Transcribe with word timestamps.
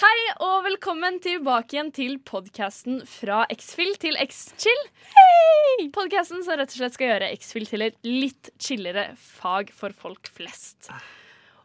Hei 0.00 0.18
og 0.40 0.62
velkommen 0.64 1.18
tilbake 1.20 1.76
igjen 1.76 1.90
til 1.92 2.14
podkasten 2.24 3.02
fra 3.04 3.42
X-Fill 3.52 3.92
til 4.00 4.16
X-Chill. 4.22 4.84
Podkasten 5.92 6.40
som 6.46 6.56
rett 6.56 6.72
og 6.72 6.78
slett 6.78 6.94
skal 6.96 7.10
gjøre 7.10 7.28
X-Fill 7.36 7.66
til 7.68 7.84
et 7.90 7.98
litt 8.08 8.48
chillere 8.56 9.10
fag 9.20 9.68
for 9.76 9.92
folk 9.92 10.30
flest. 10.32 10.88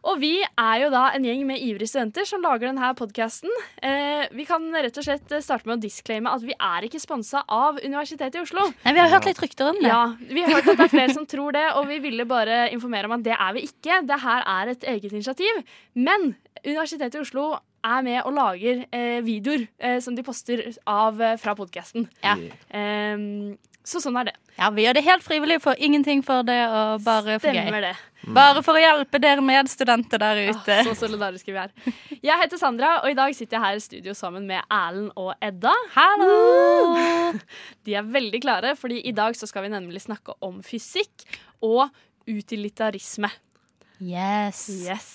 Og 0.08 0.20
vi 0.20 0.34
er 0.44 0.74
jo 0.82 0.90
da 0.92 1.06
en 1.16 1.24
gjeng 1.24 1.40
med 1.48 1.62
ivrige 1.64 1.88
studenter 1.90 2.28
som 2.28 2.44
lager 2.44 2.68
denne 2.68 2.90
podkasten. 3.00 3.50
Eh, 3.80 4.28
vi 4.36 4.44
kan 4.48 4.66
rett 4.76 5.00
og 5.00 5.06
slett 5.08 5.32
starte 5.44 5.64
med 5.66 5.78
å 5.78 5.82
disclaime 5.82 6.30
at 6.30 6.44
vi 6.44 6.52
er 6.54 6.86
ikke 6.86 7.00
sponsa 7.02 7.42
av 7.48 7.80
Universitetet 7.80 8.36
i 8.38 8.42
Oslo. 8.44 8.66
Nei, 8.84 8.92
Vi 8.94 9.02
har 9.02 9.10
hørt 9.16 9.30
litt 9.30 9.40
rykter 9.42 9.72
om 9.72 9.80
det. 9.80 9.88
Ja, 9.88 10.04
Vi 10.20 10.44
har 10.44 10.52
hørt 10.52 10.68
at 10.68 10.78
det 10.78 10.86
er 10.86 10.92
flere 10.94 11.16
som 11.16 11.26
tror 11.26 11.56
det, 11.56 11.64
og 11.80 11.88
vi 11.88 11.98
ville 12.04 12.28
bare 12.28 12.68
informere 12.76 13.08
om 13.08 13.16
at 13.18 13.24
det 13.24 13.34
er 13.40 13.56
vi 13.56 13.64
ikke. 13.72 14.02
Det 14.06 14.20
her 14.22 14.44
er 14.44 14.74
et 14.76 14.84
eget 14.84 15.16
initiativ. 15.16 15.64
Men 15.96 16.34
Universitetet 16.62 17.16
i 17.18 17.24
Oslo 17.24 17.48
er 17.88 18.04
med 18.06 18.20
og 18.24 18.34
lager 18.36 18.84
eh, 18.92 19.18
videoer 19.26 19.66
eh, 19.78 19.98
som 20.04 20.16
de 20.16 20.24
poster 20.26 20.62
av 20.88 21.20
eh, 21.22 21.36
fra 21.40 21.54
podkasten. 21.58 22.08
Ja. 22.24 22.36
så 23.88 24.02
sånn 24.04 24.18
er 24.20 24.28
det. 24.28 24.36
Ja, 24.58 24.68
Vi 24.74 24.84
gjør 24.84 24.98
det 24.98 25.04
helt 25.06 25.24
frivillig, 25.24 25.60
får 25.64 25.80
ingenting 25.80 26.20
for 26.26 26.44
det, 26.44 26.58
og 26.68 27.04
bare 27.06 27.38
for 27.38 27.48
gøy. 27.54 27.62
Stemmer 27.62 27.84
det. 27.86 27.94
Bare 28.34 28.62
for 28.66 28.76
å 28.76 28.82
hjelpe 28.82 29.20
dere 29.22 29.44
medstudenter 29.44 30.20
der 30.20 30.40
ute. 30.50 30.74
Ah, 30.80 30.88
så 30.90 30.96
solidariske 30.98 31.54
vi 31.54 31.60
er. 31.62 31.70
Jeg 32.18 32.40
heter 32.42 32.60
Sandra, 32.60 32.96
og 33.04 33.12
i 33.12 33.16
dag 33.16 33.32
sitter 33.38 33.56
jeg 33.56 33.64
her 33.64 33.78
i 33.78 33.84
studio 33.84 34.16
sammen 34.18 34.48
med 34.50 34.60
Erlend 34.66 35.12
og 35.16 35.30
Edda. 35.44 35.72
Hallo! 35.94 37.38
De 37.86 37.96
er 37.96 38.10
veldig 38.18 38.42
klare, 38.44 38.74
fordi 38.76 39.00
i 39.06 39.14
dag 39.16 39.38
så 39.38 39.48
skal 39.48 39.64
vi 39.68 39.72
nemlig 39.72 40.02
snakke 40.04 40.34
om 40.44 40.58
fysikk 40.66 41.24
og 41.64 41.86
utilitarisme. 42.28 43.30
Yes. 44.02 44.66
Yes. 44.84 45.08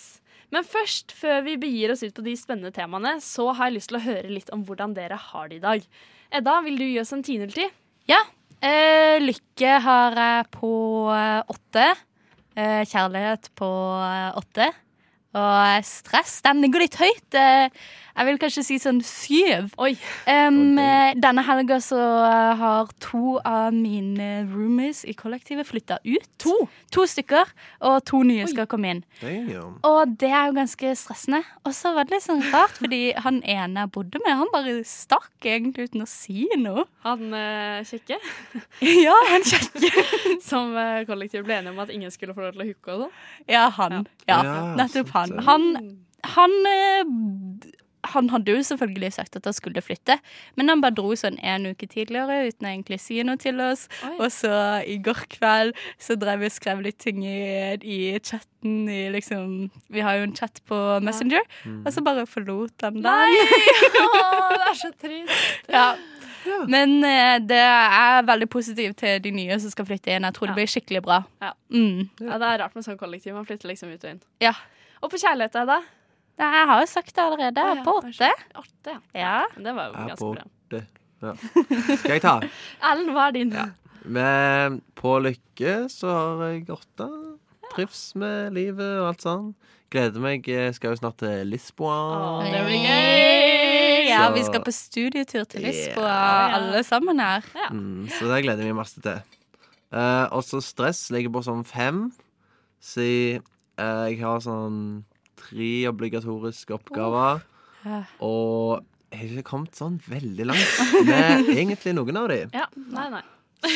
Men 0.53 0.65
først, 0.67 1.15
før 1.17 1.41
vi 1.47 1.55
begir 1.57 1.93
oss 1.93 2.03
ut 2.05 2.13
på 2.13 2.25
de 2.25 2.35
spennende 2.37 2.73
temaene, 2.75 3.15
så 3.23 3.49
har 3.57 3.71
jeg 3.71 3.79
lyst 3.79 3.89
til 3.89 3.97
å 3.97 4.05
høre 4.05 4.29
litt 4.29 4.51
om 4.53 4.61
hvordan 4.67 4.93
dere 4.93 5.17
har 5.17 5.49
det 5.49 5.57
i 5.57 5.63
dag. 5.63 5.87
Edda, 6.33 6.59
vil 6.65 6.77
du 6.77 6.85
gi 6.85 6.99
oss 7.01 7.13
en 7.15 7.23
10-0-10? 7.25 7.73
Ja. 8.11 8.21
Eh, 8.63 9.17
lykke 9.23 9.79
har 9.83 10.17
jeg 10.19 10.47
på 10.53 10.73
eh, 11.13 11.41
åtte. 11.55 11.87
Eh, 12.53 12.83
kjærlighet 12.85 13.49
på 13.57 13.69
eh, 14.05 14.29
åtte. 14.39 14.69
Og 15.33 15.87
stress, 15.89 16.37
den 16.45 16.61
ligger 16.61 16.83
litt 16.85 16.99
høyt. 17.01 17.39
Eh, 17.39 17.85
jeg 18.13 18.27
vil 18.29 18.39
kanskje 18.41 18.63
si 18.67 18.77
sånn 18.81 18.99
syv. 19.05 19.71
Oi. 19.81 19.93
Um, 20.29 20.77
Denne 21.17 21.43
helga 21.47 21.79
så 21.83 21.99
eh, 22.27 22.51
har 22.59 22.91
to 23.03 23.37
av 23.45 23.73
mine 23.73 24.43
roomies 24.51 25.03
i 25.09 25.15
kollektivet 25.17 25.67
flytta 25.69 25.97
ut. 26.05 26.27
To? 26.43 26.55
To 26.93 27.05
stykker, 27.09 27.49
og 27.89 27.97
to 28.05 28.21
nye 28.27 28.45
skal 28.51 28.67
komme 28.69 28.91
inn. 28.93 29.01
Damn. 29.21 29.79
Og 29.87 30.13
det 30.21 30.29
er 30.29 30.49
jo 30.51 30.57
ganske 30.59 30.93
stressende. 30.99 31.41
Og 31.65 31.73
så 31.77 31.93
var 31.95 32.05
det 32.07 32.17
litt 32.17 32.27
sånn 32.27 32.43
rart, 32.53 32.77
fordi 32.81 33.01
han 33.25 33.41
ene 33.49 33.85
jeg 33.87 33.93
bodde 33.95 34.21
med, 34.23 34.37
han 34.43 34.51
bare 34.53 34.75
stakk 34.87 35.47
egentlig 35.49 35.89
uten 35.89 36.05
å 36.05 36.09
si 36.09 36.45
noe. 36.61 36.85
Han 37.07 37.33
eh, 37.37 37.81
kjekke, 37.89 38.19
Ja, 39.05 39.15
han 39.31 39.45
kjekke. 39.47 39.91
som 40.49 40.75
eh, 40.77 41.01
kollektivt 41.09 41.47
ble 41.47 41.59
enige 41.61 41.73
om 41.73 41.81
at 41.83 41.91
ingen 41.93 42.13
skulle 42.13 42.35
få 42.37 42.45
lov 42.45 42.55
til 42.57 42.65
å 42.65 42.69
hooke 42.69 42.93
og 42.97 43.05
sånn. 43.07 43.15
Ja, 43.49 43.67
han. 43.79 44.03
Ja, 44.29 44.41
Ja, 44.43 44.57
nettopp 44.79 45.09
han. 45.17 45.37
Han, 45.47 45.69
han 46.35 46.53
eh, 46.69 47.13
han 48.03 48.29
hadde 48.33 48.51
jo 48.51 48.63
selvfølgelig 48.67 49.13
sagt 49.15 49.37
at 49.39 49.45
han 49.47 49.55
skulle 49.55 49.81
flytte, 49.83 50.17
men 50.59 50.69
han 50.71 50.81
bare 50.83 50.95
dro 50.97 51.13
sånn 51.17 51.37
en 51.39 51.69
uke 51.71 51.87
tidligere 51.87 52.49
uten 52.49 52.67
å 52.67 52.71
egentlig 52.73 52.99
si 53.03 53.21
noe 53.23 53.39
til 53.41 53.61
oss. 53.63 53.85
Oi. 54.03 54.15
Og 54.17 54.29
så 54.33 54.53
i 54.89 54.97
går 55.03 55.23
kveld 55.37 55.77
så 56.01 56.17
drev 56.19 56.43
vi 56.43 56.51
og 56.51 56.55
skrev 56.55 56.83
litt 56.83 56.99
ting 57.03 57.23
i, 57.23 57.37
i 57.79 57.99
chatten 58.19 58.87
i 58.87 59.09
liksom 59.11 59.69
Vi 59.91 60.03
har 60.03 60.15
jo 60.19 60.27
en 60.27 60.35
chat 60.35 60.61
på 60.69 60.77
Messenger, 61.03 61.43
og 61.83 61.89
så 61.95 62.03
bare 62.05 62.25
forlot 62.29 62.85
han 62.85 63.01
den. 63.03 63.37
Åh, 64.03 64.51
det 64.55 64.67
er 64.69 64.77
så 64.79 64.91
trist. 64.99 65.71
Ja. 65.71 65.87
Men 66.67 66.97
eh, 67.07 67.37
det 67.39 67.59
er 67.63 68.23
veldig 68.27 68.49
positivt 68.51 68.97
til 68.99 69.19
de 69.23 69.31
nye 69.35 69.57
som 69.63 69.71
skal 69.71 69.87
flytte 69.87 70.11
inn. 70.11 70.27
Jeg 70.27 70.35
tror 70.35 70.51
det 70.51 70.57
blir 70.59 70.71
skikkelig 70.71 71.03
bra. 71.05 71.21
Ja. 71.43 71.53
Mm. 71.71 72.09
Ja, 72.19 72.39
det 72.39 72.49
er 72.49 72.63
rart 72.65 72.75
med 72.75 72.85
sånn 72.87 72.99
kollektiv. 72.99 73.35
Man 73.37 73.47
flytter 73.47 73.71
liksom 73.71 73.93
ut 73.93 74.03
og 74.03 74.15
inn. 74.15 74.23
Ja. 74.43 74.53
Og 75.03 75.11
på 75.11 75.19
kjærlighet, 75.19 75.55
Edda? 75.63 75.79
Nei, 76.41 76.49
Jeg 76.49 76.67
har 76.69 76.81
jo 76.81 76.89
sagt 76.89 77.15
det 77.15 77.23
allerede. 77.23 77.63
jeg 77.67 77.77
ja, 77.77 77.83
På 77.85 77.95
åtte. 77.99 78.31
Åtte, 78.63 78.97
ja. 79.13 79.21
Ja. 79.21 79.39
Det 79.55 79.75
var 79.75 79.85
jo 79.85 79.93
er 79.93 80.11
ganske 80.13 80.33
bra. 80.33 80.81
Ja. 81.23 81.33
Skal 82.01 82.11
jeg 82.17 82.23
ta? 82.23 82.35
Ellen, 82.91 83.13
hva 83.15 83.29
er 83.29 83.37
din? 83.37 83.53
Ja. 83.55 83.69
Men 84.03 84.81
på 84.99 85.15
Lykke 85.23 85.75
så 85.91 86.11
har 86.11 86.43
jeg 86.49 86.65
åtte. 86.73 87.07
Trives 87.73 88.01
med 88.19 88.57
livet 88.57 88.99
og 88.99 89.13
alt 89.13 89.23
sånn. 89.23 89.53
Gleder 89.93 90.23
meg. 90.23 90.47
Jeg 90.49 90.73
skal 90.75 90.93
jo 90.93 90.99
snart 90.99 91.21
til 91.21 91.47
Lisboa. 91.47 91.95
Å, 92.41 92.49
det 92.49 92.65
blir 92.67 92.81
gøy! 92.81 94.09
Ja, 94.09 94.25
vi 94.33 94.43
skal 94.45 94.61
på 94.65 94.73
studietur 94.75 95.45
til 95.49 95.63
Lisboa, 95.65 96.11
yeah. 96.11 96.57
alle 96.57 96.83
sammen 96.85 97.21
her. 97.23 97.45
Mm, 97.73 98.09
så 98.13 98.27
det 98.29 98.43
gleder 98.45 98.61
jeg 98.61 98.73
meg 98.73 98.81
masse 98.83 99.01
til. 99.01 99.23
Uh, 99.93 100.27
og 100.33 100.43
så 100.45 100.61
stress 100.61 101.07
ligger 101.13 101.33
på 101.33 101.43
sånn 101.45 101.63
fem. 101.65 102.05
Så 102.83 103.05
uh, 103.05 104.05
jeg 104.09 104.19
har 104.21 104.43
sånn 104.43 104.77
tre 105.43 105.69
obligatoriske 105.91 106.73
oppgaver. 106.75 107.43
Ja. 107.83 108.01
Og 108.23 108.83
jeg 109.13 109.19
har 109.19 109.29
ikke 109.37 109.49
kommet 109.51 109.77
sånn 109.77 109.99
veldig 110.09 110.45
langt 110.49 111.05
med 111.05 111.49
egentlig 111.59 111.93
noen 111.97 112.17
av 112.23 112.29
de. 112.31 112.39
Ja, 112.55 112.65
nei, 112.95 113.07
nei. 113.13 113.23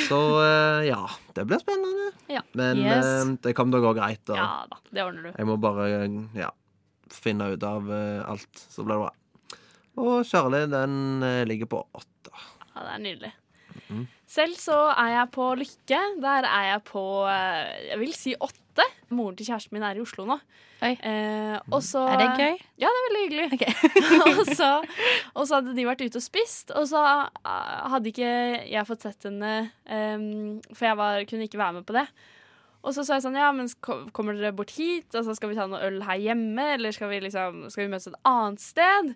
Så 0.10 0.18
eh, 0.44 0.88
ja, 0.90 1.00
det 1.38 1.46
blir 1.48 1.62
spennende. 1.62 2.10
Ja. 2.32 2.42
Men 2.60 2.82
Yes. 2.82 3.06
eh, 3.06 3.30
det 3.46 3.54
kommer 3.56 3.80
å 3.80 3.86
gå 3.86 3.94
greit. 4.00 4.24
Da. 4.28 4.36
Ja 4.36 4.48
da, 4.72 4.80
det 4.92 5.04
ordner 5.06 5.30
du. 5.30 5.36
Jeg 5.38 5.48
må 5.48 5.56
bare 5.64 5.86
ja, 6.36 6.50
finne 7.14 7.52
ut 7.54 7.64
av 7.64 7.88
eh, 7.94 8.20
alt, 8.28 8.50
så 8.68 8.84
blir 8.84 8.98
det 8.98 9.06
bra. 9.06 9.14
Og 10.04 10.26
Charlie, 10.28 10.68
den 10.70 11.24
eh, 11.26 11.44
ligger 11.48 11.70
på 11.72 11.80
åtte. 11.96 12.34
Ja, 12.74 12.82
det 12.84 12.92
er 12.98 13.04
nydelig. 13.06 13.32
Mhm. 13.88 14.06
Selv 14.28 14.58
så 14.60 14.78
er 14.92 15.12
jeg 15.14 15.32
på 15.32 15.44
Lykke. 15.56 16.00
Der 16.22 16.48
er 16.50 16.64
jeg 16.74 16.84
på 16.90 17.04
eh, 17.32 17.92
jeg 17.94 18.00
vil 18.02 18.16
si 18.16 18.34
åtte. 18.36 18.86
Moren 19.10 19.38
til 19.38 19.48
kjæresten 19.48 19.74
min 19.74 19.86
er 19.88 19.98
i 19.98 20.04
Oslo 20.04 20.26
nå. 20.28 20.36
Oi. 20.86 20.92
Eh, 20.94 21.56
og 21.74 21.80
så, 21.82 22.04
Er 22.12 22.20
det 22.22 22.28
gøy? 22.38 22.58
Ja, 22.84 22.90
det 22.92 23.00
er 23.00 23.08
veldig 23.08 23.46
hyggelig. 23.50 23.70
og, 24.28 24.42
så, 24.54 24.68
og 25.34 25.48
så 25.48 25.58
hadde 25.58 25.74
de 25.74 25.88
vært 25.88 26.04
ute 26.04 26.20
og 26.20 26.26
spist, 26.26 26.74
og 26.76 26.86
så 26.92 27.02
eh, 27.26 27.88
hadde 27.94 28.12
ikke 28.12 28.34
jeg 28.68 28.86
fått 28.90 29.08
sett 29.08 29.26
henne 29.26 29.72
um, 29.90 30.60
For 30.70 30.90
jeg 30.92 31.00
var, 31.00 31.24
kunne 31.30 31.48
ikke 31.48 31.62
være 31.64 31.80
med 31.80 31.88
på 31.88 31.98
det. 31.98 32.06
Og 32.86 32.94
så 32.94 33.04
sa 33.04 33.18
jeg 33.18 33.26
sånn, 33.26 33.40
ja, 33.40 33.50
men 33.56 33.72
kommer 34.16 34.38
dere 34.38 34.54
bort 34.56 34.76
hit? 34.78 35.10
Og 35.18 35.26
så 35.26 35.34
skal 35.36 35.52
vi 35.52 35.58
ta 35.58 35.66
noe 35.68 35.82
øl 35.88 36.04
her 36.06 36.22
hjemme, 36.22 36.70
eller 36.78 36.94
skal 36.96 37.10
vi, 37.12 37.24
liksom, 37.26 37.66
skal 37.74 37.88
vi 37.88 37.92
møtes 37.92 38.12
et 38.12 38.22
annet 38.28 38.64
sted? 38.64 39.16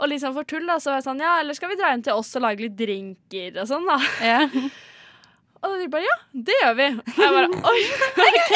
Og 0.00 0.08
liksom 0.08 0.32
for 0.36 0.48
tull, 0.48 0.64
da, 0.68 0.78
så 0.80 0.92
var 0.94 1.00
jeg 1.00 1.08
sånn, 1.10 1.20
ja, 1.20 1.34
eller 1.42 1.56
skal 1.56 1.72
vi 1.72 1.76
dra 1.80 1.90
hjem 1.92 2.04
til 2.06 2.16
oss 2.16 2.30
og 2.38 2.44
lage 2.46 2.64
litt 2.64 2.78
drinker 2.78 3.58
og 3.60 3.68
sånn, 3.68 3.84
da? 3.88 3.98
Ja. 4.24 4.44
Og 5.60 5.74
de 5.76 5.90
bare, 5.92 6.06
ja, 6.06 6.14
det 6.32 6.54
gjør 6.56 6.76
vi. 6.78 6.84
Og 6.96 7.18
jeg 7.20 7.32
bare, 7.34 7.48
oi, 7.68 7.80
ok. 8.08 8.52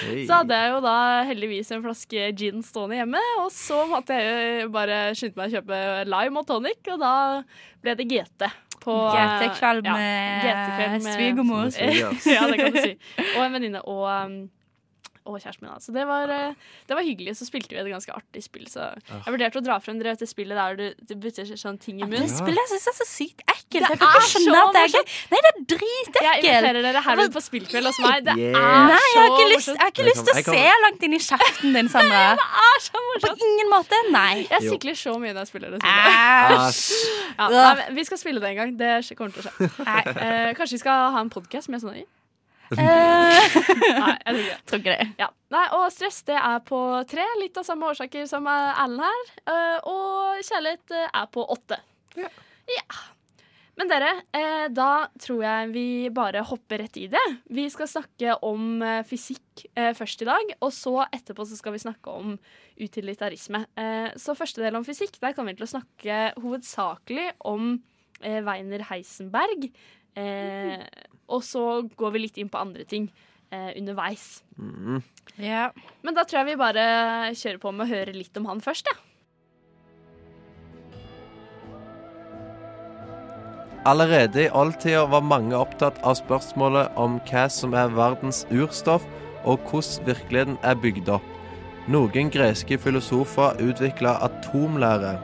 Hey. 0.00 0.22
Så 0.24 0.38
hadde 0.38 0.56
jeg 0.56 0.70
jo 0.72 0.78
da 0.80 0.94
heldigvis 1.28 1.72
en 1.76 1.82
flaske 1.84 2.28
gin 2.40 2.62
stående 2.64 2.96
hjemme, 3.02 3.20
og 3.42 3.50
så 3.52 3.82
måtte 3.90 4.16
jeg 4.16 4.62
jo 4.62 4.70
bare 4.72 5.00
skynde 5.18 5.36
meg 5.36 5.50
å 5.50 5.58
kjøpe 5.58 5.80
lime 6.08 6.40
og 6.40 6.48
tonic, 6.48 6.80
og 6.94 7.02
da 7.04 7.12
ble 7.84 7.96
det 8.00 8.08
GT. 8.08 8.48
På, 8.78 8.94
GT-kveld 9.12 9.90
ja, 9.90 9.98
med 9.98 10.46
GT-kveld 10.46 11.04
med- 11.04 11.12
svigermor. 11.18 11.68
Ja, 12.32 12.46
det 12.48 12.56
kan 12.62 12.72
du 12.72 12.80
si. 12.80 12.94
Og 13.34 13.42
en 13.44 13.58
venninne 13.58 13.84
og, 13.84 14.06
um, 14.08 14.38
og 15.28 15.36
kjæresten 15.42 15.66
min. 15.66 15.72
da. 15.74 15.78
Så 15.84 15.92
det 15.94 16.04
var, 16.08 16.30
eh, 16.32 16.54
det 16.88 16.96
var 16.96 17.04
hyggelig. 17.04 17.36
Så 17.38 17.46
spilte 17.48 17.76
vi 17.76 17.80
et 17.82 17.90
ganske 17.92 18.14
artig 18.16 18.42
spill. 18.46 18.64
Så 18.72 18.80
jeg 19.08 19.28
vurderte 19.34 19.60
å 19.60 19.64
dra 19.66 19.76
frem 19.84 19.98
dere 20.00 20.14
vet 20.16 20.24
det 20.24 20.28
spillet 20.30 20.56
der 20.56 20.78
du, 20.80 20.86
du 21.04 21.14
bytter 21.20 21.44
sånn 21.60 21.78
ting 21.82 22.00
i 22.00 22.06
Det 22.06 22.10
munnen. 22.14 22.32
spillet 22.32 22.62
jeg 22.64 22.70
synes 22.74 22.88
er 22.92 22.96
så 22.98 23.06
sykt 23.08 23.44
ekkelt. 23.52 23.88
Det 23.92 23.98
Jeg 23.98 24.08
er 24.08 24.26
så 24.32 24.40
morsomt. 24.48 24.78
det. 24.78 25.02
Nei, 25.28 25.40
det 25.44 25.50
er 25.52 25.58
Jeg 25.68 26.40
inviterer 26.40 26.80
dere 26.88 27.02
herved 27.04 27.32
på 27.36 27.42
spillkveld 27.44 27.90
hos 27.90 27.98
meg. 28.00 28.24
Det 28.24 28.34
er 28.34 28.40
jeg 28.48 29.04
så 29.12 29.18
har 29.18 29.28
ikke 29.28 29.48
lyst, 29.52 29.68
morsomt. 29.68 29.76
jeg 29.76 29.84
har 29.84 29.92
ikke 29.92 30.08
lyst 30.08 30.24
til 30.24 30.32
å 30.32 30.44
se 30.48 30.64
langt 30.84 31.02
inn 31.08 31.14
i 31.14 31.22
kjeften 31.28 31.76
din, 31.78 31.88
Sandra. 31.92 32.24
Det 32.38 32.48
er 32.64 32.80
så 32.86 33.04
På 33.22 33.32
ingen 33.48 33.70
måte. 33.72 33.98
Nei. 34.14 34.46
Jeg 34.50 34.62
sikler 34.72 34.94
så 34.98 35.14
mye 35.20 35.32
når 35.34 35.44
jeg 35.44 35.50
spiller 35.52 35.70
det 35.74 35.80
spillet. 35.82 36.58
Æsj. 36.68 36.98
Ja, 37.38 37.48
nei, 37.74 37.88
vi 37.98 38.04
skal 38.08 38.18
spille 38.20 38.40
det 38.42 38.50
en 38.54 38.56
gang. 38.62 38.76
Det 38.78 39.16
kommer 39.18 39.34
til 39.34 39.42
å 39.42 39.48
skje. 39.48 39.68
Nei. 39.84 40.02
Eh, 40.14 40.54
kanskje 40.58 40.78
vi 40.78 40.82
skal 40.84 41.10
ha 41.14 41.20
en 41.20 41.30
podkast 41.34 41.68
med 41.72 41.82
sånn 41.82 41.98
i? 42.00 42.04
Eh, 42.76 43.58
Nei, 44.02 44.14
jeg 44.26 44.56
tror 44.68 44.82
ikke 44.82 44.96
det. 44.96 45.06
Ja. 45.20 45.28
Nei, 45.54 45.64
og 45.78 45.86
stress 45.94 46.20
det 46.28 46.36
er 46.36 46.58
på 46.66 46.78
tre, 47.08 47.24
litt 47.40 47.56
av 47.56 47.64
samme 47.64 47.88
årsaker 47.88 48.26
som 48.28 48.48
Erlend 48.50 49.04
her. 49.06 49.30
Eh, 49.48 49.78
og 49.88 50.42
kjærlighet 50.44 50.96
eh, 50.96 51.06
er 51.22 51.30
på 51.32 51.46
åtte. 51.54 51.78
Ja. 52.18 52.28
Ja. 52.68 53.00
Men 53.78 53.88
dere, 53.88 54.10
eh, 54.34 54.66
da 54.74 55.06
tror 55.22 55.44
jeg 55.46 55.68
vi 55.72 55.86
bare 56.12 56.42
hopper 56.44 56.82
rett 56.82 56.98
i 56.98 57.06
det. 57.08 57.24
Vi 57.54 57.68
skal 57.70 57.88
snakke 57.88 58.34
om 58.44 58.82
fysikk 59.06 59.62
først 59.96 60.24
i 60.24 60.28
dag, 60.28 60.50
og 60.58 60.72
så 60.74 60.96
etterpå 61.06 61.46
så 61.46 61.56
skal 61.58 61.76
vi 61.76 61.84
snakke 61.84 62.10
om 62.10 62.34
utilitarisme. 62.78 63.62
Eh, 63.78 64.10
så 64.18 64.34
første 64.38 64.64
del 64.64 64.76
om 64.78 64.86
fysikk, 64.86 65.20
der 65.22 65.36
kommer 65.36 65.54
vi 65.54 65.62
til 65.62 65.68
å 65.68 65.76
snakke 65.78 66.18
hovedsakelig 66.42 67.30
om 67.46 67.78
Weiner 68.18 68.82
Heisenberg. 68.88 69.68
Eh, 70.18 70.84
og 71.28 71.44
så 71.46 71.64
går 71.98 72.14
vi 72.14 72.24
litt 72.24 72.38
inn 72.40 72.50
på 72.50 72.60
andre 72.60 72.86
ting 72.88 73.10
eh, 73.52 73.72
underveis. 73.78 74.42
Mm. 74.58 75.02
Yeah. 75.38 75.76
Men 76.02 76.16
da 76.16 76.24
tror 76.26 76.42
jeg 76.42 76.54
vi 76.54 76.62
bare 76.62 76.86
kjører 77.36 77.60
på 77.62 77.74
med 77.74 77.86
å 77.86 77.92
høre 77.92 78.16
litt 78.16 78.40
om 78.40 78.48
han 78.50 78.64
først, 78.64 78.90
jeg. 78.90 78.98
Ja. 78.98 79.04
Allerede 83.88 84.42
i 84.42 84.50
oldtida 84.50 85.06
var 85.06 85.22
mange 85.24 85.56
opptatt 85.56 85.96
av 86.04 86.18
spørsmålet 86.18 86.96
om 87.00 87.16
hva 87.30 87.46
som 87.48 87.72
er 87.72 87.94
verdens 87.96 88.42
urstoff, 88.52 89.06
og 89.48 89.62
hvordan 89.70 90.04
virkeligheten 90.10 90.58
er 90.66 90.76
bygd 90.82 91.08
opp. 91.14 91.24
Noen 91.88 92.28
greske 92.28 92.76
filosofer 92.76 93.56
utvikla 93.64 94.18
atomlære. 94.26 95.14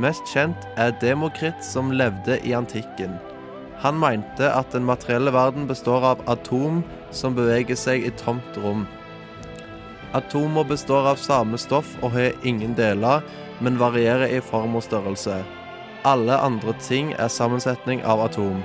Mest 0.00 0.26
kjent 0.32 0.66
er 0.80 0.96
Demokrit, 0.98 1.62
som 1.62 1.92
levde 1.94 2.40
i 2.42 2.56
antikken. 2.56 3.14
Han 3.80 3.98
mente 3.98 4.48
at 4.52 4.72
den 4.72 4.84
materielle 4.84 5.32
verden 5.32 5.66
består 5.66 6.04
av 6.04 6.24
atom 6.28 6.82
som 7.10 7.36
beveger 7.36 7.78
seg 7.78 8.04
i 8.04 8.10
tomt 8.20 8.58
rom. 8.60 8.84
Atomer 10.12 10.66
består 10.68 11.06
av 11.12 11.20
samme 11.22 11.58
stoff 11.58 11.94
og 12.02 12.12
har 12.16 12.36
ingen 12.44 12.74
deler, 12.76 13.24
men 13.60 13.78
varierer 13.80 14.28
i 14.28 14.40
form 14.44 14.76
og 14.76 14.84
størrelse. 14.84 15.40
Alle 16.04 16.36
andre 16.36 16.74
ting 16.82 17.14
er 17.18 17.32
sammensetning 17.32 18.02
av 18.04 18.20
atom. 18.24 18.62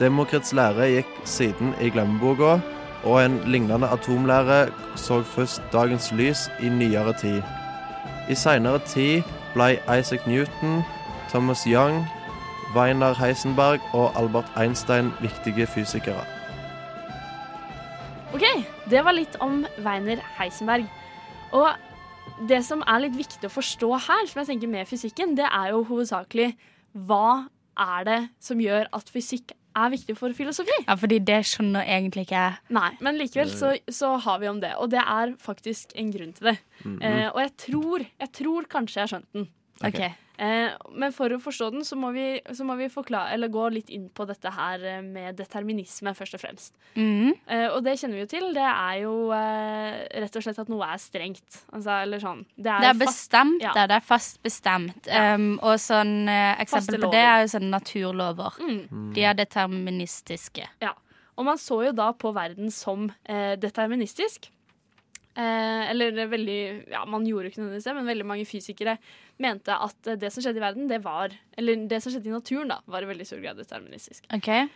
Demokrits 0.00 0.52
lære 0.56 0.88
gikk 0.90 1.12
siden 1.28 1.74
i 1.80 1.90
glemmeboka, 1.92 2.58
og 3.04 3.18
en 3.22 3.38
lignende 3.46 3.88
atomlære 3.88 4.66
så 4.96 5.22
først 5.22 5.62
dagens 5.72 6.12
lys 6.12 6.48
i 6.60 6.68
nyere 6.68 7.12
tid. 7.20 7.42
I 8.28 8.34
seinere 8.34 8.78
tid 8.86 9.22
ble 9.54 9.76
Isaac 9.98 10.26
Newton, 10.26 10.82
Thomas 11.30 11.64
Young, 11.66 12.04
Weinar 12.72 13.18
Heisenberg 13.20 13.82
og 13.92 14.14
Albert 14.16 14.48
Einstein 14.56 15.10
viktige 15.20 15.66
fysikere. 15.68 16.24
OK, 18.32 18.44
det 18.88 19.02
var 19.04 19.12
litt 19.12 19.34
om 19.44 19.62
Weiner 19.84 20.22
Heisenberg. 20.38 20.86
Og 21.52 21.68
det 22.48 22.62
som 22.64 22.80
er 22.88 23.04
litt 23.04 23.18
viktig 23.18 23.44
å 23.44 23.52
forstå 23.52 23.90
her, 24.06 24.28
som 24.30 24.40
jeg 24.40 24.54
tenker 24.54 24.72
med 24.72 24.88
fysikken, 24.88 25.34
det 25.36 25.48
er 25.50 25.74
jo 25.74 25.82
hovedsakelig 25.90 26.54
hva 27.08 27.48
er 27.80 28.08
det 28.08 28.20
som 28.40 28.60
gjør 28.60 28.88
at 28.96 29.12
fysikk 29.12 29.52
er 29.76 29.92
viktig 29.92 30.16
for 30.16 30.32
filosofi? 30.36 30.74
Ja, 30.84 30.96
fordi 31.00 31.18
det 31.24 31.42
skjønner 31.48 31.84
egentlig 31.84 32.26
ikke 32.26 32.40
jeg. 32.40 32.58
Nei, 32.76 32.90
men 33.04 33.20
likevel 33.20 33.52
så, 33.52 33.72
så 33.88 34.14
har 34.20 34.40
vi 34.42 34.48
om 34.50 34.60
det, 34.64 34.74
og 34.80 34.92
det 34.92 35.00
er 35.00 35.32
faktisk 35.40 35.92
en 36.00 36.12
grunn 36.12 36.34
til 36.36 36.52
det. 36.52 36.58
eh, 36.84 37.26
og 37.30 37.40
jeg 37.40 37.52
tror, 37.66 38.04
jeg 38.24 38.32
tror 38.40 38.68
kanskje 38.72 38.98
jeg 39.00 39.04
har 39.06 39.12
skjønt 39.14 39.36
den. 39.36 39.48
Ok. 39.88 40.00
Eh, 40.42 40.72
men 40.98 41.12
for 41.14 41.30
å 41.30 41.36
forstå 41.38 41.66
den, 41.74 41.84
så 41.86 41.94
må 42.00 42.08
vi, 42.14 42.24
så 42.56 42.64
må 42.66 42.74
vi 42.78 42.88
forklare, 42.90 43.34
eller 43.36 43.50
gå 43.52 43.66
litt 43.70 43.90
inn 43.94 44.06
på 44.16 44.24
dette 44.26 44.50
her 44.50 44.82
eh, 44.88 45.02
med 45.04 45.36
determinisme, 45.38 46.14
først 46.18 46.34
og 46.38 46.42
fremst. 46.42 46.72
Mm. 46.96 47.34
Eh, 47.46 47.66
og 47.68 47.82
det 47.86 47.94
kjenner 48.00 48.16
vi 48.18 48.22
jo 48.24 48.30
til. 48.32 48.48
Det 48.56 48.64
er 48.64 48.96
jo 49.04 49.12
eh, 49.36 49.98
rett 50.24 50.38
og 50.40 50.46
slett 50.46 50.58
at 50.64 50.72
noe 50.72 50.88
er 50.88 51.02
strengt. 51.04 51.60
Altså, 51.70 51.98
eller 52.06 52.22
sånn. 52.24 52.40
Det 52.56 52.72
er, 52.72 52.80
Det 52.86 52.90
er 52.90 52.98
fast- 53.04 53.12
bestemt, 53.12 53.62
ja. 53.62 53.74
det. 53.76 53.84
Det 53.92 53.98
er 54.00 54.08
fast 54.08 54.40
bestemt. 54.48 55.10
Ja. 55.12 55.22
Um, 55.36 55.46
og 55.60 55.76
sånn 55.84 56.16
eh, 56.32 56.56
eksempel 56.64 56.98
på 57.04 57.12
det 57.14 57.22
er 57.28 57.44
jo 57.44 57.52
sånn 57.54 57.68
naturlover. 57.70 58.58
Mm. 58.64 59.12
De 59.14 59.28
er 59.28 59.38
deterministiske. 59.38 60.66
Ja. 60.82 60.96
Og 61.36 61.46
man 61.48 61.60
så 61.60 61.78
jo 61.86 61.92
da 61.96 62.10
på 62.16 62.32
verden 62.36 62.72
som 62.74 63.06
eh, 63.28 63.54
deterministisk. 63.60 64.50
Eh, 65.32 65.88
eller 65.88 66.12
er 66.20 66.28
veldig 66.28 66.56
Ja, 66.92 67.06
man 67.08 67.24
gjorde 67.24 67.46
jo 67.48 67.52
ikke 67.54 67.62
nødvendigvis 67.62 67.86
det, 67.88 67.94
men 67.96 68.08
veldig 68.10 68.26
mange 68.28 68.44
fysikere 68.44 68.98
mente 69.42 69.74
at 69.74 70.08
eh, 70.08 70.18
det 70.20 70.30
som 70.32 70.44
skjedde 70.44 70.60
i 70.60 70.64
verden, 70.64 70.88
det 70.90 71.02
var 71.04 71.34
Eller 71.58 71.84
det 71.90 72.00
som 72.02 72.14
skjedde 72.14 72.30
i 72.30 72.34
naturen, 72.34 72.72
da, 72.72 72.80
var 72.86 73.04
i 73.04 73.10
veldig 73.10 73.26
stor 73.28 73.42
grad 73.42 73.60
deterministisk. 73.60 74.26
Okay. 74.34 74.68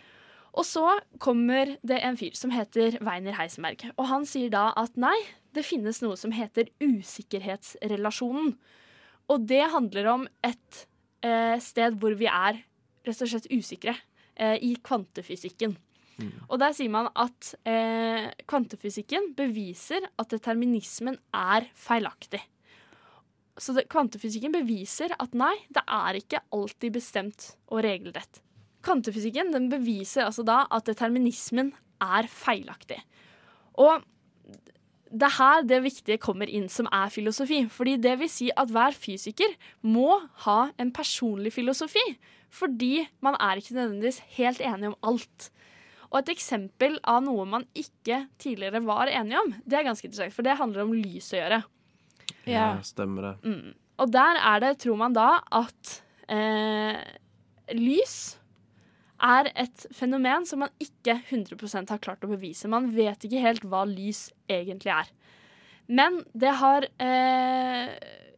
Og 0.57 0.65
så 0.65 0.85
kommer 1.21 1.75
det 1.85 1.99
en 2.01 2.17
fyr 2.17 2.33
som 2.37 2.53
heter 2.53 2.97
Weiner 3.05 3.35
Heisenberg. 3.37 3.83
Og 3.95 4.07
han 4.09 4.25
sier 4.25 4.49
da 4.53 4.71
at 4.79 4.95
nei, 4.97 5.15
det 5.53 5.65
finnes 5.65 6.01
noe 6.01 6.17
som 6.17 6.33
heter 6.33 6.71
usikkerhetsrelasjonen. 6.81 8.55
Og 9.27 9.47
det 9.49 9.63
handler 9.73 10.09
om 10.13 10.27
et 10.45 10.85
eh, 11.25 11.57
sted 11.61 11.99
hvor 12.01 12.15
vi 12.17 12.29
er 12.31 12.63
rett 13.07 13.21
og 13.23 13.29
slett 13.31 13.51
usikre. 13.53 13.93
Eh, 14.37 14.57
I 14.61 14.77
kvantefysikken. 14.81 15.77
Og 16.49 16.57
der 16.61 16.73
sier 16.73 16.89
man 16.89 17.09
at 17.13 17.51
eh, 17.67 18.29
kvantefysikken 18.49 19.33
beviser 19.37 20.07
at 20.17 20.31
determinismen 20.33 21.19
er 21.35 21.67
feilaktig. 21.77 22.41
Så 23.57 23.73
det, 23.73 23.87
kvantefysikken 23.89 24.53
beviser 24.53 25.15
at 25.17 25.33
nei, 25.37 25.53
det 25.73 25.83
er 25.89 26.19
ikke 26.19 26.43
alltid 26.53 26.99
bestemt 26.99 27.49
og 27.71 27.81
regelrett. 27.85 28.41
Kvantefysikken 28.85 29.49
den 29.55 29.71
beviser 29.71 30.27
altså 30.27 30.45
da 30.45 30.65
at 30.73 30.85
determinismen 30.87 31.73
er 32.03 32.29
feilaktig. 32.29 32.99
Og 33.81 34.05
det 35.07 35.27
er 35.29 35.35
her 35.37 35.65
det 35.65 35.81
viktige 35.85 36.19
kommer 36.21 36.49
inn, 36.51 36.67
som 36.69 36.89
er 36.93 37.11
filosofi. 37.13 37.63
Fordi 37.71 37.95
det 38.03 38.17
vil 38.21 38.31
si 38.31 38.49
at 38.53 38.71
hver 38.73 38.95
fysiker 38.97 39.55
må 39.81 40.19
ha 40.45 40.59
en 40.77 40.91
personlig 40.93 41.53
filosofi. 41.55 42.03
Fordi 42.53 43.07
man 43.23 43.37
er 43.39 43.59
ikke 43.59 43.75
nødvendigvis 43.77 44.19
helt 44.37 44.61
enig 44.63 44.91
om 44.91 44.99
alt. 45.11 45.49
Og 46.11 46.21
et 46.21 46.35
eksempel 46.37 46.99
av 47.03 47.23
noe 47.25 47.47
man 47.49 47.65
ikke 47.75 48.25
tidligere 48.39 48.83
var 48.85 49.11
enige 49.11 49.41
om, 49.41 49.49
det 49.65 49.79
er 49.79 49.87
ganske 49.89 50.07
interessant, 50.07 50.35
for 50.35 50.47
det 50.47 50.55
handler 50.59 50.85
om 50.85 50.95
lys 50.95 51.33
å 51.33 51.41
gjøre. 51.41 51.63
Ja, 52.47 52.77
stemmer 52.85 53.21
det. 53.31 53.35
Mm. 53.43 53.73
Og 53.97 54.11
der 54.13 54.39
er 54.45 54.59
det, 54.63 54.73
tror 54.83 54.97
man 54.99 55.15
da, 55.15 55.29
at 55.51 55.93
eh, 56.29 56.99
lys 57.73 58.17
er 59.23 59.49
et 59.57 59.87
fenomen 59.97 60.45
som 60.45 60.61
man 60.61 60.69
ikke 60.83 61.15
100 61.31 61.89
har 61.89 62.01
klart 62.03 62.25
å 62.25 62.29
bevise. 62.29 62.69
Man 62.69 62.91
vet 62.93 63.25
ikke 63.25 63.41
helt 63.41 63.65
hva 63.65 63.81
lys 63.89 64.27
egentlig 64.49 64.93
er. 64.93 65.09
Men 65.87 66.21
det 66.35 66.53
har 66.59 66.85
eh, 66.99 67.93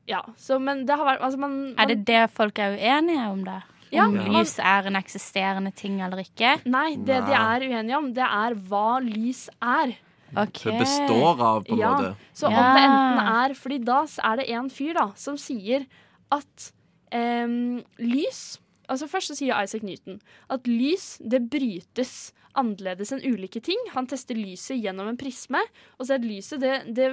Ja, 0.09 0.21
så 0.37 0.59
men 0.61 0.85
det 0.85 0.95
har 0.97 1.05
vært 1.05 1.23
altså 1.25 1.41
man, 1.41 1.55
man, 1.71 1.79
Er 1.81 1.89
det 1.91 2.03
det 2.05 2.21
folk 2.33 2.59
er 2.61 2.77
uenige 2.77 3.25
om, 3.29 3.43
da? 3.45 3.59
Ja, 3.91 4.05
om 4.05 4.15
man- 4.15 4.31
lys 4.37 4.55
er 4.61 4.85
en 4.87 4.95
eksisterende 4.95 5.73
ting 5.75 5.99
eller 6.05 6.21
ikke? 6.21 6.59
Nei, 6.69 6.95
det 6.95 7.23
de 7.25 7.33
er 7.33 7.65
uenige 7.65 7.97
om, 7.97 8.11
det 8.13 8.25
er 8.25 8.55
hva 8.69 8.99
lys 9.01 9.47
er. 9.59 9.95
Ok. 10.37 10.63
Det 10.63 10.79
består 10.79 11.41
av, 11.41 11.63
på 11.65 11.73
en 11.73 11.79
Ja. 11.79 11.91
måte. 11.95 12.15
Så 12.33 12.47
om 12.47 12.53
Ja. 12.53 12.73
det 12.75 12.83
enten 12.85 13.19
er 13.27 13.53
Fordi 13.55 13.77
da 13.85 14.05
er 14.23 14.35
det 14.37 14.49
en 14.49 14.69
fyr 14.69 14.93
da 14.93 15.11
som 15.15 15.37
sier 15.37 15.85
at 16.31 16.71
um, 17.13 17.83
lys 17.97 18.59
Altså 18.89 19.07
Først 19.07 19.27
så 19.27 19.35
sier 19.37 19.63
Isaac 19.63 19.83
Newton 19.83 20.19
at 20.49 20.65
lys 20.67 21.19
det 21.21 21.49
brytes 21.49 22.33
annerledes 22.57 23.11
enn 23.13 23.21
ulike 23.21 23.61
ting. 23.61 23.77
Han 23.93 24.07
tester 24.09 24.35
lyset 24.35 24.81
gjennom 24.81 25.07
en 25.07 25.17
prisme, 25.17 25.61
og 25.99 26.07
så 26.07 26.15
er 26.15 26.25
lyset 26.25 26.59
det, 26.59 26.95
det 26.97 27.11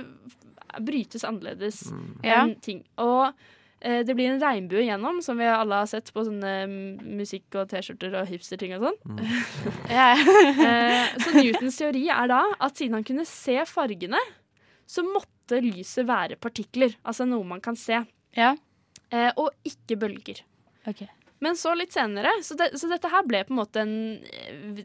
brytes 0.81 1.25
annerledes 1.29 1.91
mm. 1.93 2.25
enn 2.25 2.55
ting. 2.65 2.81
Og 2.97 3.35
det 3.79 4.15
blir 4.17 4.31
en 4.33 4.41
regnbue 4.41 4.87
gjennom, 4.87 5.19
som 5.23 5.37
vi 5.39 5.45
alle 5.47 5.83
har 5.83 5.89
sett 5.91 6.09
på 6.15 6.23
sånne 6.25 6.53
mm, 6.71 7.03
musikk- 7.19 7.59
og 7.61 7.69
T-skjorter 7.71 8.15
og 8.17 8.31
hipsterting 8.31 8.73
og 8.79 8.87
sånn. 8.89 9.01
Mm. 9.05 9.21
Eh, 9.97 11.13
så 11.23 11.33
Newtons 11.37 11.77
teori 11.79 12.07
er 12.13 12.29
da 12.31 12.41
at 12.59 12.77
siden 12.79 12.97
han 12.99 13.05
kunne 13.07 13.25
se 13.29 13.55
fargene, 13.69 14.19
så 14.89 15.05
måtte 15.07 15.61
lyset 15.63 16.07
være 16.09 16.37
partikler. 16.41 16.97
Altså 17.07 17.27
noe 17.29 17.47
man 17.47 17.63
kan 17.65 17.79
se. 17.79 18.03
ja. 18.37 18.55
Eh, 19.15 19.31
og 19.39 19.53
ikke 19.63 19.95
bølger. 20.03 20.41
Ok. 20.91 21.05
Men 21.45 21.57
så 21.57 21.75
litt 21.77 21.93
senere 21.93 22.31
Så, 22.43 22.55
det, 22.57 22.79
så 22.81 22.89
dette 22.89 23.09
her 23.13 23.23
ble 23.29 23.45
på 23.45 23.53
en 23.53 23.61
måte 23.61 23.81
en 23.83 24.25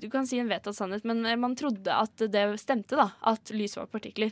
Du 0.01 0.09
kan 0.11 0.27
si 0.27 0.39
en 0.41 0.49
vedtatt 0.51 0.75
sannhet, 0.75 1.03
men 1.07 1.25
eh, 1.25 1.39
man 1.39 1.55
trodde 1.59 1.91
at 1.95 2.15
det 2.31 2.59
stemte, 2.61 2.95
da. 2.99 3.07
At 3.31 3.43
lys 3.55 3.77
var 3.79 3.87
partikler. 3.91 4.31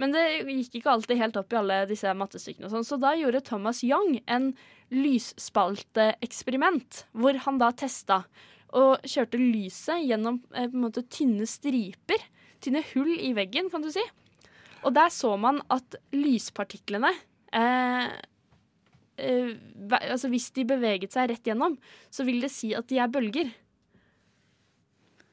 Men 0.00 0.08
det 0.14 0.24
gikk 0.48 0.74
ikke 0.80 0.94
alltid 0.94 1.16
helt 1.20 1.38
opp 1.40 1.50
i 1.52 1.60
alle 1.60 1.76
disse 1.90 2.08
mattestykkene 2.16 2.66
og 2.68 2.72
sånn. 2.74 2.88
Så 2.88 2.96
da 3.00 3.10
gjorde 3.18 3.46
Thomas 3.46 3.78
Young 3.86 4.10
en 4.26 4.46
lysspalteeksperiment, 4.90 6.90
hvor 7.12 7.34
han 7.46 7.58
da 7.60 7.68
testa 7.76 8.16
og 8.76 9.00
kjørte 9.06 9.38
lyset 9.40 10.04
gjennom 10.06 10.40
eh, 10.54 10.68
på 10.70 10.76
en 10.76 10.84
måte 10.86 11.06
tynne 11.10 11.46
striper. 11.48 12.20
Tynne 12.62 12.82
hull 12.92 13.12
i 13.16 13.32
veggen, 13.36 13.70
kan 13.72 13.82
du 13.84 13.90
si. 13.92 14.04
Og 14.84 14.94
der 14.96 15.10
så 15.12 15.36
man 15.40 15.60
at 15.72 15.96
lyspartiklene 16.14 17.12
eh, 17.52 18.08
eh, 19.20 19.50
altså 20.00 20.30
Hvis 20.32 20.50
de 20.56 20.66
beveget 20.68 21.14
seg 21.14 21.30
rett 21.30 21.50
gjennom, 21.52 21.76
så 22.10 22.26
vil 22.28 22.40
det 22.44 22.52
si 22.54 22.72
at 22.76 22.88
de 22.90 23.00
er 23.00 23.10
bølger. 23.12 23.50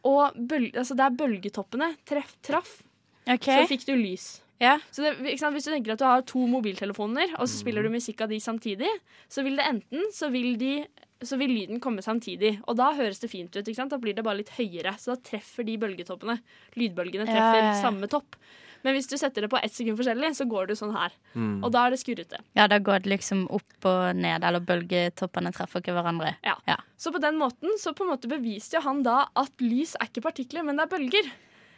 Og 0.08 0.36
bøl 0.38 0.70
altså 0.74 0.96
der 0.98 1.16
bølgetoppene 1.18 1.94
treff, 2.08 2.36
traff, 2.46 2.78
okay. 3.26 3.64
så 3.64 3.72
fikk 3.72 3.88
du 3.90 3.96
lys. 3.98 4.38
Yeah. 4.62 4.82
Så 4.92 5.04
det? 5.04 5.18
Hvis 5.22 5.68
du 5.68 5.72
tenker 5.72 5.94
at 5.94 6.02
du 6.02 6.06
har 6.08 6.24
to 6.26 6.46
mobiltelefoner, 6.50 7.36
og 7.38 7.46
så 7.46 7.60
spiller 7.60 7.86
du 7.86 7.92
musikk 7.94 8.24
av 8.26 8.32
de 8.32 8.40
samtidig, 8.42 8.90
så 9.30 9.44
vil 9.46 9.60
det 9.60 9.68
enten 9.70 10.08
så 10.14 10.32
vil, 10.34 10.56
de, 10.58 10.80
så 11.22 11.38
vil 11.38 11.54
lyden 11.54 11.82
komme 11.84 12.02
samtidig. 12.06 12.56
Og 12.66 12.80
da 12.80 12.90
høres 12.98 13.22
det 13.22 13.30
fint 13.30 13.54
ut. 13.54 13.68
Da 13.68 14.02
blir 14.02 14.18
det 14.18 14.26
bare 14.26 14.42
litt 14.42 14.56
høyere. 14.58 14.96
Så 14.98 15.14
da 15.14 15.20
treffer 15.30 15.68
de 15.68 15.78
bølgetoppene. 15.82 16.40
Lydbølgene 16.80 17.28
treffer 17.30 17.62
ja. 17.68 17.76
samme 17.84 18.10
topp. 18.10 18.40
Men 18.86 18.98
hvis 18.98 19.10
du 19.10 19.18
setter 19.18 19.46
det 19.46 19.50
på 19.52 19.60
ett 19.62 19.74
sekund 19.74 19.98
forskjellig, 20.00 20.34
så 20.38 20.46
går 20.50 20.70
du 20.70 20.76
sånn 20.78 20.94
her. 20.96 21.16
Mm. 21.34 21.64
Og 21.64 21.72
da 21.74 21.86
er 21.86 21.96
det 21.96 22.02
skurrete. 22.02 22.42
ja, 22.58 22.68
da 22.68 22.80
går 22.80 23.04
det 23.06 23.14
liksom 23.16 23.48
opp 23.54 23.88
og 23.90 24.16
ned, 24.16 24.44
eller 24.44 24.64
bølgetoppene 24.64 25.54
treffer 25.56 25.84
ikke 25.84 25.96
hverandre. 25.98 26.36
Ja. 26.46 26.56
Ja. 26.70 26.78
Så 26.98 27.12
på 27.14 27.22
den 27.24 27.38
måten 27.42 27.78
så 27.82 27.94
på 27.98 28.06
en 28.06 28.14
måte 28.14 28.30
beviste 28.32 28.78
jo 28.78 28.86
han 28.86 29.04
da 29.06 29.28
at 29.38 29.64
lys 29.64 29.96
er 30.00 30.10
ikke 30.10 30.26
partikler, 30.30 30.66
men 30.68 30.78
det 30.80 30.88
er 30.88 30.96
bølger. 30.98 31.30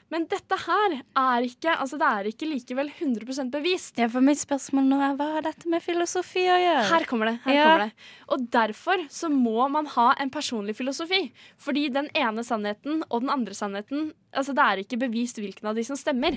Men 0.10 0.26
dette 0.26 0.58
her 0.58 0.94
er 0.98 1.46
ikke, 1.46 1.74
altså 1.78 1.98
det 2.02 2.08
er 2.10 2.30
ikke 2.32 2.48
likevel 2.50 2.88
100 2.90 3.52
bevist. 3.54 3.98
Ja, 4.02 4.08
for 4.10 4.26
mitt 4.26 4.40
spørsmål 4.42 4.88
nå 4.90 4.98
er 5.06 5.18
hva 5.20 5.28
har 5.36 5.46
dette 5.46 5.70
med 5.70 5.84
filosofi 5.86 6.48
å 6.50 6.58
gjøre? 6.58 6.88
Her 6.90 7.06
kommer 7.10 7.30
det. 7.30 7.36
her 7.44 7.54
Ja. 7.54 7.64
kommer 7.68 7.84
det. 7.86 7.94
Og 8.34 8.48
derfor 8.50 9.04
så 9.14 9.30
må 9.30 9.70
man 9.70 9.86
ha 9.86 10.08
en 10.20 10.32
personlig 10.34 10.76
filosofi. 10.76 11.32
Fordi 11.58 11.90
den 11.94 12.10
ene 12.18 12.42
sannheten 12.44 13.04
og 13.10 13.22
den 13.22 13.30
andre 13.30 13.54
sannheten 13.54 14.14
altså 14.34 14.54
Det 14.54 14.62
er 14.62 14.78
ikke 14.84 15.00
bevist 15.02 15.38
hvilken 15.42 15.66
av 15.70 15.76
de 15.76 15.84
som 15.84 15.96
stemmer. 15.98 16.36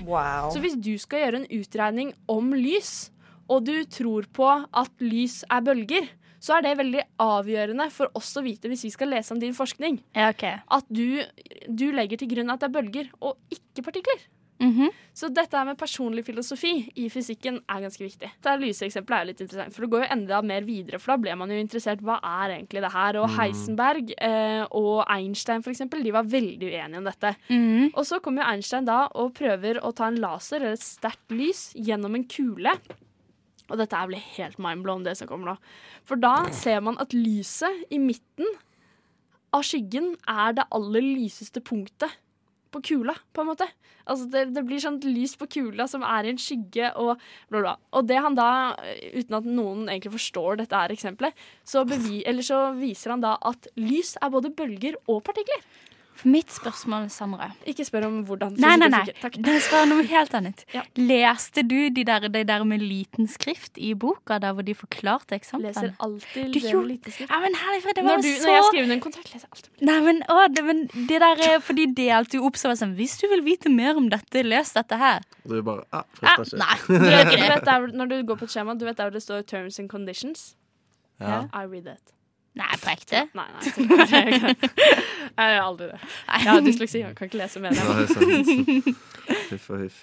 Så 0.53 0.59
hvis 0.61 0.73
du 0.81 0.97
skal 0.97 1.19
gjøre 1.27 1.41
en 1.43 1.49
utregning 1.61 2.13
om 2.27 2.53
lys, 2.53 3.11
og 3.49 3.65
du 3.65 3.83
tror 3.85 4.25
på 4.33 4.47
at 4.73 4.89
lys 4.99 5.43
er 5.51 5.61
bølger, 5.61 6.07
så 6.43 6.57
er 6.57 6.65
det 6.65 6.75
veldig 6.81 7.03
avgjørende 7.23 7.87
for 7.95 8.11
oss 8.19 8.33
å 8.39 8.43
vite 8.43 8.67
hvis 8.71 8.83
vi 8.89 8.93
skal 8.93 9.13
lese 9.15 9.31
om 9.35 9.39
din 9.39 9.55
forskning, 9.55 10.01
Ja, 10.17 10.29
okay. 10.33 10.59
at 10.67 10.87
du, 10.91 11.23
du 11.71 11.87
legger 11.95 12.19
til 12.19 12.33
grunn 12.35 12.51
at 12.51 12.59
det 12.63 12.67
er 12.71 12.77
bølger 12.81 13.11
og 13.23 13.37
ikke 13.53 13.85
partikler. 13.87 14.25
Mhm. 14.63 14.91
Så 15.17 15.27
dette 15.33 15.57
her 15.57 15.65
med 15.67 15.77
personlig 15.77 16.23
filosofi 16.25 16.71
i 16.95 17.07
fysikken 17.11 17.57
er 17.69 17.81
ganske 17.83 18.01
viktig. 18.05 18.29
Dette 18.37 18.53
lyseksempelet 18.61 19.17
er 19.17 19.23
jo 19.25 19.29
litt 19.31 19.41
interessant, 19.43 19.75
for 19.75 19.83
det 19.85 19.89
går 19.91 20.03
jo 20.05 20.11
enda 20.15 20.39
mer 20.45 20.65
videre, 20.67 20.99
for 21.01 21.13
da 21.13 21.17
ble 21.25 21.35
man 21.41 21.51
jo 21.51 21.57
interessert 21.59 22.01
hva 22.05 22.15
er 22.23 22.55
egentlig 22.55 22.83
det 22.85 22.91
her? 22.93 23.19
Og 23.19 23.27
Heisenberg 23.35 24.13
eh, 24.15 24.63
og 24.71 25.03
Einstein 25.11 25.65
for 25.65 25.73
eksempel, 25.73 26.03
de 26.05 26.13
var 26.15 26.29
veldig 26.29 26.69
uenige 26.69 27.01
om 27.01 27.09
dette. 27.09 27.33
Mhm. 27.49 27.91
Og 27.93 28.07
så 28.07 28.21
kommer 28.23 28.43
jo 28.45 28.51
Einstein 28.53 28.87
da 28.87 29.01
og 29.19 29.33
prøver 29.37 29.81
å 29.83 29.91
ta 29.95 30.07
en 30.11 30.21
laser, 30.23 30.61
eller 30.61 30.77
et 30.79 30.85
sterkt 30.85 31.33
lys, 31.35 31.65
gjennom 31.75 32.15
en 32.15 32.25
kule. 32.29 32.77
Og 33.73 33.79
dette 33.81 34.03
blir 34.09 34.21
helt 34.37 34.59
mindblown, 34.61 35.05
det 35.07 35.17
som 35.17 35.29
kommer 35.29 35.53
nå. 35.53 35.55
For 36.05 36.19
da 36.21 36.51
ser 36.53 36.83
man 36.85 36.99
at 37.01 37.15
lyset 37.17 37.87
i 37.93 37.99
midten 38.01 38.49
av 39.53 39.65
skyggen 39.65 40.13
er 40.29 40.53
det 40.57 40.69
aller 40.73 41.03
lyseste 41.03 41.61
punktet 41.65 42.13
på 42.73 42.81
kula, 42.81 43.15
på 43.33 43.43
en 43.43 43.51
måte. 43.51 43.67
Altså 44.09 44.27
det, 44.31 44.47
det 44.55 44.63
blir 44.67 44.81
sånn 44.81 44.97
lys 45.05 45.35
på 45.39 45.47
kula 45.57 45.85
som 45.89 46.03
er 46.05 46.25
i 46.25 46.33
en 46.33 46.41
skygge, 46.41 46.89
og 46.99 47.21
bla, 47.53 47.61
bla. 47.61 47.73
Og 47.95 48.07
det 48.09 48.19
han 48.25 48.37
da, 48.37 48.49
uten 49.13 49.37
at 49.37 49.47
noen 49.47 49.85
egentlig 49.87 50.15
forstår 50.17 50.59
dette 50.63 50.79
her 50.81 50.93
eksempelet, 50.95 51.45
så, 51.63 51.85
så 52.43 52.61
viser 52.79 53.15
han 53.15 53.23
da 53.23 53.37
at 53.45 53.69
lys 53.79 54.15
er 54.19 54.33
både 54.33 54.53
bølger 54.57 54.97
og 55.05 55.21
partikler. 55.27 55.63
For 56.13 56.29
mitt 56.29 56.51
spørsmål, 56.53 57.07
Sandra 57.09 57.49
Ikke 57.69 57.85
spør 57.87 58.05
om 58.07 58.19
hvordan 58.27 58.53
Nei, 58.61 58.75
nei, 58.77 58.89
nei. 58.93 59.01
Takk. 59.21 59.37
Det 59.43 59.55
skal 59.65 59.87
noe 59.89 60.05
helt 60.07 60.33
annet. 60.37 60.63
Ja. 60.75 60.83
Leste 60.99 61.63
du 61.65 61.89
de 61.95 62.05
der, 62.07 62.27
de 62.29 62.43
der 62.47 62.65
med 62.69 62.83
liten 62.85 63.27
skrift 63.31 63.79
i 63.81 63.93
boka, 63.97 64.37
der 64.43 64.53
hvor 64.53 64.65
de 64.67 64.75
forklarte 64.77 65.35
eksemplene? 65.39 65.73
Leser 65.73 65.95
alltid 66.05 66.53
Du 66.53 66.59
det 66.59 66.73
med 66.75 66.89
lite 66.91 67.13
skrift. 67.15 67.31
Ja, 67.31 67.41
men 67.43 67.57
herlig, 67.57 67.81
det 67.97 68.05
var 68.05 68.17
Når, 68.17 68.25
du, 68.25 68.29
så 68.37 68.47
når 68.47 68.57
jeg 68.57 68.67
skriver 68.69 68.87
under 68.87 68.97
en 68.99 69.05
kontrakt, 69.07 69.33
leser 69.33 69.47
jeg 69.47 69.57
alltid 69.57 69.85
Nei, 69.89 69.99
men, 70.07 70.23
å, 70.29 70.39
det, 70.53 70.65
men 70.69 70.83
det 71.09 71.21
der 71.25 71.45
er 71.49 71.59
For 71.65 71.77
de 71.77 71.87
delte 71.97 72.39
jo 72.39 72.47
opp 72.49 72.59
så 72.61 72.71
var 72.71 72.79
sånn 72.79 72.95
Hvis 72.99 73.17
du 73.21 73.27
vil 73.31 73.45
vite 73.45 73.73
mer 73.73 73.97
om 73.99 74.09
dette, 74.13 74.45
les 74.45 74.73
dette 74.77 74.99
her. 75.01 75.25
Du 75.49 75.57
bare 75.65 75.87
ah, 75.91 76.05
Ah, 76.23 76.39
nei, 76.39 76.75
Du 76.87 76.97
vet, 76.99 77.31
du 77.33 77.39
vet 77.41 77.65
der, 77.67 77.87
når 77.93 78.11
du 78.11 78.17
går 78.27 78.39
på 78.39 78.47
et 78.47 78.53
skjema, 78.53 78.77
du 78.77 78.85
vet 78.87 78.99
der 78.99 79.09
hvor 79.09 79.15
det 79.17 79.23
står 79.25 79.47
'terms 79.49 79.79
and 79.81 79.89
conditions'? 79.91 80.53
Ja. 81.19 81.47
I 81.53 81.65
read 81.65 81.85
that. 81.85 82.13
Nei, 82.53 82.69
på 82.77 82.91
ekte. 82.91 83.23
Nei, 83.33 83.47
nei. 83.55 83.63
Jeg 84.13 84.39
det. 84.43 84.69
Jeg 85.33 85.55
gjør 85.55 85.63
aldri 85.63 85.89
det. 85.89 85.99
Jeg 86.29 86.49
har 86.51 86.59
dysleksi, 86.61 86.99
jeg 87.01 87.15
kan 87.17 87.29
ikke 87.29 87.39
lese 87.39 87.61
Ja, 87.63 87.69
er 87.73 88.11
sant. 88.11 88.89
Huff 89.49 89.69
og 89.73 89.79
huff. 89.81 90.01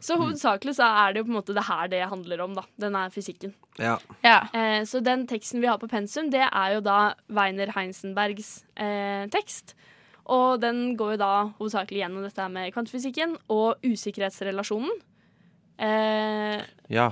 Så 0.00 0.16
hovedsakelig 0.20 0.74
så 0.78 0.88
er 0.88 1.12
det 1.12 1.20
jo 1.20 1.26
på 1.28 1.32
en 1.32 1.38
måte 1.38 1.54
det 1.56 1.64
her 1.68 1.88
det 1.92 2.00
handler 2.08 2.42
om, 2.44 2.54
da. 2.56 2.64
Den 2.80 2.96
er 2.96 3.12
fysikken. 3.12 3.54
Ja. 3.80 3.98
Ja. 4.24 4.38
Eh, 4.56 4.82
så 4.88 5.00
den 5.04 5.26
teksten 5.28 5.60
vi 5.60 5.68
har 5.68 5.80
på 5.80 5.88
pensum, 5.92 6.30
det 6.32 6.46
er 6.46 6.74
jo 6.76 6.82
da 6.84 7.14
Weiner 7.28 7.72
Heinsenbergs 7.76 8.62
eh, 8.80 9.24
tekst. 9.32 9.74
Og 10.30 10.60
den 10.62 10.94
går 11.00 11.16
jo 11.16 11.20
da 11.20 11.32
hovedsakelig 11.58 12.04
gjennom 12.04 12.24
dette 12.24 12.40
her 12.40 12.52
med 12.52 12.72
kvantefysikken 12.74 13.36
og 13.52 13.80
usikkerhetsrelasjonen. 13.84 15.00
Eh, 15.80 16.60
ja. 16.92 17.06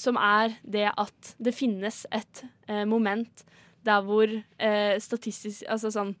som 0.00 0.16
er 0.16 0.54
det 0.64 0.86
at 0.96 1.34
det 1.36 1.52
finnes 1.52 2.06
et 2.08 2.44
eh, 2.68 2.86
moment 2.88 3.44
der 3.84 4.02
hvor 4.02 4.26
eh, 4.58 4.98
statistisk 5.00 5.62
Altså 5.68 5.90
sånn 5.94 6.14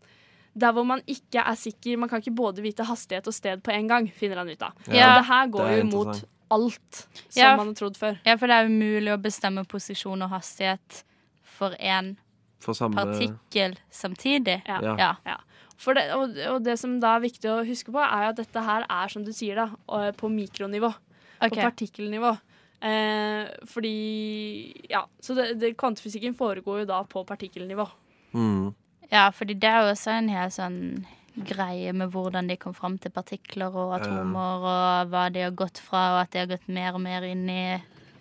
Der 0.58 0.72
hvor 0.72 0.84
man 0.86 1.00
ikke 1.06 1.42
er 1.42 1.54
sikker 1.58 1.98
Man 1.98 2.08
kan 2.08 2.22
ikke 2.22 2.34
både 2.34 2.62
vite 2.62 2.84
hastighet 2.86 3.26
og 3.26 3.34
sted 3.34 3.62
på 3.62 3.70
en 3.74 3.88
gang, 3.88 4.08
finner 4.10 4.36
han 4.42 4.48
ut 4.48 4.62
av. 4.62 4.72
Ja, 4.86 5.10
og 5.10 5.18
det 5.20 5.26
her 5.28 5.46
går 5.54 5.68
det 5.68 5.78
jo 5.78 5.88
mot 5.90 6.22
alt 6.50 7.02
som 7.28 7.42
Ja. 7.42 7.56
man 7.56 7.66
har 7.68 7.74
trodd 7.74 7.96
før. 8.00 8.18
ja, 8.24 8.36
for 8.36 8.46
det 8.48 8.56
er 8.56 8.66
umulig 8.70 9.12
å 9.12 9.20
bestemme 9.20 9.64
posisjon 9.68 10.22
og 10.22 10.30
hastighet 10.30 11.02
for 11.42 11.70
én 11.78 12.16
samme 12.60 12.96
partikkel 12.96 13.76
samtidig. 13.90 14.62
Ja. 14.66 14.80
Ja. 14.96 15.16
Ja. 15.26 15.36
For 15.76 15.94
det, 15.94 16.08
og, 16.14 16.34
og 16.50 16.64
det 16.64 16.78
som 16.80 16.96
da 17.00 17.16
er 17.16 17.20
viktig 17.20 17.50
å 17.52 17.60
huske 17.66 17.92
på, 17.94 18.00
er 18.02 18.24
jo 18.24 18.30
at 18.32 18.40
dette 18.40 18.62
her 18.66 18.86
er, 18.88 19.08
som 19.12 19.22
du 19.24 19.30
sier, 19.32 19.54
da, 19.60 20.10
på 20.18 20.26
mikronivå. 20.32 20.90
Okay. 21.38 21.50
På 21.50 21.68
partikkelnivå. 21.68 22.32
Eh, 22.80 23.48
fordi 23.66 24.74
Ja, 24.90 25.06
så 25.20 25.34
det, 25.34 25.54
det, 25.58 25.76
kvantefysikken 25.76 26.36
foregår 26.38 26.84
jo 26.84 26.90
da 26.90 27.02
på 27.04 27.24
partikkelnivå. 27.26 27.88
mm. 28.32 28.74
Ja, 29.10 29.30
fordi 29.30 29.54
det 29.54 29.68
er 29.68 29.82
jo 29.82 29.92
også 29.94 30.10
en 30.18 30.28
hel 30.28 30.50
sånn 30.52 31.06
greie 31.48 31.92
med 31.96 32.10
hvordan 32.12 32.48
de 32.50 32.58
kom 32.60 32.74
fram 32.76 32.98
til 33.00 33.12
partikler 33.14 33.72
og 33.72 33.94
atomer, 33.96 34.58
og 34.58 35.12
hva 35.12 35.28
de 35.32 35.46
har 35.46 35.54
gått 35.56 35.80
fra, 35.80 36.02
og 36.12 36.20
at 36.26 36.34
de 36.34 36.42
har 36.42 36.50
gått 36.50 36.68
mer 36.68 36.92
og 36.92 37.00
mer 37.00 37.24
inn 37.24 37.48
i 37.48 37.62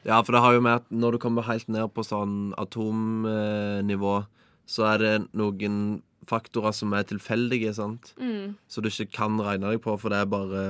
Ja, 0.08 0.22
for 0.22 0.32
det 0.32 0.42
har 0.46 0.54
jo 0.56 0.62
med 0.64 0.80
at 0.80 0.86
når 0.90 1.18
du 1.18 1.20
kommer 1.20 1.44
helt 1.44 1.68
ned 1.68 1.92
på 1.92 2.06
sånn 2.08 2.54
atomnivå, 2.62 4.22
så 4.68 4.88
er 4.94 5.04
det 5.04 5.16
noen 5.36 6.02
faktorer 6.28 6.76
som 6.76 6.94
er 6.96 7.08
tilfeldige, 7.08 7.74
sant? 7.76 8.14
Mm. 8.20 8.56
Så 8.68 8.84
du 8.84 8.88
ikke 8.88 9.12
kan 9.20 9.40
regne 9.44 9.74
deg 9.74 9.84
på, 9.84 9.96
for 10.00 10.14
det 10.14 10.22
er 10.22 10.32
bare 10.32 10.64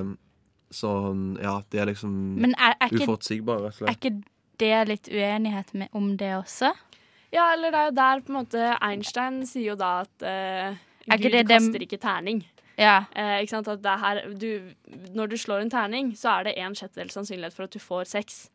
sånn 0.73 1.37
Ja, 1.41 1.59
de 1.71 1.79
er 1.79 1.91
liksom 1.91 2.11
Men 2.41 2.55
er, 2.57 2.75
er, 2.79 2.91
ikke, 2.91 3.05
uforutsigbare, 3.05 3.69
rett 3.69 3.81
og 3.81 3.87
er 3.91 3.95
ikke 3.97 4.13
det 4.57 4.77
litt 4.89 5.09
uenighet 5.13 5.73
med, 5.77 5.89
om 5.95 6.15
det 6.17 6.33
også? 6.39 6.73
Ja, 7.33 7.51
eller 7.53 7.71
det 7.71 7.79
er 7.79 7.89
jo 7.89 7.95
der 7.99 8.21
på 8.25 8.33
en 8.33 8.37
måte 8.39 8.69
Einstein 8.81 9.41
sier 9.45 9.73
jo 9.73 9.79
da 9.79 9.91
at 10.05 10.27
Er 10.27 11.21
Gud 11.21 11.35
det 11.35 11.43
kaster 11.49 11.83
ikke 11.83 11.99
terning. 12.01 12.41
Ja. 12.77 13.07
Uh, 13.17 13.41
ikke 13.41 13.55
sant? 13.55 13.69
At 13.71 13.81
det 13.83 13.91
er 13.91 14.01
her, 14.03 14.19
du, 14.37 14.49
når 15.17 15.31
du 15.33 15.37
slår 15.41 15.65
en 15.65 15.73
terning, 15.73 16.13
så 16.17 16.37
er 16.37 16.47
det 16.47 16.57
en 16.61 16.77
sjettedels 16.77 17.17
sannsynlighet 17.17 17.57
for 17.57 17.65
at 17.65 17.73
du 17.73 17.81
får 17.81 18.09
sex. 18.13 18.47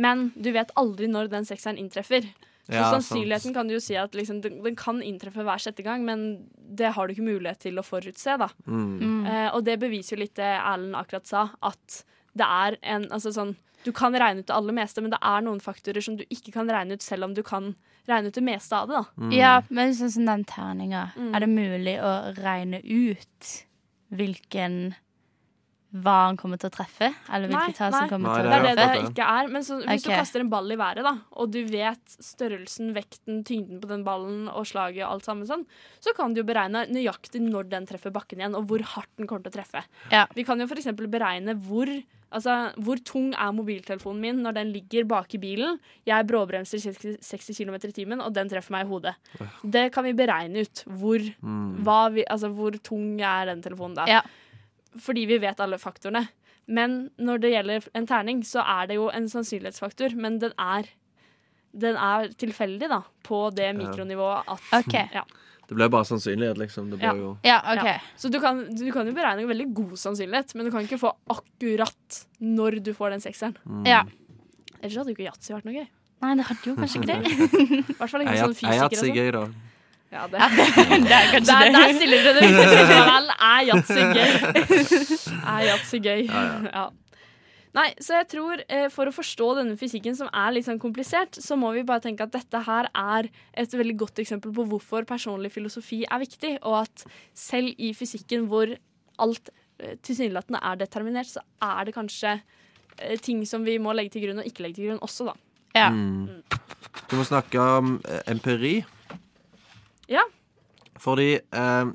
Men 0.00 0.30
du 0.34 0.50
vet 0.54 0.72
aldri 0.80 1.10
når 1.10 1.28
den 1.32 1.46
sekseren 1.48 1.78
inntreffer. 1.80 2.24
Så 2.70 2.76
Ja, 2.78 2.90
sannsynligheten 2.94 3.54
kan 3.54 3.66
du 3.68 3.74
jo 3.74 3.80
si 3.82 3.96
at 3.96 4.12
liksom, 4.14 4.40
den, 4.42 4.62
den 4.62 4.76
kan 4.76 5.02
inntreffe 5.02 5.42
hver 5.42 5.58
sjette 5.58 5.82
gang, 5.82 6.04
men 6.06 6.48
det 6.56 6.92
har 6.94 7.06
du 7.08 7.14
ikke 7.14 7.26
mulighet 7.26 7.58
til 7.66 7.74
å 7.78 7.82
forutse. 7.82 8.36
da. 8.38 8.48
Mm. 8.66 8.98
Mm. 9.00 9.26
Eh, 9.26 9.48
og 9.54 9.64
det 9.66 9.78
beviser 9.80 10.16
jo 10.16 10.20
litt 10.22 10.34
det 10.38 10.52
Erlend 10.60 10.94
akkurat 10.94 11.26
sa, 11.26 11.50
at 11.62 12.04
det 12.36 12.46
er 12.46 12.76
en 12.82 13.08
altså 13.10 13.32
sånn, 13.34 13.56
Du 13.82 13.92
kan 13.96 14.12
regne 14.12 14.40
ut 14.40 14.46
det 14.46 14.52
aller 14.54 14.74
meste, 14.76 15.00
men 15.00 15.10
det 15.10 15.18
er 15.24 15.40
noen 15.40 15.58
faktorer 15.58 16.02
som 16.04 16.14
du 16.16 16.22
ikke 16.28 16.52
kan 16.52 16.68
regne 16.68 16.92
ut, 16.92 17.02
selv 17.02 17.24
om 17.24 17.32
du 17.34 17.42
kan 17.42 17.74
regne 18.06 18.28
ut 18.28 18.34
det 18.34 18.42
meste 18.44 18.76
av 18.76 18.88
det. 18.88 18.94
da. 18.94 19.04
Mm. 19.16 19.32
ja, 19.32 19.62
men 19.70 19.94
sånn 19.96 20.10
som 20.12 20.26
den 20.26 20.44
terninga, 20.44 21.12
Mm. 21.16 21.34
er 21.34 21.40
det 21.40 21.48
mulig 21.48 21.96
å 21.98 22.12
regne 22.36 22.82
ut 22.84 23.64
hvilken 24.12 24.94
hva 25.90 26.12
han 26.28 26.36
kommer 26.38 26.60
til 26.62 26.68
å 26.70 26.74
treffe? 26.74 27.08
Eller 27.34 27.50
Nei, 27.50 27.64
hvilke 27.66 27.78
tall 27.80 27.90
nei. 27.90 28.00
som 28.04 28.10
kommer 28.12 28.28
Nei, 28.30 28.34
til 28.36 28.46
å 28.46 28.50
treffe? 28.52 28.68
det 28.68 28.76
det 28.78 28.90
det. 29.00 29.08
ikke 29.10 29.28
er. 29.40 29.48
Men 29.50 29.64
så, 29.66 29.78
hvis 29.80 30.04
okay. 30.04 30.14
du 30.14 30.20
kaster 30.20 30.44
en 30.44 30.50
ball 30.52 30.70
i 30.70 30.76
været, 30.78 31.02
da, 31.02 31.14
og 31.42 31.50
du 31.50 31.58
vet 31.66 32.14
størrelsen, 32.22 32.92
vekten, 32.94 33.40
tyngden 33.48 33.80
på 33.82 33.90
den 33.90 34.04
ballen 34.06 34.46
og 34.52 34.68
slaget 34.70 35.02
og 35.06 35.16
alt 35.16 35.26
sammen 35.26 35.48
sånn, 35.50 35.66
så 35.98 36.14
kan 36.14 36.32
du 36.36 36.42
jo 36.42 36.46
beregne 36.46 36.84
nøyaktig 36.94 37.42
når 37.42 37.68
den 37.72 37.86
treffer 37.90 38.14
bakken 38.14 38.38
igjen, 38.44 38.54
og 38.54 38.68
hvor 38.70 38.84
hardt 38.94 39.10
den 39.18 39.26
kommer 39.26 39.42
til 39.48 39.52
å 39.54 39.58
treffe. 39.58 39.82
Ja. 40.14 40.26
Vi 40.38 40.44
kan 40.46 40.60
jo 40.62 40.68
f.eks. 40.70 40.86
beregne 41.10 41.56
hvor, 41.66 41.90
altså, 42.30 42.54
hvor 42.78 43.02
tung 43.02 43.32
er 43.34 43.50
mobiltelefonen 43.58 44.20
min 44.22 44.42
når 44.46 44.60
den 44.60 44.70
ligger 44.76 45.08
bak 45.10 45.34
i 45.34 45.40
bilen. 45.42 45.80
Jeg 46.06 46.28
bråbremser 46.30 46.78
60 46.86 47.18
60 47.26 47.58
km 47.64 47.80
i 47.90 47.96
timen, 47.96 48.22
og 48.22 48.30
den 48.38 48.48
treffer 48.52 48.76
meg 48.78 48.86
i 48.86 48.90
hodet. 48.92 49.16
Det 49.66 49.88
kan 49.94 50.06
vi 50.06 50.14
beregne 50.14 50.62
ut. 50.62 50.84
Hvor, 50.86 51.18
Mm. 51.42 51.82
hva 51.82 52.12
vi, 52.14 52.22
altså, 52.30 52.48
hvor 52.54 52.70
tung 52.84 53.18
er 53.20 53.46
den 53.50 53.60
telefonen 53.64 53.96
da. 53.98 54.06
Ja. 54.06 54.22
Fordi 54.98 55.26
vi 55.30 55.38
vet 55.38 55.60
alle 55.60 55.78
faktorene. 55.78 56.28
Men 56.70 57.10
når 57.18 57.40
det 57.42 57.50
gjelder 57.52 57.86
en 57.94 58.06
terning, 58.06 58.42
så 58.46 58.62
er 58.66 58.86
det 58.90 58.96
jo 58.98 59.08
en 59.10 59.28
sannsynlighetsfaktor, 59.28 60.14
men 60.16 60.38
den 60.42 60.52
er 60.58 60.88
den 61.70 61.94
er 61.94 62.32
tilfeldig, 62.34 62.88
da, 62.90 63.02
på 63.22 63.44
det 63.54 63.68
mikronivået 63.78 64.48
at 64.50 64.72
okay. 64.80 65.06
Ja. 65.14 65.22
Det 65.70 65.76
ble 65.78 65.86
bare 65.86 66.02
sannsynlighet, 66.08 66.58
liksom. 66.58 66.88
Det 66.90 66.98
ble 66.98 67.06
Ja. 67.06 67.14
jo 67.14 67.28
Ja, 67.46 67.58
okay. 67.62 67.92
Ja. 67.92 68.00
Så 68.18 68.28
du 68.28 68.40
kan, 68.42 68.64
du 68.74 68.90
kan 68.90 69.06
jo 69.06 69.12
beregne 69.14 69.42
en 69.44 69.48
veldig 69.48 69.68
god 69.72 69.92
sannsynlighet, 69.96 70.54
men 70.56 70.66
du 70.66 70.72
kan 70.72 70.82
ikke 70.82 70.98
få 70.98 71.12
akkurat 71.30 72.26
når 72.42 72.82
du 72.82 72.92
får 72.92 73.10
den 73.14 73.20
sekseren. 73.20 73.56
mm. 73.64 73.86
Ja. 73.86 74.02
Ellers 74.82 74.96
hadde 74.96 75.12
jo 75.12 75.14
ikke 75.14 75.28
yatzy 75.30 75.52
vært 75.54 75.64
noe 75.68 75.74
gøy. 75.78 75.86
Nei, 76.22 76.34
det 76.36 76.44
hadde 76.50 76.66
jo 76.66 76.74
kanskje 76.74 77.00
ikke 77.00 77.06
det. 77.12 77.18
I 77.30 77.94
hvert 78.00 78.10
fall 78.10 78.20
ikke 78.26 78.38
sånn 78.40 78.54
fysiker 78.58 78.84
og 78.84 78.98
sånn. 78.98 79.14
gøy, 79.14 79.30
da. 79.38 79.44
Ja, 80.10 80.24
det, 80.26 80.40
det 81.06 81.14
er 81.14 81.28
kanskje 81.30 81.52
der, 81.54 81.68
det. 81.68 81.76
der 81.76 81.92
stiller 81.94 82.24
dere 82.26 82.48
det 82.90 83.02
vel. 83.12 83.28
Er 83.50 83.60
yatzy 83.68 84.00
gøy? 84.16 84.32
Er 85.38 85.68
yatzy 85.68 86.02
gøy? 86.02 86.24
Ja, 86.26 86.48
Ja. 86.70 86.88
Nei, 87.70 87.84
så 88.02 88.16
jeg 88.16 88.26
tror 88.32 88.62
eh, 88.66 88.88
for 88.90 89.06
å 89.06 89.14
forstå 89.14 89.52
denne 89.60 89.76
fysikken 89.78 90.16
som 90.18 90.26
er 90.34 90.50
litt 90.56 90.66
sånn 90.66 90.80
komplisert, 90.82 91.36
så 91.38 91.54
må 91.54 91.70
vi 91.76 91.84
bare 91.86 92.02
tenke 92.02 92.26
at 92.26 92.32
dette 92.34 92.62
her 92.66 92.88
er 92.98 93.28
et 93.54 93.76
veldig 93.78 93.94
godt 94.00 94.18
eksempel 94.24 94.50
på 94.56 94.64
hvorfor 94.72 95.06
personlig 95.06 95.52
filosofi 95.54 96.00
er 96.02 96.18
viktig, 96.18 96.56
og 96.66 96.80
at 96.80 97.04
selv 97.38 97.70
i 97.78 97.92
fysikken 97.94 98.48
hvor 98.50 98.72
alt 99.22 99.52
eh, 99.78 99.94
tilsynelatende 100.02 100.58
er 100.66 100.80
determinert, 100.82 101.30
så 101.30 101.44
er 101.62 101.86
det 101.86 101.94
kanskje 101.94 102.40
eh, 102.40 103.14
ting 103.22 103.44
som 103.46 103.62
vi 103.62 103.78
må 103.78 103.94
legge 103.94 104.16
til 104.16 104.26
grunn 104.26 104.42
og 104.42 104.50
ikke 104.50 104.66
legge 104.66 104.80
til 104.80 104.90
grunn 104.90 105.04
også, 105.06 105.30
da. 105.30 105.36
Ja. 105.78 105.92
Mm. 105.94 106.42
Du 107.06 107.14
må 107.20 107.28
snakke 107.28 107.62
om 107.78 108.00
eh, 108.02 108.24
empiri. 108.34 108.80
Fordi 111.00 111.30
eh, 111.40 111.90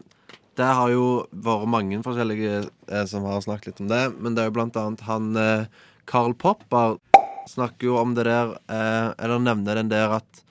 det 0.57 0.69
har 0.79 0.89
jo 0.93 1.05
vært 1.31 1.67
mange 1.69 2.00
forskjellige 2.05 2.53
eh, 2.89 3.05
som 3.09 3.25
har 3.27 3.43
snakket 3.45 3.74
litt 3.74 3.83
om 3.85 3.89
det, 3.91 4.03
men 4.17 4.33
det 4.38 4.43
er 4.45 4.50
jo 4.50 4.55
blant 4.57 4.79
annet 4.81 5.03
han 5.05 5.35
eh, 5.38 5.65
Karl 6.09 6.33
Popper 6.41 6.97
snakker 7.50 7.89
jo 7.91 7.97
om 8.01 8.15
det 8.17 8.25
der, 8.25 8.55
eh, 8.71 9.12
eller 9.21 9.43
nevner 9.45 9.77
den 9.77 9.91
der 9.91 10.15
at 10.17 10.41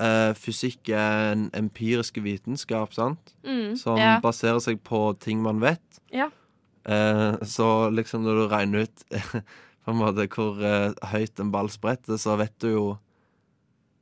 eh, 0.00 0.32
fysikk 0.38 0.88
er 0.96 1.34
en 1.34 1.48
empirisk 1.56 2.16
vitenskap, 2.24 2.94
sant? 2.96 3.34
Mm. 3.44 3.74
Som 3.80 3.98
Ja. 4.00 4.16
baserer 4.24 4.62
seg 4.64 4.80
på 4.86 5.02
ting 5.20 5.42
man 5.44 5.60
vet. 5.60 6.00
Ja. 6.14 6.30
Eh, 6.88 7.36
så 7.44 7.90
liksom 7.92 8.24
når 8.24 8.40
du 8.40 8.48
regner 8.54 8.86
ut 8.88 9.04
på 9.84 9.92
en 9.92 10.00
måte 10.00 10.24
hvor 10.32 10.56
høyt 11.12 11.40
en 11.44 11.52
ball 11.52 11.68
spretter, 11.72 12.16
så 12.20 12.38
vet 12.40 12.54
du 12.64 12.70
jo 12.72 12.84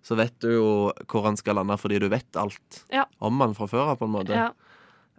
Så 0.02 0.16
vet 0.18 0.34
du 0.42 0.48
jo 0.56 0.68
hvor 1.06 1.22
han 1.28 1.36
skal 1.38 1.54
lande 1.60 1.76
fordi 1.78 2.00
du 2.02 2.08
vet 2.10 2.36
alt 2.36 2.84
Ja. 2.92 3.04
om 3.20 3.38
han 3.40 3.54
fra 3.54 3.68
før 3.70 3.92
av, 3.92 3.98
på 4.00 4.08
en 4.08 4.14
måte. 4.16 4.34
Ja. 4.34 4.50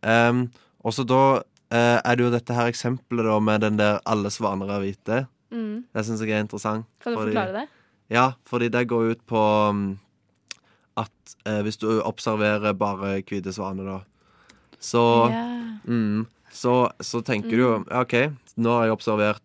Um, 0.03 0.49
og 0.83 0.91
så 0.93 1.05
da 1.07 1.21
uh, 1.39 1.99
er 2.03 2.15
det 2.19 2.25
jo 2.25 2.31
dette 2.33 2.53
her 2.57 2.67
eksempelet 2.67 3.25
da 3.25 3.37
med 3.39 3.61
den 3.63 3.77
der 3.79 4.01
'alle 4.05 4.29
svaner 4.29 4.67
er 4.69 4.81
hvite'. 4.83 5.27
Mm. 5.51 5.85
Det 5.93 6.05
syns 6.05 6.19
jeg 6.21 6.31
er 6.31 6.43
interessant. 6.43 6.85
Kan 6.99 7.13
du 7.13 7.19
fordi- 7.19 7.31
forklare 7.33 7.53
det? 7.61 7.67
Ja, 8.09 8.33
fordi 8.45 8.67
det 8.69 8.87
går 8.87 9.11
ut 9.11 9.25
på 9.25 9.69
um, 9.69 9.99
at 10.97 11.35
uh, 11.47 11.61
hvis 11.63 11.77
du 11.77 12.01
observerer 12.01 12.73
bare 12.73 13.21
hvite 13.23 13.53
svaner, 13.53 13.83
da, 13.85 13.99
så 14.79 15.29
yeah. 15.29 15.79
Mm. 15.87 16.27
Så, 16.51 16.91
så 17.01 17.21
tenker 17.25 17.49
du 17.49 17.57
jo 17.63 17.85
OK, 17.91 18.13
nå 18.57 18.69
har 18.69 18.83
jeg 18.85 18.91
observert 18.93 19.41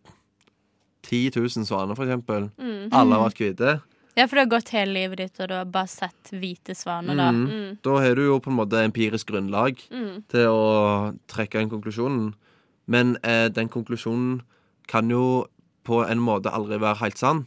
10 1.03 1.31
000 1.37 1.65
svaner, 1.65 1.95
for 1.97 2.05
eksempel. 2.05 2.51
Mm. 2.59 2.91
Alle 2.93 3.15
har 3.17 3.23
vært 3.31 3.41
hvite. 3.41 3.81
Ja, 4.19 4.27
for 4.27 4.35
du 4.37 4.43
har 4.43 4.51
gått 4.51 4.73
hele 4.75 4.93
livet 4.97 5.21
ditt, 5.23 5.39
og 5.41 5.49
du 5.49 5.55
har 5.55 5.69
bare 5.71 5.89
sett 5.93 6.33
hvite 6.35 6.75
svaner, 6.77 7.15
da. 7.19 7.29
Mm. 7.33 7.45
Mm. 7.49 7.77
Da 7.87 7.95
har 8.03 8.19
du 8.19 8.25
jo 8.27 8.41
på 8.43 8.51
en 8.51 8.59
måte 8.59 8.83
empirisk 8.83 9.31
grunnlag 9.31 9.79
Mm. 9.95 10.25
til 10.33 10.49
å 10.51 11.15
trekke 11.31 11.61
en 11.63 11.71
konklusjon. 11.71 12.19
Men 12.91 13.17
eh, 13.23 13.47
den 13.53 13.69
konklusjonen 13.71 14.41
kan 14.89 15.09
jo 15.13 15.47
på 15.85 16.03
en 16.09 16.19
måte 16.21 16.51
aldri 16.53 16.79
være 16.83 16.99
helt 17.05 17.19
sann. 17.21 17.47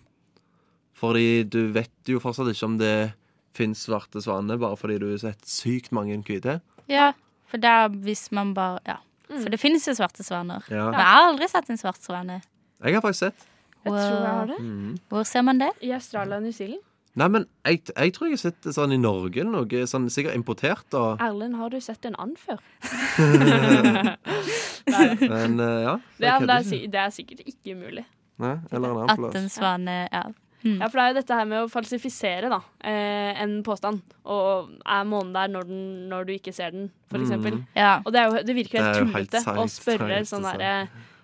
Fordi 0.98 1.44
du 1.50 1.72
vet 1.74 1.92
jo 2.10 2.20
fortsatt 2.22 2.52
ikke 2.54 2.68
om 2.68 2.78
det 2.82 3.14
fins 3.58 3.86
svarte 3.88 4.22
svaner, 4.24 4.58
bare 4.62 4.78
fordi 4.80 5.00
du 5.02 5.08
har 5.12 5.18
sett 5.22 5.42
sykt 5.50 5.92
mange 5.92 6.16
hvite. 6.24 6.60
Ja, 6.92 7.12
for 7.50 7.58
det 7.62 7.70
er 7.70 7.90
hvis 8.06 8.30
man 8.32 8.54
bare 8.58 8.80
Ja. 8.88 8.98
Mm. 9.32 9.44
For 9.44 9.50
det 9.50 9.60
finnes 9.62 9.86
jo 9.88 9.94
svarte 9.96 10.24
svaner. 10.28 10.62
Ja. 10.70 10.90
Men 10.92 11.00
jeg 11.00 11.08
har 11.08 11.28
aldri 11.32 11.48
sett 11.48 11.70
en 11.70 11.78
svart 11.80 12.02
svane. 12.04 12.42
Jeg 12.84 12.94
har 12.98 13.02
faktisk 13.02 13.32
sett. 13.32 13.46
Jeg 13.82 13.92
tror 13.92 13.98
jeg 13.98 14.30
har 14.30 14.50
det. 14.52 14.62
Mm. 14.62 14.96
Hvor 15.10 15.28
ser 15.28 15.46
man 15.48 15.62
det? 15.62 15.72
I 15.82 15.92
Australia 15.98 16.38
og 16.38 16.46
New 16.46 16.56
Zealand. 16.56 16.86
Nei, 17.20 17.28
men 17.28 17.44
jeg, 17.68 17.82
jeg 17.92 18.14
tror 18.16 18.30
jeg 18.30 18.38
har 18.38 18.42
sett 18.46 18.60
det 18.64 18.72
sånn 18.72 18.94
i 18.96 18.98
Norge, 19.02 19.44
noe 19.44 19.88
sånn 19.90 20.06
sikkert 20.14 20.38
importert. 20.38 20.86
Og, 20.96 21.20
Erlend, 21.20 21.58
har 21.60 21.74
du 21.74 21.82
sett 21.84 22.08
en 22.08 22.16
and 22.24 22.38
før? 22.40 22.62
men 25.34 25.60
uh, 25.60 25.82
ja. 25.84 25.98
Det 26.16 26.30
er, 26.30 26.46
det, 26.48 26.56
er, 26.56 26.86
det 26.94 27.02
er 27.04 27.12
sikkert 27.12 27.44
ikke 27.44 27.76
mulig. 27.76 28.06
Nei, 28.42 28.56
eller 28.72 28.94
en 28.94 29.02
annen 29.04 29.28
At 29.28 29.36
en 29.42 29.52
svane 29.52 29.98
Ja. 30.08 30.24
Ja, 30.62 30.92
for 30.92 31.00
det 31.00 31.04
er 31.04 31.10
jo 31.10 31.18
dette 31.18 31.38
her 31.40 31.46
med 31.50 31.64
å 31.64 31.70
falsifisere 31.74 32.50
da, 32.52 32.60
eh, 32.86 33.32
en 33.42 33.56
påstand. 33.66 34.04
Og 34.30 34.68
er 34.86 35.08
månen 35.10 35.32
der 35.34 35.50
når, 35.50 35.66
den, 35.72 35.80
når 36.12 36.28
du 36.28 36.36
ikke 36.36 36.54
ser 36.54 36.76
den, 36.76 36.92
for 37.10 37.18
eksempel. 37.24 37.58
Mm. 37.58 37.64
ja. 37.80 37.96
Og 38.06 38.14
det, 38.14 38.22
er 38.22 38.30
jo, 38.30 38.44
det 38.46 38.56
virker 38.60 38.78
helt 38.78 38.92
er 38.92 39.02
jo 39.02 39.08
helt 39.16 39.34
tullete 39.34 39.56
å 39.58 39.66
spørre 39.74 40.20
sånn 40.30 40.46
altså. 40.46 40.62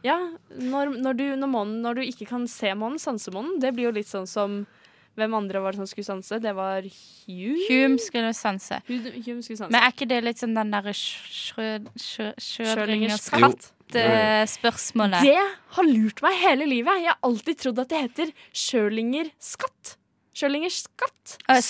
Ja, 0.06 0.18
når, 0.54 0.92
når, 1.02 1.14
du, 1.18 1.24
når, 1.36 1.50
månen, 1.50 1.82
når 1.82 1.96
du 1.98 2.02
ikke 2.06 2.28
kan 2.30 2.46
se 2.48 2.74
månen, 2.78 3.00
sanse 3.02 3.32
månen, 3.34 3.58
det 3.64 3.74
blir 3.76 3.90
jo 3.90 3.96
litt 3.98 4.10
sånn 4.10 4.28
som 4.30 4.66
Hvem 5.18 5.34
andre 5.34 5.58
var 5.64 5.74
det 5.74 5.80
som 5.82 5.88
skulle 5.90 6.06
sanse? 6.06 6.38
Det 6.38 6.52
var 6.54 6.86
Hume. 6.86 7.64
Hume 7.72 7.98
skulle 7.98 8.30
sanse. 8.38 8.78
Hume, 8.86 9.42
skulle 9.42 9.58
sanse. 9.58 9.72
Men 9.74 9.82
er 9.82 9.90
ikke 9.96 10.06
det 10.12 10.20
litt 10.22 10.38
sånn 10.44 10.54
den 10.54 10.70
derre 10.76 10.94
Schrødingers 12.38 13.26
katt? 13.34 13.72
eh, 13.98 14.44
Spørsmålet. 14.46 15.22
Det 15.26 15.42
har 15.78 15.88
lurt 15.90 16.22
meg 16.22 16.38
hele 16.44 16.68
livet. 16.70 17.02
Jeg 17.02 17.10
har 17.10 17.18
alltid 17.26 17.58
trodd 17.64 17.80
at 17.82 17.90
det 17.94 18.02
heter 18.04 18.34
Schrødinger 18.54 19.32
skatt. 19.42 19.96
Schrødingers 20.38 20.84
skatt. 20.86 21.38
Eh, 21.50 21.62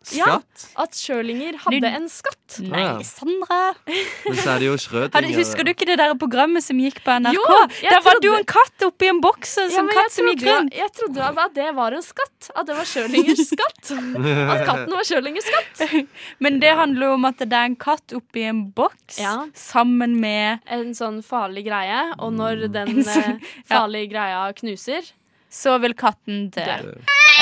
Skatt? 0.00 0.16
Ja, 0.16 0.82
at 0.82 0.94
Schrødinger 0.96 1.58
hadde 1.60 1.80
Du- 1.80 1.86
en 1.86 2.06
skatt. 2.08 2.36
Nei, 2.64 3.02
Sandra. 3.04 3.74
Men 3.86 4.34
så 4.40 4.54
er 4.54 4.58
det 4.58 4.66
jo 4.66 4.76
Schrødinger 4.80 5.34
husker 5.36 5.62
du 5.64 5.70
ikke 5.74 5.86
det 5.86 5.98
der 6.00 6.14
programmet 6.18 6.62
som 6.64 6.78
gikk 6.80 7.02
på 7.04 7.12
NRK? 7.20 7.34
Jo, 7.36 7.44
Der 7.44 8.00
var 8.00 8.14
trodde- 8.14 8.20
det 8.22 8.30
jo 8.30 8.34
en 8.38 8.44
katt 8.48 8.86
oppi 8.88 9.08
en 9.10 9.20
boks, 9.20 9.56
Ja, 9.60 9.68
som 9.68 9.86
katt 9.88 10.08
jeg 10.08 10.10
som 10.16 10.26
gikk 10.26 10.42
rundt. 10.48 10.74
Jeg 10.74 10.90
trodde 10.96 11.20
at 11.44 11.54
det 11.54 11.74
var 11.76 11.92
en 11.92 12.02
skatt. 12.02 12.50
At 12.56 12.66
det 12.66 12.76
var 12.76 12.84
Schrødingers 12.84 13.44
skatt. 13.46 13.90
At 14.56 14.66
katten 14.66 14.90
var 14.90 15.04
Schrødingers 15.04 15.44
skatt. 15.44 16.08
Men 16.40 16.58
det 16.60 16.74
handler 16.74 17.06
jo 17.06 17.12
om 17.14 17.24
at 17.26 17.36
det 17.38 17.52
er 17.52 17.64
en 17.68 17.76
katt 17.76 18.08
oppi 18.16 18.42
en 18.48 18.64
boks 18.72 19.18
Ja. 19.20 19.46
sammen 19.54 20.18
med 20.18 20.60
En 20.66 20.92
sånn 20.94 21.22
farlig 21.22 21.66
greie, 21.68 22.14
og 22.18 22.32
når 22.32 22.72
den 22.72 22.98
eh, 23.06 23.38
farlige 23.68 24.10
greia 24.16 24.52
knuser 24.54 25.02
Så 25.50 25.76
vil 25.82 25.94
katten 25.98 26.44
dø. 26.54 26.62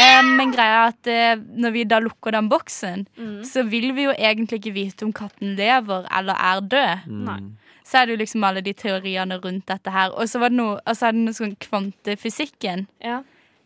Eh, 0.01 0.23
men 0.25 0.53
greia 0.55 0.85
er 0.87 0.93
at 0.95 1.09
eh, 1.13 1.41
når 1.61 1.73
vi 1.75 1.83
da 1.85 1.99
lukker 2.01 2.33
den 2.33 2.49
boksen, 2.49 3.07
Mm. 3.19 3.43
så 3.45 3.65
vil 3.69 3.93
vi 3.97 4.05
jo 4.07 4.13
egentlig 4.17 4.61
ikke 4.63 4.73
vite 4.73 5.05
om 5.05 5.13
katten 5.13 5.57
lever 5.59 6.07
eller 6.17 6.35
er 6.35 6.61
død. 6.61 7.09
Mm. 7.11 7.51
Så 7.85 7.99
er 8.01 8.07
det 8.07 8.15
jo 8.17 8.21
liksom 8.23 8.45
alle 8.45 8.61
de 8.65 8.73
teoriene 8.73 9.39
rundt 9.45 9.67
dette 9.67 9.91
her. 9.93 10.11
Og 10.17 10.29
så 10.29 10.39
var 10.41 10.49
det 10.53 10.57
noe, 10.61 10.79
altså 10.87 11.09
er 11.09 11.13
det 11.17 11.25
noe 11.27 11.37
sånn 11.37 11.57
kvantefysikken. 11.61 12.87
Ja. 13.05 13.21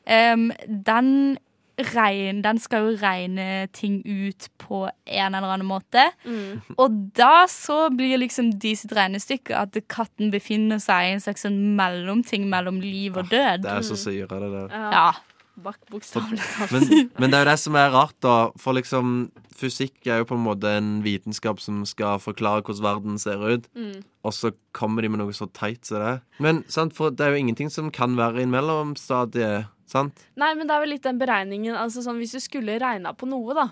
Um, 0.06 0.50
den, 0.66 1.38
regn, 1.78 2.42
den 2.44 2.60
skal 2.60 2.86
jo 2.86 2.96
regne 3.00 3.66
ting 3.72 4.00
ut 4.04 4.48
på 4.60 4.84
en 4.88 5.34
eller 5.34 5.54
annen 5.54 5.68
måte. 5.68 6.04
Mm. 6.24 6.60
Og 6.76 7.00
da 7.16 7.46
så 7.50 7.86
blir 7.94 8.20
liksom 8.20 8.52
de 8.62 8.74
sitt 8.78 8.94
regnestykke 8.96 9.56
at 9.56 9.76
katten 9.92 10.32
befinner 10.34 10.82
seg 10.82 11.08
i 11.08 11.16
en 11.16 11.24
slags 11.24 11.46
sånn 11.46 11.58
mellomting 11.78 12.48
mellom 12.52 12.80
liv 12.82 13.16
og 13.16 13.30
død. 13.32 13.64
Det 13.66 13.76
er 13.76 13.86
så 13.86 13.98
syre, 13.98 14.40
det 14.42 14.54
der. 14.56 14.80
ja. 14.92 15.10
Bak. 15.54 15.76
Men, 15.90 17.10
men 17.20 17.30
det 17.30 17.36
er 17.36 17.42
jo 17.44 17.48
det 17.50 17.58
som 17.60 17.76
er 17.76 17.90
rart, 17.92 18.16
da. 18.24 18.36
For 18.60 18.72
liksom 18.76 19.28
fysikk 19.56 20.08
er 20.08 20.22
jo 20.22 20.28
på 20.30 20.38
en 20.38 20.46
måte 20.46 20.70
en 20.78 20.94
vitenskap 21.04 21.60
som 21.60 21.82
skal 21.88 22.22
forklare 22.22 22.64
hvordan 22.64 22.86
verden 22.86 23.20
ser 23.20 23.42
ut. 23.44 23.68
Mm. 23.76 24.00
Og 24.24 24.34
så 24.34 24.54
kommer 24.72 25.04
de 25.04 25.12
med 25.12 25.20
noe 25.20 25.36
så 25.36 25.50
teit 25.52 25.84
som 25.86 26.00
det. 26.02 26.14
Men 26.42 26.62
sant, 26.72 26.96
for 26.96 27.12
det 27.12 27.26
er 27.26 27.34
jo 27.36 27.42
ingenting 27.44 27.70
som 27.72 27.92
kan 27.92 28.16
være 28.16 28.40
i 28.40 28.46
en 28.46 28.54
mellomstadie. 28.54 29.66
Sant? 29.92 30.24
Nei, 30.40 30.54
men 30.56 30.68
det 30.68 30.76
er 30.76 30.84
vel 30.84 30.94
litt 30.94 31.04
den 31.04 31.20
beregningen 31.20 31.76
altså 31.76 32.04
sånn 32.04 32.20
Hvis 32.22 32.36
du 32.36 32.40
skulle 32.40 32.78
regna 32.80 33.12
på 33.12 33.28
noe, 33.28 33.56
da. 33.56 33.68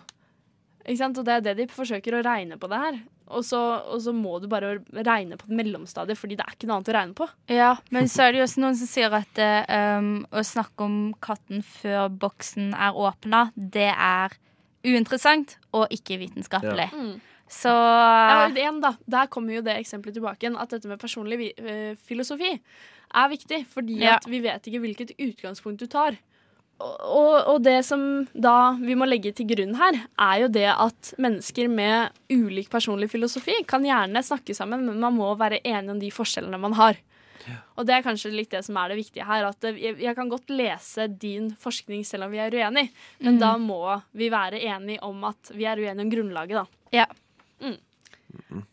Ikke 0.84 1.00
sant? 1.00 1.20
Og 1.20 1.26
det 1.26 1.38
er 1.38 1.46
det 1.48 1.56
de 1.62 1.70
forsøker 1.72 2.16
å 2.16 2.22
regne 2.24 2.58
på 2.60 2.68
det 2.70 2.80
her. 2.82 3.00
Og 3.30 3.44
så, 3.46 3.60
og 3.86 4.00
så 4.02 4.12
må 4.16 4.40
du 4.42 4.48
bare 4.50 4.78
regne 4.90 5.38
på 5.38 5.46
et 5.46 5.56
mellomstadie, 5.60 6.18
fordi 6.18 6.38
det 6.40 6.44
er 6.46 6.56
ikke 6.56 6.66
noe 6.66 6.80
annet 6.80 6.90
å 6.90 6.96
regne 6.96 7.16
på. 7.20 7.28
Ja, 7.52 7.70
men 7.94 8.10
så 8.10 8.24
er 8.24 8.32
det 8.32 8.40
jo 8.40 8.46
også 8.48 8.62
noen 8.64 8.78
som 8.80 8.90
sier 8.90 9.14
at 9.20 9.40
eh, 9.40 9.70
um, 10.00 10.12
å 10.34 10.42
snakke 10.46 10.86
om 10.86 10.96
katten 11.22 11.62
før 11.62 12.08
boksen 12.10 12.72
er 12.74 12.98
åpna, 12.98 13.44
det 13.54 13.92
er 13.92 14.34
uinteressant 14.82 15.58
og 15.76 15.92
ikke 15.94 16.18
vitenskapelig. 16.24 16.88
Mm. 16.90 17.12
Så 17.50 17.70
Ja, 17.70 18.46
igjen 18.46 18.78
da, 18.82 18.92
Der 19.10 19.26
kommer 19.26 19.56
jo 19.56 19.62
det 19.66 19.74
eksempelet 19.80 20.14
tilbake 20.14 20.46
igjen, 20.46 20.58
at 20.58 20.70
dette 20.70 20.90
med 20.90 21.00
personlig 21.02 21.38
vi 21.38 21.48
eh, 21.58 21.94
filosofi 21.98 22.56
er 23.14 23.30
viktig. 23.32 23.66
Fordi 23.70 24.00
Ja. 24.00 24.16
at 24.16 24.26
vi 24.28 24.40
vet 24.40 24.66
ikke 24.66 24.80
hvilket 24.80 25.14
utgangspunkt 25.18 25.78
du 25.78 25.86
tar. 25.86 26.18
Og, 26.80 27.34
og, 27.44 27.62
det 27.62 27.84
som 27.84 28.26
da 28.32 28.72
vi 28.80 28.94
må 28.96 29.04
legge 29.04 29.34
til 29.36 29.46
grunn 29.50 29.74
her, 29.76 29.98
er 30.16 30.40
jo 30.40 30.48
det 30.48 30.64
at 30.72 31.12
mennesker 31.20 31.68
med 31.68 32.08
ulik 32.32 32.70
personlig 32.72 33.10
filosofi 33.12 33.52
kan 33.68 33.84
gjerne 33.84 34.22
snakke 34.24 34.56
sammen, 34.56 34.86
men 34.86 34.98
man 35.02 35.12
må 35.12 35.28
være 35.36 35.60
enig 35.60 35.90
om 35.92 36.00
de 36.00 36.08
forskjellene 36.14 36.60
man 36.60 36.72
har. 36.72 36.96
Og 37.76 37.86
det 37.88 37.94
er 37.96 38.04
kanskje 38.04 38.32
litt 38.32 38.50
det 38.52 38.62
som 38.64 38.76
er 38.80 38.92
det 38.92 38.98
viktige 39.00 39.24
her. 39.24 39.46
At 39.48 39.64
jeg, 39.64 39.96
jeg 40.00 40.16
kan 40.16 40.28
godt 40.28 40.50
lese 40.52 41.06
din 41.08 41.50
forskning 41.60 42.04
selv 42.06 42.28
om 42.28 42.34
vi 42.34 42.40
er 42.40 42.52
uenige, 42.52 42.92
men 43.20 43.40
da 43.40 43.54
må 43.60 44.00
vi 44.16 44.28
være 44.32 44.60
enige 44.60 45.02
om 45.04 45.24
at 45.28 45.52
vi 45.52 45.68
er 45.68 45.80
uenige 45.80 46.04
om 46.04 46.12
grunnlaget, 46.12 46.60
da. 46.60 46.64
Ja. 47.00 47.06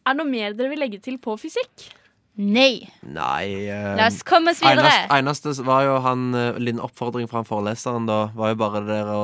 Er 0.07 0.13
det 0.13 0.19
noe 0.19 0.29
mer 0.29 0.53
dere 0.55 0.71
vil 0.71 0.79
legge 0.83 0.99
til 1.03 1.17
på 1.21 1.35
fysikk? 1.39 1.89
Nei. 2.37 2.87
Nei 3.01 3.65
eh, 3.65 3.95
La 3.97 4.07
oss 4.11 4.21
komme 4.27 4.53
oss 4.53 4.61
videre. 4.61 4.91
Eneste, 5.09 5.49
eneste 5.51 5.65
var 5.65 5.83
jo 5.87 5.95
han 6.05 6.27
eh, 6.37 6.51
En 6.55 6.63
liten 6.63 6.81
oppfordring 6.85 7.29
fra 7.29 7.41
han 7.41 7.49
foreleseren, 7.49 8.05
da, 8.09 8.27
var 8.37 8.53
jo 8.53 8.59
bare 8.61 8.83
det 8.85 8.93
der 8.93 9.13
å 9.13 9.21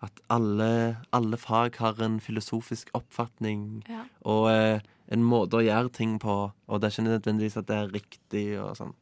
at 0.00 0.16
alle, 0.32 0.96
alle 1.12 1.36
fag 1.36 1.74
har 1.76 1.98
en 2.00 2.14
filosofisk 2.24 2.88
oppfatning 2.96 3.82
Ja. 3.88 4.06
og 4.24 4.46
eh, 4.48 4.80
en 5.12 5.24
måte 5.26 5.58
å 5.58 5.64
gjøre 5.64 5.90
ting 5.92 6.14
på, 6.22 6.36
og 6.54 6.80
det 6.80 6.88
er 6.88 6.94
ikke 6.94 7.04
nødvendigvis 7.08 7.58
at 7.60 7.66
det 7.68 7.76
er 7.76 7.90
riktig 7.92 8.44
og 8.62 8.76
sånn. 8.78 8.94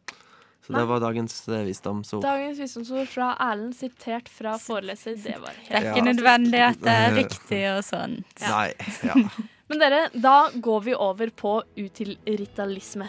Så 0.64 0.72
Nei. 0.74 0.80
det 0.80 0.88
var 0.90 1.04
dagens 1.04 1.36
eh, 1.48 1.62
visdomsord. 1.68 2.24
Dagens 2.24 2.58
visdomsord 2.58 3.06
fra 3.12 3.28
Erlend, 3.46 3.76
sitert 3.78 4.26
fra 4.32 4.56
foreleser. 4.58 5.14
Det 5.22 5.36
var 5.38 5.54
Det 5.60 5.70
er 5.70 5.86
helt 5.86 5.92
ikke 5.92 6.08
nødvendig 6.08 6.64
at 6.66 6.82
det 6.82 6.96
er 7.04 7.14
riktig 7.22 7.62
og 7.76 7.80
sånt. 7.86 8.34
Nei. 8.42 8.66
Ja. 9.06 9.16
Men 9.70 9.84
dere, 9.84 10.02
da 10.16 10.36
går 10.50 10.84
vi 10.88 10.98
over 10.98 11.30
på 11.30 11.54
utilritalisme. 11.76 13.06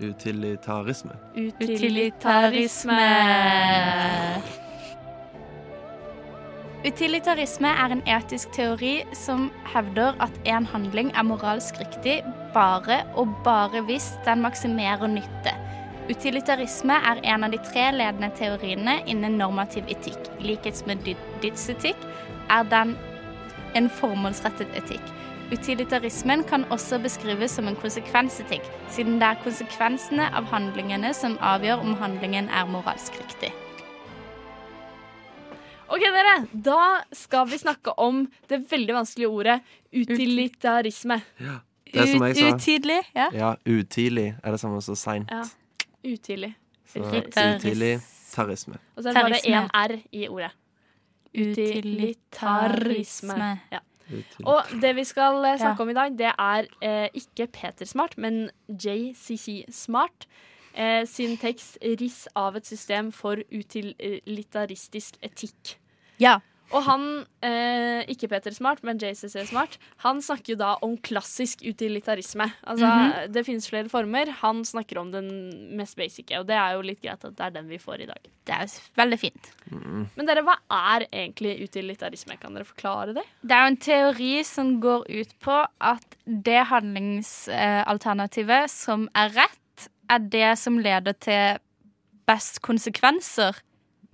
Utilitarisme. 0.00 1.12
Utilitarisme. 1.36 2.96
Utilitarisme 6.86 7.70
er 7.72 7.94
en 7.96 8.02
etisk 8.06 8.52
teori 8.54 8.98
som 9.16 9.48
hevder 9.72 10.14
at 10.22 10.36
en 10.46 10.66
handling 10.70 11.08
er 11.16 11.24
moralsk 11.26 11.80
riktig 11.80 12.18
bare 12.54 13.00
og 13.18 13.32
bare 13.44 13.80
hvis 13.88 14.12
den 14.28 14.44
maksimerer 14.44 15.08
nytte. 15.10 15.54
Utilitarisme 16.12 16.94
er 17.10 17.18
en 17.34 17.48
av 17.48 17.50
de 17.56 17.58
tre 17.66 17.88
ledende 17.96 18.30
teoriene 18.38 19.00
innen 19.10 19.40
normativ 19.40 19.88
etikk. 19.90 20.28
Likhets 20.44 20.84
med 20.86 21.02
dy- 21.08 21.18
dydsetikk 21.42 21.98
er 22.52 22.68
den 22.70 22.94
en 23.74 23.88
formålsrettet 23.90 24.70
etikk. 24.78 25.15
Utilitarismen 25.52 26.44
kan 26.44 26.64
også 26.74 26.98
beskrives 26.98 27.52
som 27.54 27.68
en 27.70 27.76
konsekvensetikk, 27.78 28.64
siden 28.90 29.20
det 29.20 29.26
er 29.28 29.36
konsekvensene 29.44 30.24
av 30.34 30.44
handlingene 30.50 31.12
som 31.14 31.36
avgjør 31.38 31.78
om 31.84 31.94
handlingen 32.00 32.48
er 32.50 32.66
moralsk 32.66 33.14
riktig. 33.20 33.52
OK, 35.86 36.02
dere. 36.02 36.50
Da 36.50 37.04
skal 37.14 37.46
vi 37.46 37.58
snakke 37.62 37.94
om 38.02 38.26
det 38.50 38.66
veldig 38.72 38.94
vanskelige 38.98 39.30
ordet 39.30 39.62
utilitarisme. 39.94 41.22
Ja. 41.38 41.62
Det 41.94 42.08
som 42.10 42.22
jeg 42.26 42.36
sa. 42.36 42.42
Utidlig. 42.50 42.98
ja. 43.14 43.30
Ja, 43.32 43.54
utidlig 43.62 44.34
er 44.42 44.50
det 44.50 44.60
samme 44.60 44.82
som 44.82 44.96
seint. 44.98 45.30
Ja. 45.30 45.46
Utidlig. 46.02 46.56
Utilitarisme. 46.90 48.74
Og 48.96 49.02
så 49.02 49.08
er 49.08 49.12
det 49.14 49.22
bare 49.22 49.46
én 49.46 49.68
R 49.70 50.02
i 50.12 50.28
ordet. 50.28 50.50
Utilitarisme. 51.36 53.58
Ja. 53.70 53.78
Og 54.44 54.62
det 54.82 54.94
vi 54.96 55.04
skal 55.04 55.44
eh, 55.44 55.58
snakke 55.58 55.78
Ja. 55.78 55.82
om 55.82 55.90
i 55.90 55.94
dag, 55.94 56.18
det 56.18 56.32
er 56.38 56.66
eh, 56.82 57.08
ikke 57.14 57.46
Peter 57.52 57.84
Smart, 57.84 58.18
men 58.18 58.50
JCC 58.68 59.64
Smart. 59.70 60.26
Eh, 60.76 61.06
sin 61.06 61.36
tekst 61.36 61.78
'Riss 61.80 62.28
av 62.36 62.56
et 62.56 62.66
system 62.66 63.12
for 63.12 63.36
utilitaristisk 63.50 65.16
etikk'. 65.22 65.76
Ja. 66.20 66.38
Og 66.74 66.82
han, 66.82 67.02
eh, 67.46 68.02
ikke 68.10 68.26
Peter 68.28 68.50
Smart, 68.50 68.80
men 68.82 68.98
JCC 68.98 69.44
Smart, 69.46 69.76
han 70.02 70.18
snakker 70.24 70.54
jo 70.54 70.58
da 70.58 70.72
om 70.82 70.96
klassisk 70.98 71.62
utilitarisme. 71.62 72.48
Altså, 72.66 72.86
Det 73.32 73.44
finnes 73.46 73.68
flere 73.68 73.88
former. 73.88 74.30
Han 74.42 74.64
snakker 74.64 74.98
om 74.98 75.12
den 75.12 75.76
mest 75.76 75.96
basice, 75.96 76.38
og 76.38 76.46
det 76.46 76.56
er 76.56 76.74
jo 76.74 76.82
litt 76.82 77.00
greit 77.02 77.24
at 77.24 77.36
det 77.36 77.44
er 77.46 77.50
den 77.50 77.68
vi 77.68 77.78
får 77.78 78.00
i 78.02 78.06
dag. 78.06 78.18
Det 78.46 78.54
er 78.54 78.66
jo 78.66 78.80
veldig 78.98 79.18
fint. 79.18 79.52
Men 80.16 80.26
dere, 80.26 80.42
hva 80.46 80.56
er 80.70 81.06
egentlig 81.12 81.60
utilitarisme? 81.62 82.38
Kan 82.40 82.54
dere 82.54 82.64
forklare 82.66 83.14
det? 83.14 83.24
Det 83.42 83.52
er 83.54 83.62
jo 83.62 83.70
en 83.74 83.76
teori 83.76 84.44
som 84.44 84.80
går 84.80 85.06
ut 85.08 85.32
på 85.42 85.66
at 85.80 86.16
det 86.26 86.66
handlingsalternativet 86.70 88.70
som 88.70 89.08
er 89.14 89.30
rett, 89.36 89.88
er 90.10 90.18
det 90.18 90.58
som 90.58 90.78
leder 90.78 91.12
til 91.18 91.58
best 92.26 92.60
konsekvenser. 92.62 93.54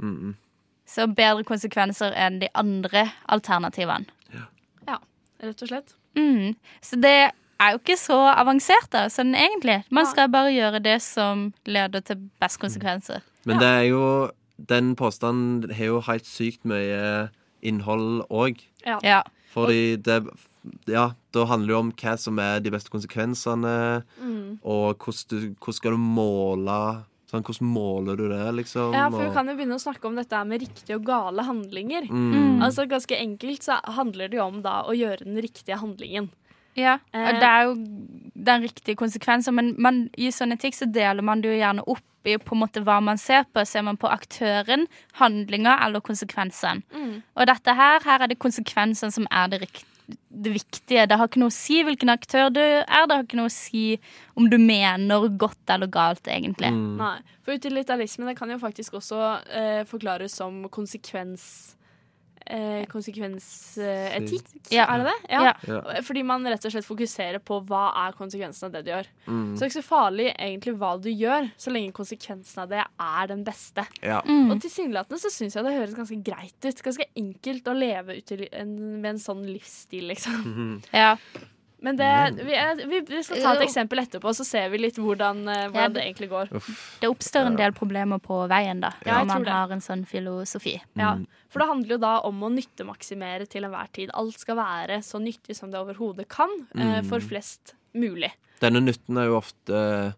Mm, 0.03 0.35
Så 0.93 1.07
bedre 1.09 1.45
konsekvenser 1.49 2.13
enn 2.21 2.41
de 2.43 2.51
andre 2.59 3.07
alternativene. 3.33 4.05
Ja, 4.35 4.45
ja 4.91 4.99
Rett 5.43 5.63
og 5.65 5.71
slett. 5.71 5.95
Mm. 6.19 6.53
Så 6.85 6.99
det 7.01 7.15
er 7.63 7.71
jo 7.73 7.79
ikke 7.81 7.97
så 7.97 8.19
avansert, 8.35 8.91
da, 8.93 9.07
sånn 9.13 9.33
egentlig. 9.39 9.79
Man 9.95 10.07
skal 10.11 10.29
bare 10.33 10.53
gjøre 10.53 10.83
det 10.85 10.99
som 11.05 11.53
leder 11.65 12.03
til 12.05 12.27
best 12.43 12.61
konsekvenser. 12.61 13.23
Men 13.49 13.59
det 13.63 13.69
er 13.69 13.87
jo 13.91 14.31
Den 14.69 14.93
påstanden 14.95 15.73
har 15.75 15.89
jo 15.89 16.01
helt 16.07 16.27
sykt 16.29 16.63
mye 16.69 17.31
innhold 17.67 18.23
òg. 18.31 18.61
Ja. 18.87 18.99
Ja. 19.03 19.23
Fordi 19.55 19.97
det 19.97 20.21
Ja, 20.87 21.09
da 21.35 21.45
handler 21.51 21.67
det 21.67 21.75
jo 21.75 21.79
om 21.81 21.93
hva 21.99 22.13
som 22.19 22.39
er 22.39 22.61
de 22.61 22.71
beste 22.71 22.91
konsekvensene, 22.91 24.05
Mm. 24.21 24.61
og 24.63 24.99
hvordan, 24.99 25.27
du, 25.31 25.55
hvordan 25.59 25.75
skal 25.75 25.91
du 25.91 25.97
måle 25.99 27.05
sånn, 27.33 27.43
Hvordan 27.49 27.73
måler 27.73 28.17
du 28.21 28.27
det, 28.29 28.43
liksom? 28.61 28.93
Ja, 28.95 29.09
for 29.11 29.25
vi 29.25 29.33
kan 29.35 29.49
jo 29.49 29.57
begynne 29.57 29.79
å 29.79 29.83
snakke 29.83 30.05
om 30.11 30.15
dette 30.21 30.45
med 30.47 30.61
riktige 30.63 30.99
og 31.01 31.05
gale 31.09 31.43
handlinger. 31.49 32.07
mm, 32.11 32.61
Altså 32.63 32.87
Ganske 32.87 33.17
enkelt 33.19 33.63
så 33.67 33.81
handler 33.97 34.29
det 34.29 34.37
jo 34.39 34.45
om 34.47 34.63
da 34.63 34.83
å 34.85 34.93
gjøre 34.95 35.25
den 35.25 35.41
riktige 35.43 35.81
handlingen. 35.81 36.31
Ja, 36.75 36.99
Eh. 37.13 37.27
og 37.29 37.35
det 37.41 37.49
er 37.49 37.65
jo 37.65 37.75
den 38.45 38.63
riktige 38.63 38.97
konsekvensen, 38.97 39.53
men 39.55 39.75
man, 39.79 40.09
i 40.17 40.29
sånn 40.33 40.53
etikk 40.55 40.75
så 40.75 40.87
deler 40.91 41.23
man 41.23 41.43
det 41.43 41.51
jo 41.53 41.59
gjerne 41.61 41.83
opp 41.87 42.01
i 42.25 42.37
på 42.39 42.55
en 42.55 42.61
måte 42.63 42.81
hva 42.85 43.01
man 43.03 43.19
ser 43.19 43.45
på. 43.53 43.65
Ser 43.67 43.83
man 43.83 43.97
på 43.99 44.09
aktøren, 44.09 44.87
handlinga 45.19 45.75
eller 45.85 46.01
konsekvensen. 46.01 46.83
Og 47.37 47.47
dette 47.47 47.75
her, 47.75 48.01
her 48.07 48.23
er 48.23 48.29
det 48.29 48.39
konsekvensen 48.39 49.11
som 49.13 49.27
er 49.31 49.49
det, 49.49 49.61
rikt, 49.61 49.85
det 50.29 50.55
viktige. 50.55 51.07
Det 51.09 51.19
har 51.19 51.29
ikke 51.29 51.43
noe 51.43 51.53
å 51.53 51.55
si 51.55 51.83
hvilken 51.87 52.13
aktør 52.13 52.51
du 52.55 52.63
er, 52.63 52.87
det 52.87 53.17
har 53.17 53.27
ikke 53.27 53.41
noe 53.41 53.51
å 53.51 53.55
si 53.55 53.85
om 54.39 54.49
du 54.51 54.59
mener 54.61 55.29
godt 55.41 55.75
eller 55.75 55.91
galt, 55.93 56.25
egentlig. 56.31 56.73
mm. 56.73 56.97
Nei, 57.01 57.37
For 57.45 57.59
utilitarisme 57.59 58.29
det 58.29 58.37
kan 58.39 58.51
jo 58.53 58.59
faktisk 58.63 58.99
også 59.01 59.23
eh, 59.51 59.85
forklares 59.89 60.39
som 60.41 60.65
konsekvens... 60.73 61.77
Eh, 62.47 62.85
konsekvensetikk, 62.91 64.71
Ja. 64.71 64.87
er 64.89 64.99
det 64.99 65.07
det? 65.07 65.31
Ja. 65.31 65.55
Ja. 65.67 65.81
Fordi 66.03 66.23
man 66.25 66.45
rett 66.45 66.65
og 66.65 66.73
slett 66.73 66.87
fokuserer 66.87 67.39
på 67.39 67.61
hva 67.67 67.93
er 68.09 68.13
konsekvensen 68.13 68.67
av 68.67 68.73
det 68.73 68.85
du 68.85 68.91
gjør. 68.91 69.07
Mm. 69.27 69.55
Så 69.55 69.59
det 69.61 69.63
er 69.63 69.71
ikke 69.71 69.83
så 69.83 69.89
farlig 69.89 70.27
egentlig 70.37 70.75
hva 70.79 70.93
du 71.01 71.11
gjør, 71.11 71.51
så 71.57 71.73
lenge 71.73 71.93
konsekvensen 71.93 72.63
av 72.65 72.69
det 72.69 72.83
er 72.83 73.27
den 73.29 73.45
beste. 73.45 73.87
Ja. 74.03 74.21
Mm. 74.27 74.51
Og 74.51 74.61
tilsynelatende 74.61 75.21
så 75.23 75.31
syns 75.31 75.55
jeg 75.55 75.65
det 75.65 75.77
høres 75.79 75.95
ganske 75.95 76.23
greit 76.25 76.65
ut. 76.65 76.83
Ganske 76.83 77.07
enkelt 77.17 77.65
å 77.71 77.79
leve 77.79 78.19
en, 78.53 79.01
med 79.01 79.11
en 79.15 79.23
sånn 79.23 79.45
livsstil, 79.47 80.09
liksom. 80.13 80.43
Mhm. 80.43 80.83
Ja. 80.93 81.17
Men 81.83 81.97
det, 81.99 82.09
vi, 82.47 82.55
er- 82.55 82.79
vi, 82.87 83.01
vi 83.09 83.23
skal 83.27 83.41
ta 83.43 83.53
et 83.57 83.65
eksempel 83.67 83.99
etterpå, 83.99 84.31
så 84.39 84.45
ser 84.47 84.69
vi 84.71 84.79
litt 84.79 84.97
hvordan, 85.03 85.41
hvordan 85.43 85.75
Ja, 85.75 85.89
det- 85.89 85.95
det 85.97 86.05
egentlig 86.07 86.29
går. 86.31 86.53
Uff. 86.55 86.69
Det 87.03 87.09
oppstår 87.11 87.47
en 87.51 87.57
del 87.59 87.73
problemer 87.75 88.21
på 88.23 88.37
veien, 88.49 88.81
da, 88.81 88.93
Ja, 89.05 89.19
når 89.25 89.27
man 89.33 89.45
har 89.51 89.73
en 89.75 89.81
sånn 89.83 90.05
filosofi. 90.07 90.77
Ja, 90.97 91.15
Mm. 91.17 91.27
For 91.51 91.59
det 91.59 91.69
handler 91.69 91.89
jo 91.89 91.99
da 91.99 92.13
om 92.25 92.41
å 92.41 92.49
nyttemaksimere 92.55 93.49
til 93.49 93.65
enhver 93.65 93.91
tid. 93.93 94.11
Alt 94.15 94.39
skal 94.39 94.57
være 94.57 95.03
så 95.03 95.19
nyttig 95.21 95.57
som 95.59 95.71
det 95.71 95.81
overhodet 95.83 96.29
kan 96.29 96.49
eh, 96.77 97.01
Mm. 97.03 97.09
for 97.09 97.19
flest 97.21 97.75
mulig. 97.95 98.31
Denne 98.61 98.81
nytten 98.81 99.19
er 99.19 99.27
jo 99.27 99.37
ofte 99.41 100.15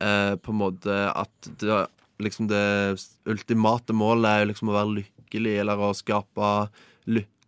eh, 0.00 0.36
på 0.36 0.48
en 0.54 0.58
måte 0.62 0.94
at 1.14 1.28
det, 1.58 1.88
liksom 2.20 2.46
det 2.48 2.96
ultimate 3.26 3.92
målet 3.92 4.24
er 4.30 4.44
jo 4.46 4.52
liksom 4.52 4.68
å 4.70 4.78
være 4.78 5.02
lykkelig, 5.02 5.58
eller 5.60 5.76
å 5.76 5.90
skape 5.94 6.70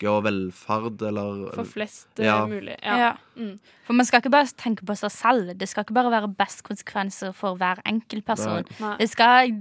lykke 0.03 0.11
og 0.13 0.25
velferd, 0.27 1.03
eller 1.09 1.53
For 1.55 1.65
flest 1.65 2.19
eh, 2.19 2.27
Ja. 2.27 2.47
mulig. 2.47 2.77
Ja. 2.83 2.97
Ja. 2.99 3.13
Mm. 3.37 3.59
For 3.87 3.95
man 3.95 4.07
skal 4.07 4.21
ikke 4.21 4.31
bare 4.35 4.47
tenke 4.57 4.85
på 4.85 4.97
seg 4.97 5.11
selv. 5.11 5.55
Det 5.59 5.69
skal 5.69 5.85
ikke 5.85 5.95
bare 5.95 6.11
være 6.11 6.35
best 6.37 6.63
konsekvenser 6.65 7.33
for 7.35 7.57
hver 7.57 7.81
enkelt 7.87 8.25
person. 8.25 8.65
Nei. 8.81 8.97
Det 8.99 9.09
skal 9.11 9.53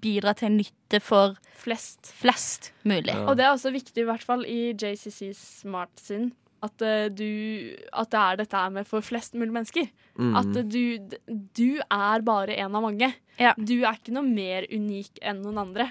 bidra 0.00 0.34
til 0.34 0.50
nytte 0.56 1.00
for 1.02 1.36
Flest. 1.60 2.12
flest 2.16 2.72
mulig. 2.84 3.12
Ja. 3.12 3.26
Og 3.28 3.36
det 3.36 3.44
er 3.44 3.52
også 3.52 3.70
viktig, 3.72 3.98
i 4.02 4.08
hvert 4.08 4.22
fall 4.24 4.44
i 4.46 4.72
JCC 4.72 5.34
Smart 5.36 5.90
sin, 6.00 6.32
at, 6.62 6.80
eh, 6.82 7.08
du, 7.08 7.76
at 7.92 8.10
det 8.10 8.20
er 8.20 8.36
dette 8.36 8.56
her 8.56 8.70
med 8.70 8.86
for 8.86 9.00
flest 9.00 9.34
mulig 9.34 9.52
mennesker. 9.52 9.88
Mm. 10.18 10.36
At 10.36 10.56
eh, 10.56 10.62
du, 10.64 11.16
du 11.56 11.80
er 11.90 12.20
bare 12.22 12.56
en 12.56 12.74
av 12.74 12.82
mange. 12.82 13.12
Ja. 13.38 13.54
Du 13.56 13.82
er 13.84 13.96
ikke 13.96 14.12
noe 14.12 14.24
mer 14.24 14.66
unik 14.72 15.20
enn 15.22 15.42
noen 15.42 15.58
andre. 15.58 15.90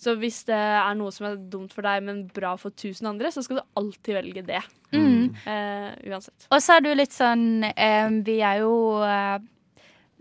Så 0.00 0.12
hvis 0.20 0.42
det 0.48 0.56
er 0.56 0.96
noe 0.98 1.12
som 1.14 1.28
er 1.30 1.38
dumt 1.52 1.72
for 1.72 1.86
deg, 1.86 2.02
men 2.04 2.24
bra 2.36 2.52
for 2.60 2.74
tusen 2.76 3.08
andre, 3.08 3.30
så 3.32 3.44
skal 3.44 3.60
du 3.60 3.64
alltid 3.80 4.18
velge 4.18 4.44
det. 4.46 4.62
Mm. 4.92 5.32
Uh, 5.46 5.90
uansett. 6.12 6.48
Og 6.52 6.60
så 6.62 6.76
er 6.76 6.84
du 6.84 6.90
litt 6.94 7.12
sånn 7.12 7.64
eh, 7.66 8.06
Vi 8.22 8.36
er 8.46 8.60
jo 8.60 9.00
uh, 9.02 9.40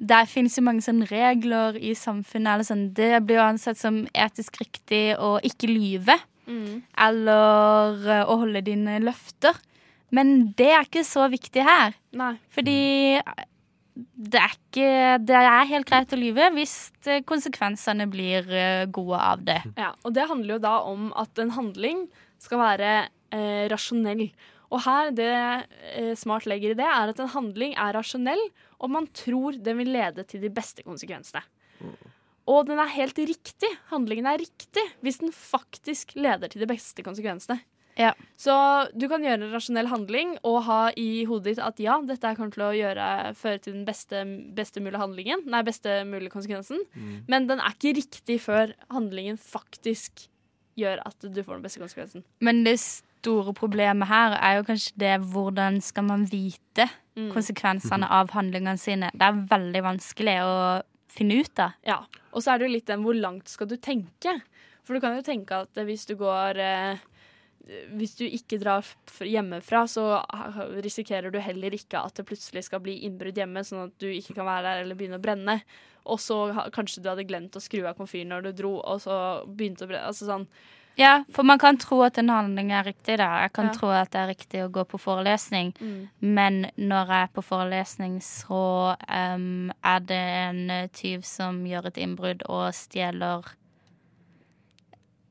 Der 0.02 0.26
finnes 0.26 0.56
jo 0.58 0.64
mange 0.66 0.82
sånne 0.82 1.06
regler 1.12 1.78
i 1.78 1.94
samfunnet. 1.96 2.54
Eller 2.54 2.68
sånn, 2.68 2.88
det 2.98 3.12
blir 3.28 3.40
jo 3.40 3.50
ansett 3.50 3.80
som 3.80 4.02
etisk 4.12 4.62
riktig 4.64 5.04
å 5.22 5.36
ikke 5.46 5.70
lyve. 5.72 6.18
Eller 6.48 8.06
eh, 8.06 8.24
å 8.30 8.38
holde 8.42 8.64
dine 8.66 9.00
løfter. 9.04 9.58
Men 10.16 10.52
det 10.58 10.72
er 10.72 10.86
ikke 10.86 11.06
så 11.08 11.28
viktig 11.32 11.66
her. 11.66 11.96
Nei. 12.16 12.36
Fordi 12.54 12.80
det 13.96 14.40
er 14.42 14.56
ikke 14.56 14.88
Det 15.24 15.36
er 15.40 15.70
helt 15.70 15.88
greit 15.88 16.14
å 16.14 16.20
lyve 16.20 16.50
hvis 16.58 16.76
eh, 17.08 17.22
konsekvensene 17.28 18.08
blir 18.12 18.50
eh, 18.52 18.88
gode 18.92 19.20
av 19.20 19.46
det. 19.48 19.62
Ja, 19.86 19.94
og 20.04 20.16
det 20.18 20.28
handler 20.30 20.58
jo 20.58 20.64
da 20.66 20.76
om 20.90 21.08
at 21.16 21.40
en 21.40 21.54
handling 21.56 22.06
skal 22.44 22.62
være 22.62 22.92
eh, 23.36 23.66
rasjonell. 23.72 24.28
Og 24.74 24.82
her, 24.84 25.14
det 25.16 25.32
eh, 25.32 26.12
Smart 26.20 26.48
legger 26.50 26.74
i 26.74 26.80
det, 26.80 26.88
er 26.88 27.14
at 27.14 27.22
en 27.24 27.32
handling 27.32 27.78
er 27.80 27.96
rasjonell, 27.96 28.42
og 28.84 28.92
man 28.92 29.08
tror 29.16 29.56
den 29.64 29.80
vil 29.80 29.94
lede 29.96 30.26
til 30.28 30.44
de 30.44 30.52
beste 30.52 30.84
konsekvensene. 30.84 31.46
Og 32.52 32.68
den 32.68 32.78
er 32.82 32.92
helt 32.94 33.18
riktig. 33.18 33.72
Handlingen 33.90 34.28
er 34.30 34.42
riktig 34.42 34.84
hvis 35.06 35.22
den 35.24 35.32
faktisk 35.34 36.14
leder 36.20 36.52
til 36.52 36.62
de 36.62 36.70
beste 36.70 37.06
konsekvensene. 37.06 37.58
Ja. 37.98 38.12
Så 38.36 38.54
du 38.94 39.08
kan 39.08 39.24
gjøre 39.24 39.40
en 39.46 39.54
rasjonell 39.54 39.88
handling 39.88 40.34
og 40.44 40.58
ha 40.68 40.80
i 41.00 41.24
hodet 41.30 41.54
ditt 41.56 41.64
at 41.64 41.80
ja, 41.80 41.96
dette 42.04 42.34
kommer 42.36 42.52
til 42.52 42.66
å 42.68 42.74
gjøre, 42.76 43.08
føre 43.40 43.62
til 43.64 43.78
den 43.78 43.86
beste, 43.88 44.24
beste 44.58 44.84
mulige 44.84 45.00
handlingen, 45.00 45.46
nei, 45.48 45.62
beste 45.64 46.02
mulige 46.10 46.34
konsekvensen, 46.34 46.82
men 47.32 47.48
den 47.48 47.64
er 47.64 47.72
ikke 47.78 47.96
riktig 48.02 48.42
før 48.44 48.74
handlingen 48.92 49.40
faktisk 49.40 50.26
gjør 50.76 51.00
at 51.08 51.24
du 51.24 51.40
får 51.40 51.56
den 51.62 51.64
beste 51.64 51.80
konsekvensen. 51.80 52.26
Men 52.44 52.66
det 52.68 52.76
store 52.84 53.54
problemet 53.56 54.10
her 54.12 54.36
er 54.44 54.58
jo 54.60 54.68
kanskje 54.68 55.00
det 55.00 55.14
hvordan 55.32 55.80
skal 55.82 56.04
man 56.12 56.28
vite 56.30 56.90
Mm. 57.16 57.30
konsekvensene 57.32 58.08
av 58.20 58.34
handlingene 58.36 58.76
sine. 58.76 59.08
Det 59.16 59.24
er 59.24 59.38
veldig 59.48 59.82
vanskelig 59.86 60.34
å 60.44 60.56
finne 61.08 61.38
ut 61.40 61.60
av. 61.64 61.78
Ja. 61.88 62.02
Og 62.36 62.44
så 62.44 62.52
er 62.52 62.60
det 62.60 62.68
jo 62.68 62.74
litt 62.74 62.90
den 62.90 63.06
hvor 63.06 63.16
langt 63.16 63.48
skal 63.48 63.70
du 63.72 63.78
tenke? 63.80 64.34
For 64.84 64.98
du 64.98 65.00
kan 65.00 65.16
jo 65.16 65.24
tenke 65.24 65.62
at 65.64 65.80
hvis 65.88 66.04
du 66.10 66.18
går 66.20 66.60
eh, 66.60 67.00
Hvis 67.98 68.14
du 68.20 68.26
ikke 68.28 68.60
drar 68.62 68.86
hjemmefra, 69.26 69.88
så 69.90 70.04
risikerer 70.86 71.32
du 71.34 71.40
heller 71.42 71.74
ikke 71.74 71.98
at 71.98 72.14
det 72.20 72.28
plutselig 72.30 72.64
skal 72.68 72.84
bli 72.86 73.00
innbrudd 73.08 73.38
hjemme, 73.42 73.64
sånn 73.66 73.88
at 73.88 73.96
du 74.00 74.06
ikke 74.12 74.36
kan 74.38 74.46
være 74.46 74.68
der 74.68 74.84
eller 74.84 74.96
begynne 75.00 75.18
å 75.18 75.24
brenne. 75.24 75.60
Og 76.06 76.20
så 76.22 76.38
kanskje 76.76 77.02
du 77.02 77.10
hadde 77.10 77.26
glemt 77.26 77.58
å 77.58 77.64
skru 77.64 77.82
av 77.90 77.98
komfyren 77.98 78.30
når 78.36 78.42
du 78.50 78.52
dro, 78.62 78.74
og 78.86 79.02
så 79.02 79.18
begynte 79.50 79.88
å 79.88 79.90
brenne. 79.90 80.06
Altså 80.12 80.30
sånn 80.30 80.48
Ja, 80.98 81.24
for 81.34 81.44
man 81.44 81.58
kan 81.60 81.76
tro 81.82 81.98
at 82.06 82.18
en 82.22 82.30
handling 82.30 82.70
er 82.72 82.86
riktig. 82.86 83.18
da. 83.18 83.42
Jeg 83.42 83.52
kan 83.54 83.66
Ja. 83.66 83.74
tro 83.74 83.90
at 83.90 84.12
det 84.12 84.20
er 84.22 84.28
riktig 84.30 84.62
å 84.64 84.72
gå 84.72 84.86
på 84.86 84.98
forelesning, 85.02 85.74
men 86.22 86.72
når 86.78 87.08
jeg 87.08 87.24
er 87.24 87.34
på 87.34 87.44
forelesning, 87.44 88.22
så 88.22 88.96
um, 89.10 89.72
er 89.84 90.00
det 90.00 90.16
en 90.16 90.90
tyv 90.94 91.22
som 91.24 91.66
gjør 91.66 91.88
et 91.88 91.98
innbrudd 91.98 92.44
og 92.48 92.72
stjeler 92.74 93.44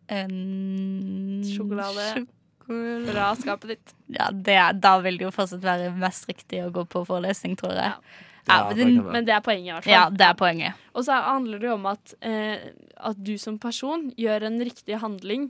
en 0.09 1.43
Sjokolade. 1.49 2.07
sjokolade. 2.15 3.13
fra 3.13 3.31
skapet 3.37 3.69
ditt. 3.75 3.95
Ja, 4.07 4.31
det, 4.33 4.59
da 4.81 4.99
vil 5.05 5.19
det 5.21 5.27
jo 5.27 5.33
fortsatt 5.35 5.65
være 5.65 5.91
mest 6.01 6.29
riktig 6.31 6.63
å 6.65 6.71
gå 6.73 6.85
på 6.89 7.05
forelesning, 7.09 7.57
tror 7.61 7.75
jeg. 7.77 7.93
Ja. 7.93 8.31
Ja, 8.45 8.59
men 8.69 8.77
det. 8.77 9.05
Men 9.13 9.25
det 9.25 9.33
er 9.33 9.41
poenget, 9.41 9.71
i 9.71 9.73
hvert 9.73 9.85
fall. 9.87 9.93
ja, 9.95 10.03
det 10.13 10.25
er 10.27 10.35
poenget. 10.37 10.81
Og 10.93 11.05
så 11.07 11.17
handler 11.17 11.63
det 11.63 11.69
jo 11.71 11.77
om 11.79 11.87
at, 11.89 12.15
eh, 12.21 12.67
at 13.01 13.17
du 13.25 13.39
som 13.41 13.57
person 13.59 14.11
gjør 14.21 14.45
en 14.51 14.59
riktig 14.61 14.99
handling 15.01 15.47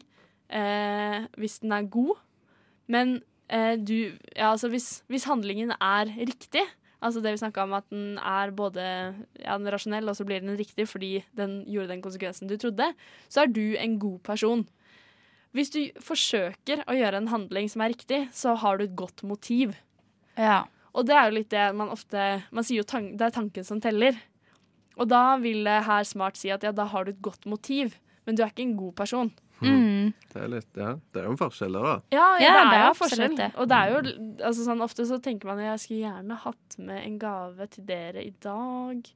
eh, 0.46 1.24
hvis 1.34 1.58
den 1.64 1.74
er 1.74 1.88
god. 1.90 2.14
Men 2.86 3.16
eh, 3.50 3.74
du 3.82 4.12
Ja, 4.36 4.52
altså 4.52 4.70
hvis, 4.70 5.02
hvis 5.10 5.26
handlingen 5.26 5.72
er 5.80 6.06
riktig, 6.06 6.62
altså 7.04 7.20
det 7.20 7.34
vi 7.34 7.42
snakka 7.42 7.66
om 7.66 7.74
at 7.76 7.86
den 7.92 8.16
er 8.18 8.52
både 8.56 8.84
ja, 8.84 9.56
den 9.58 9.68
er 9.68 9.76
rasjonell, 9.76 10.08
og 10.08 10.16
så 10.16 10.26
blir 10.26 10.42
den 10.42 10.56
riktig 10.58 10.86
fordi 10.90 11.18
den 11.36 11.60
gjorde 11.68 11.92
den 11.92 12.04
konsekvensen 12.04 12.50
du 12.50 12.56
trodde, 12.60 12.90
så 13.28 13.44
er 13.44 13.52
du 13.52 13.76
en 13.80 13.98
god 14.02 14.20
person. 14.26 14.64
Hvis 15.54 15.70
du 15.70 15.80
forsøker 16.02 16.82
å 16.90 16.96
gjøre 16.96 17.20
en 17.20 17.30
handling 17.30 17.68
som 17.70 17.84
er 17.84 17.92
riktig, 17.92 18.24
så 18.34 18.56
har 18.58 18.78
du 18.78 18.88
et 18.88 18.96
godt 18.98 19.22
motiv. 19.22 19.76
Ja. 20.34 20.64
Og 20.94 21.06
det 21.06 21.14
er 21.14 21.28
jo 21.28 21.36
litt 21.36 21.50
det 21.52 21.64
man 21.74 21.90
ofte 21.90 22.42
Man 22.54 22.66
sier 22.66 22.82
jo 22.82 22.86
at 22.86 23.12
det 23.18 23.26
er 23.26 23.34
tanken 23.34 23.66
som 23.66 23.80
teller. 23.82 24.18
Og 24.98 25.08
da 25.10 25.36
vil 25.42 25.66
det 25.66 25.84
her 25.86 26.06
smart 26.06 26.38
si 26.38 26.50
at 26.54 26.62
ja, 26.66 26.72
da 26.74 26.86
har 26.90 27.06
du 27.06 27.12
et 27.12 27.22
godt 27.22 27.46
motiv, 27.50 27.96
men 28.26 28.34
du 28.34 28.42
er 28.42 28.52
ikke 28.52 28.66
en 28.66 28.76
god 28.78 28.94
person. 28.98 29.32
Mm. 29.62 30.12
Det 30.34 30.42
er 30.42 30.48
litt, 30.50 30.66
ja, 30.76 30.88
det 31.14 31.20
er 31.20 31.24
jo 31.28 31.30
en 31.36 31.38
forskjell 31.38 31.72
der, 31.78 31.84
da. 31.86 31.94
Ja, 32.10 32.24
ja, 32.40 32.46
Ja, 32.48 32.54
det 32.64 32.70
det 32.70 32.78
er 32.78 32.82
er 32.82 32.88
jo 32.88 32.94
forskjell. 32.98 33.36
det. 33.38 33.50
Og 33.56 33.68
det 33.70 33.76
er 33.76 33.92
jo 33.92 34.00
altså 34.48 34.64
sånn, 34.66 34.82
Ofte 34.82 35.06
så 35.06 35.20
tenker 35.22 35.46
man 35.46 35.58
jeg 35.62 35.78
skulle 35.78 36.00
gjerne 36.08 36.36
hatt 36.42 36.78
med 36.78 37.04
en 37.06 37.18
gave 37.22 37.66
til 37.70 37.84
dere 37.86 38.24
i 38.26 38.32
dag. 38.42 39.06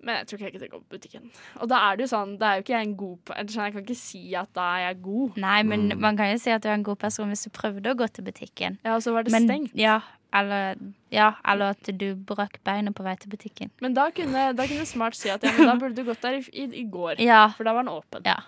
Men 0.00 0.14
jeg 0.20 0.26
tror 0.30 0.38
ikke 0.38 0.46
jeg 0.46 0.52
gidder 0.54 0.68
gå 0.70 0.78
på 0.78 0.94
butikken. 0.96 1.30
Og 1.60 1.68
da 1.68 1.78
er 1.90 1.96
det 1.98 2.04
jo 2.06 2.10
sånn, 2.16 2.36
da 2.38 2.52
er 2.52 2.58
jo 2.60 2.62
ikke 2.64 2.74
jeg 2.76 2.86
en 2.86 2.96
god 2.96 3.16
person. 3.26 3.64
Jeg 3.66 3.72
kan 3.74 3.82
ikke 3.82 3.96
si 3.98 4.20
at 4.38 4.50
da 4.54 4.66
er 4.76 4.82
jeg 4.86 5.00
god. 5.02 5.36
Nei, 5.42 5.62
men 5.66 5.88
Mm. 5.90 5.98
man 6.00 6.16
kan 6.16 6.30
jo 6.30 6.38
si 6.38 6.50
at 6.54 6.62
du 6.62 6.68
er 6.68 6.74
en 6.78 6.84
god 6.86 6.98
person 7.02 7.28
hvis 7.28 7.42
du 7.44 7.50
prøvde 7.50 7.90
å 7.90 7.96
gå 7.98 8.06
til 8.14 8.24
butikken. 8.24 8.78
Ja, 8.84 8.94
og 8.94 9.02
så 9.02 9.12
var 9.12 9.24
det 9.24 9.32
Men, 9.32 9.48
stengt. 9.48 9.72
ja, 9.74 10.00
eller, 10.32 10.76
ja, 11.10 11.32
eller 11.44 11.74
at 11.74 11.82
du 11.98 12.14
brakk 12.14 12.60
beinet 12.64 12.94
på 12.94 13.02
vei 13.02 13.16
til 13.16 13.28
butikken. 13.28 13.70
Men 13.82 13.92
da 13.94 14.10
kunne, 14.10 14.54
da 14.54 14.66
kunne 14.66 14.86
Smart 14.86 15.14
si 15.16 15.28
at 15.30 15.42
ja, 15.42 15.50
men 15.58 15.66
da 15.66 15.74
burde 15.74 15.96
du 15.96 16.04
gått 16.04 16.22
der 16.22 16.38
i, 16.38 16.44
i, 16.52 16.64
i 16.80 16.84
går. 16.88 17.18
Ja. 17.18 17.48
For 17.56 17.64
da 17.64 17.72
var 17.74 17.82
den 17.82 17.92
åpen. 17.92 18.22
Ja. 18.24 18.38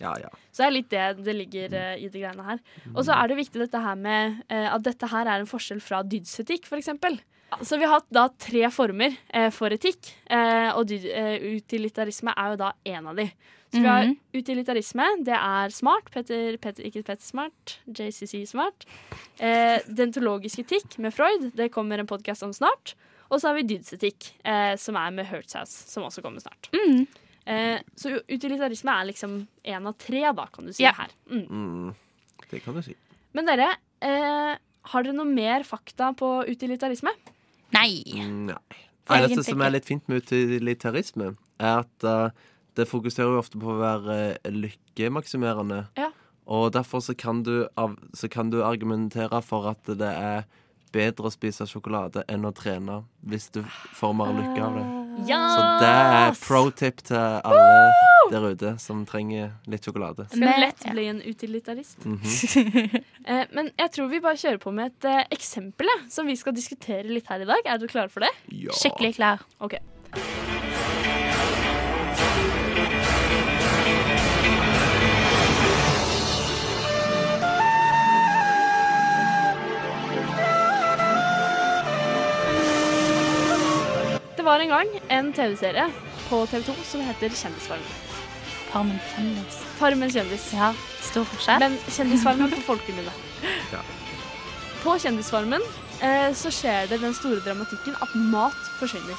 Ja, 0.00 0.12
ja. 0.20 0.28
Så 0.52 0.62
det 0.62 0.66
er 0.66 0.74
litt 0.76 0.90
det 0.90 1.24
det 1.24 1.34
ligger 1.36 1.72
uh, 1.72 1.94
i 1.96 2.08
de 2.08 2.20
greiene 2.20 2.44
her. 2.44 2.58
Og 2.94 3.00
så 3.06 3.14
er 3.16 3.28
det 3.32 3.36
viktig 3.38 3.62
dette 3.62 3.80
her 3.80 3.96
med 3.96 4.42
uh, 4.52 4.74
at 4.74 4.82
dette 4.84 5.08
her 5.08 5.26
er 5.26 5.40
en 5.40 5.48
forskjell 5.48 5.80
fra 5.80 6.02
dydsetikk, 6.04 6.66
f.eks. 6.68 6.90
Så 7.62 7.78
vi 7.78 7.86
har 7.86 8.00
hatt 8.00 8.08
da 8.12 8.26
tre 8.42 8.68
former 8.74 9.14
uh, 9.32 9.48
for 9.54 9.70
etikk, 9.72 10.10
eh, 10.28 10.68
og 10.76 10.88
dyd, 10.90 11.04
utilitarisme 11.60 12.32
er 12.36 12.52
jo 12.52 12.56
da 12.60 12.72
én 12.84 13.06
av 13.08 13.16
de. 13.16 13.28
Så 13.72 13.80
vi 13.82 13.86
har 13.88 14.04
Mhm. 14.06 14.16
utilitarisme, 14.34 15.06
det 15.24 15.34
er 15.34 15.70
smart, 15.74 16.10
Peter, 16.10 16.56
Peter, 16.56 16.82
ikke 16.84 17.02
Petter 17.04 17.24
Smart, 17.24 17.78
JCC 17.86 18.44
Smart. 18.46 18.84
Eh, 19.40 19.80
dentologisk 19.88 20.58
etikk 20.62 20.98
med 20.98 21.12
Freud, 21.14 21.50
det 21.56 21.72
kommer 21.72 21.98
en 21.98 22.06
podkast 22.06 22.42
om 22.42 22.52
snart. 22.52 22.94
Og 23.30 23.40
så 23.40 23.48
har 23.48 23.54
vi 23.56 23.64
dydsetikk, 23.74 24.32
eh, 24.44 24.76
som 24.76 24.94
er 24.96 25.10
med 25.10 25.26
Hertzhaus, 25.26 25.68
som 25.90 26.04
også 26.04 26.22
kommer 26.22 26.40
snart. 26.40 26.68
Mm. 26.72 27.06
Eh, 27.46 27.78
så 27.94 28.16
utilitarisme 28.26 28.90
er 28.90 29.08
liksom 29.12 29.38
én 29.64 29.86
av 29.86 29.94
tre, 30.02 30.24
da, 30.34 30.46
kan 30.50 30.66
du 30.66 30.72
si 30.74 30.82
Ja. 30.82 30.92
her. 30.92 31.12
Mm. 31.30 31.46
Mm, 31.46 31.94
det 32.50 32.62
kan 32.64 32.74
du 32.74 32.82
si. 32.82 32.96
Men 33.32 33.46
dere, 33.46 33.76
eh, 34.02 34.56
har 34.90 35.02
dere 35.02 35.14
noe 35.14 35.24
mer 35.26 35.62
fakta 35.62 36.12
på 36.16 36.44
utilitarisme? 36.48 37.10
Nei. 37.72 38.02
Mm, 38.14 38.46
Nei. 38.46 38.82
Eneste 39.08 39.44
som 39.44 39.60
er 39.62 39.70
litt 39.70 39.86
fint 39.86 40.06
med 40.08 40.22
utilitarisme, 40.22 41.36
er 41.60 41.78
at 41.84 42.04
uh, 42.04 42.30
det 42.74 42.88
fokuserer 42.88 43.30
jo 43.36 43.38
ofte 43.38 43.58
på 43.58 43.70
å 43.70 43.78
være 43.78 44.16
eh, 44.42 44.50
lykkemaksimerende. 44.50 45.86
Ja. 45.96 46.10
Og 46.46 46.72
derfor 46.72 47.00
så 47.02 47.14
kan, 47.16 47.42
du 47.42 47.68
av, 47.76 47.96
så 48.14 48.28
kan 48.30 48.50
du 48.50 48.62
argumentere 48.64 49.42
for 49.42 49.68
at 49.70 49.82
det 49.86 50.10
er 50.10 50.44
bedre 50.92 51.26
å 51.26 51.34
spise 51.34 51.66
sjokolade 51.66 52.24
enn 52.28 52.46
å 52.46 52.54
trene, 52.54 53.04
hvis 53.22 53.50
du 53.54 53.62
får 53.94 54.14
mer 54.14 54.34
lykke 54.34 54.62
av 54.62 54.78
det. 54.78 55.05
Ja! 55.24 55.40
Så 55.48 55.62
det 55.80 55.92
er 55.92 56.36
pro 56.42 56.62
tip 56.76 57.00
til 57.06 57.16
alle 57.16 58.06
der 58.30 58.46
ute 58.52 58.72
som 58.82 59.04
trenger 59.08 59.52
litt 59.70 59.86
sjokolade. 59.86 60.26
Skal 60.30 60.42
du 60.42 60.62
lett 60.62 60.86
bli 60.92 61.06
en 61.12 61.22
utilitarist. 61.24 62.04
Mhm. 62.04 63.02
Eh, 63.26 63.42
men 63.58 63.72
jeg 63.74 63.90
tror 63.90 64.06
vi 64.06 64.20
bare 64.22 64.38
kjører 64.38 64.60
på 64.62 64.70
med 64.70 64.92
et 64.92 65.06
eh, 65.10 65.24
eksempel 65.34 65.88
ja, 65.90 65.96
som 66.14 66.28
vi 66.30 66.36
skal 66.38 66.54
diskutere 66.54 67.08
litt 67.10 67.26
her 67.26 67.42
i 67.42 67.48
dag. 67.48 67.58
Er 67.66 67.80
dere 67.82 67.90
klare 67.90 68.12
for 68.12 68.22
det? 68.22 68.30
Ja. 68.54 68.70
Skikkelig 68.70 69.16
klar. 69.16 69.42
Ok. 69.58 69.74
Var 84.46 84.62
en 84.62 84.70
gang 84.70 84.90
en 85.10 85.32
TV-serie 85.34 85.86
på 86.28 86.42
TV2 86.46 86.74
som 86.86 87.02
heter 87.02 87.32
Kjendisfarmen. 87.34 87.94
Farmen 88.70 88.98
kjendis. 89.12 89.56
Farmen 89.78 90.12
kjendis. 90.12 90.44
Ja, 90.54 90.72
stor 91.02 91.26
forskjell. 91.32 91.62
Men 91.64 91.78
Kjendisfarmen 91.88 92.52
på 92.54 92.62
folkemunne. 92.72 93.14
Ja. 93.74 93.80
På 94.82 94.94
Kjendisfarmen 95.02 95.62
eh, 96.00 96.30
så 96.38 96.50
skjer 96.54 96.86
det 96.90 97.00
den 97.02 97.14
store 97.14 97.42
dramatikken 97.44 97.96
at 98.02 98.14
mat 98.32 98.56
forsvinner. 98.78 99.18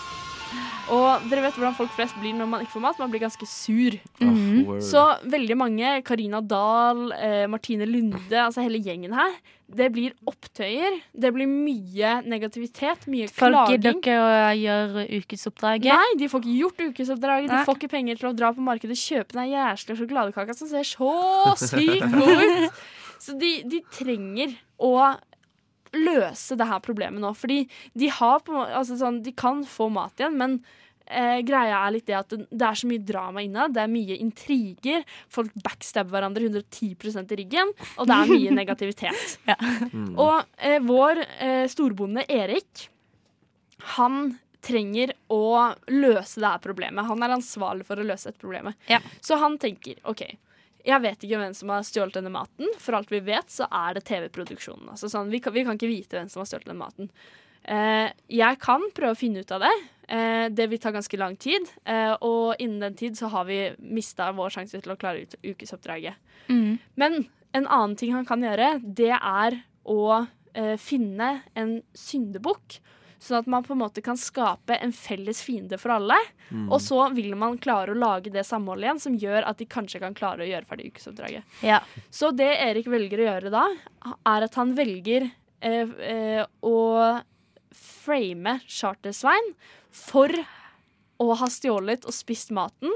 Og 0.93 1.27
dere 1.27 1.43
vet 1.43 1.57
hvordan 1.57 1.75
folk 1.75 1.91
flest 1.95 2.15
blir 2.21 2.35
når 2.37 2.49
man 2.49 2.63
ikke 2.63 2.77
får 2.77 2.83
mat. 2.85 2.99
Man 3.01 3.11
blir 3.11 3.23
ganske 3.25 3.45
sur. 3.45 3.97
Mm 4.19 4.33
-hmm. 4.35 4.81
Så 4.81 5.03
veldig 5.23 5.57
mange, 5.57 6.01
Karina 6.03 6.41
Dahl, 6.41 7.11
eh, 7.11 7.47
Martine 7.47 7.85
Lunde, 7.85 8.37
altså 8.45 8.61
hele 8.61 8.79
gjengen 8.79 9.13
her, 9.13 9.31
det 9.67 9.91
blir 9.91 10.13
opptøyer. 10.25 11.01
Det 11.13 11.33
blir 11.33 11.47
mye 11.47 12.21
negativitet, 12.23 13.07
mye 13.07 13.27
Folk 13.27 13.69
gidder 13.69 13.91
klaging. 13.91 13.97
ikke 13.99 14.15
å 14.15 14.55
gjøre 14.55 15.07
ukesoppdraget. 15.19 15.91
Nei, 15.91 16.17
de 16.17 16.29
får 16.29 16.39
ikke 16.39 16.59
gjort 16.59 16.79
ukesoppdraget. 16.89 17.49
De 17.49 17.65
får 17.65 17.75
ikke 17.75 17.89
penger 17.89 18.15
til 18.15 18.29
å 18.29 18.35
dra 18.35 18.53
på 18.53 18.61
markedet 18.61 18.95
og 18.95 19.03
kjøpe 19.03 19.33
den 19.33 19.51
jæsla 19.51 19.95
sjokoladekaka 19.95 20.53
som 20.55 20.67
ser 20.67 20.83
så 20.83 21.55
sykt 21.55 22.11
god 22.11 22.43
ut. 22.43 22.71
Så 23.19 23.33
de, 23.33 23.63
de 23.65 23.81
trenger 23.91 24.51
å 24.77 25.17
løse 25.99 26.57
det 26.59 26.67
her 26.69 26.81
problemet 26.83 27.23
nå. 27.23 27.33
Fordi 27.37 27.63
de 27.97 28.11
har 28.13 28.43
på 28.45 28.65
altså 28.65 28.97
sånn, 28.99 29.21
De 29.25 29.33
kan 29.37 29.63
få 29.67 29.89
mat 29.93 30.19
igjen, 30.19 30.37
men 30.39 30.57
eh, 31.05 31.39
greia 31.47 31.83
er 31.83 31.95
litt 31.95 32.07
det 32.09 32.17
at 32.19 32.33
det, 32.33 32.45
det 32.51 32.67
er 32.69 32.79
så 32.81 32.89
mye 32.89 33.05
drama 33.11 33.43
innad. 33.45 33.75
Det 33.75 33.83
er 33.83 33.93
mye 33.93 34.17
intriger. 34.23 35.05
Folk 35.33 35.53
backstabber 35.65 36.17
hverandre 36.17 36.49
110% 36.49 37.35
i 37.35 37.39
ryggen. 37.43 37.73
Og 37.97 38.09
det 38.09 38.17
er 38.17 38.33
mye 38.33 38.57
negativitet. 38.61 39.37
Mm. 39.93 40.11
Og 40.15 40.35
eh, 40.57 40.81
vår 40.83 41.23
eh, 41.25 41.63
storbonde 41.71 42.27
Erik, 42.31 42.89
han 43.97 44.35
trenger 44.67 45.13
å 45.31 45.73
løse 45.93 46.41
det 46.41 46.49
her 46.49 46.63
problemet. 46.63 47.07
Han 47.07 47.23
er 47.23 47.35
ansvarlig 47.37 47.85
for 47.87 47.99
å 47.99 48.05
løse 48.07 48.31
dette 48.31 48.41
problemet. 48.41 48.75
Ja. 48.91 48.99
Så 49.23 49.37
han 49.39 49.55
tenker 49.61 49.99
OK, 50.09 50.25
jeg 50.87 51.03
vet 51.03 51.25
ikke 51.25 51.41
hvem 51.41 51.55
som 51.57 51.73
har 51.73 51.83
stjålet 51.83 52.15
denne 52.15 52.31
maten. 52.31 52.71
For 52.79 52.95
alt 52.95 53.11
vi 53.11 53.19
vet, 53.27 53.51
så 53.51 53.67
er 53.67 53.97
det 53.97 54.05
TV-produksjonen. 54.07 54.87
Altså 54.93 55.09
sånn, 55.11 55.31
vi, 55.33 55.41
kan, 55.43 55.55
vi 55.55 55.65
kan 55.67 55.75
ikke 55.79 55.91
vite 55.91 56.19
hvem 56.19 56.31
som 56.31 56.41
har 56.41 56.49
stjålet 56.49 56.69
denne 56.69 56.79
maten. 56.79 57.11
Eh, 57.67 58.07
jeg 58.31 58.59
kan 58.63 58.85
prøve 58.95 59.15
å 59.15 59.19
finne 59.19 59.43
ut 59.43 59.51
av 59.51 59.65
det. 59.65 59.73
Eh, 60.07 60.45
det 60.55 60.69
vil 60.71 60.79
ta 60.79 60.93
ganske 60.95 61.19
lang 61.19 61.35
tid. 61.35 61.67
Eh, 61.83 62.13
og 62.23 62.55
innen 62.63 62.85
den 62.85 62.95
tid 62.99 63.19
så 63.19 63.31
har 63.33 63.47
vi 63.49 63.59
mista 63.83 64.29
vår 64.35 64.55
sjanse 64.55 64.79
til 64.79 64.95
å 64.95 64.99
klare 64.99 65.25
ut 65.25 65.35
ukesoppdraget. 65.43 66.15
Mm. 66.47 66.77
Men 66.95 67.19
en 67.57 67.67
annen 67.67 67.97
ting 67.99 68.15
han 68.15 68.27
kan 68.27 68.43
gjøre, 68.43 68.77
det 68.81 69.11
er 69.17 69.59
å 69.87 70.03
eh, 70.53 70.75
finne 70.79 71.41
en 71.59 71.81
syndebukk. 71.97 72.79
Sånn 73.19 73.39
at 73.39 73.47
man 73.49 73.65
på 73.65 73.73
en 73.73 73.81
måte 73.81 74.01
kan 74.05 74.17
skape 74.19 74.77
en 74.77 74.91
felles 74.93 75.39
fiende 75.41 75.79
for 75.81 75.95
alle. 75.95 76.17
Mm. 76.51 76.67
Og 76.69 76.81
så 76.83 76.99
vil 77.15 77.33
man 77.39 77.57
klare 77.61 77.93
å 77.93 77.97
lage 77.97 78.31
det 78.33 78.45
samholdet 78.45 78.87
igjen 78.87 79.01
som 79.01 79.17
gjør 79.17 79.47
at 79.49 79.57
de 79.57 79.65
kanskje 79.69 80.01
kan 80.03 80.15
klare 80.17 80.45
å 80.45 80.49
gjøre 80.49 80.69
ferdig 80.69 80.91
ukesoppdraget. 80.93 81.57
Ja. 81.65 81.81
Så 82.13 82.29
det 82.37 82.51
Erik 82.61 82.89
velger 82.93 83.23
å 83.23 83.27
gjøre 83.31 83.53
da, 83.53 83.65
er 84.29 84.45
at 84.45 84.59
han 84.59 84.75
velger 84.77 85.29
eh, 85.65 85.97
eh, 86.11 86.43
å 86.61 86.77
frame 87.77 88.59
Charter-Svein 88.69 89.53
for 89.93 90.31
å 91.17 91.33
ha 91.41 91.49
stjålet 91.49 92.05
og 92.05 92.13
spist 92.13 92.53
maten 92.53 92.93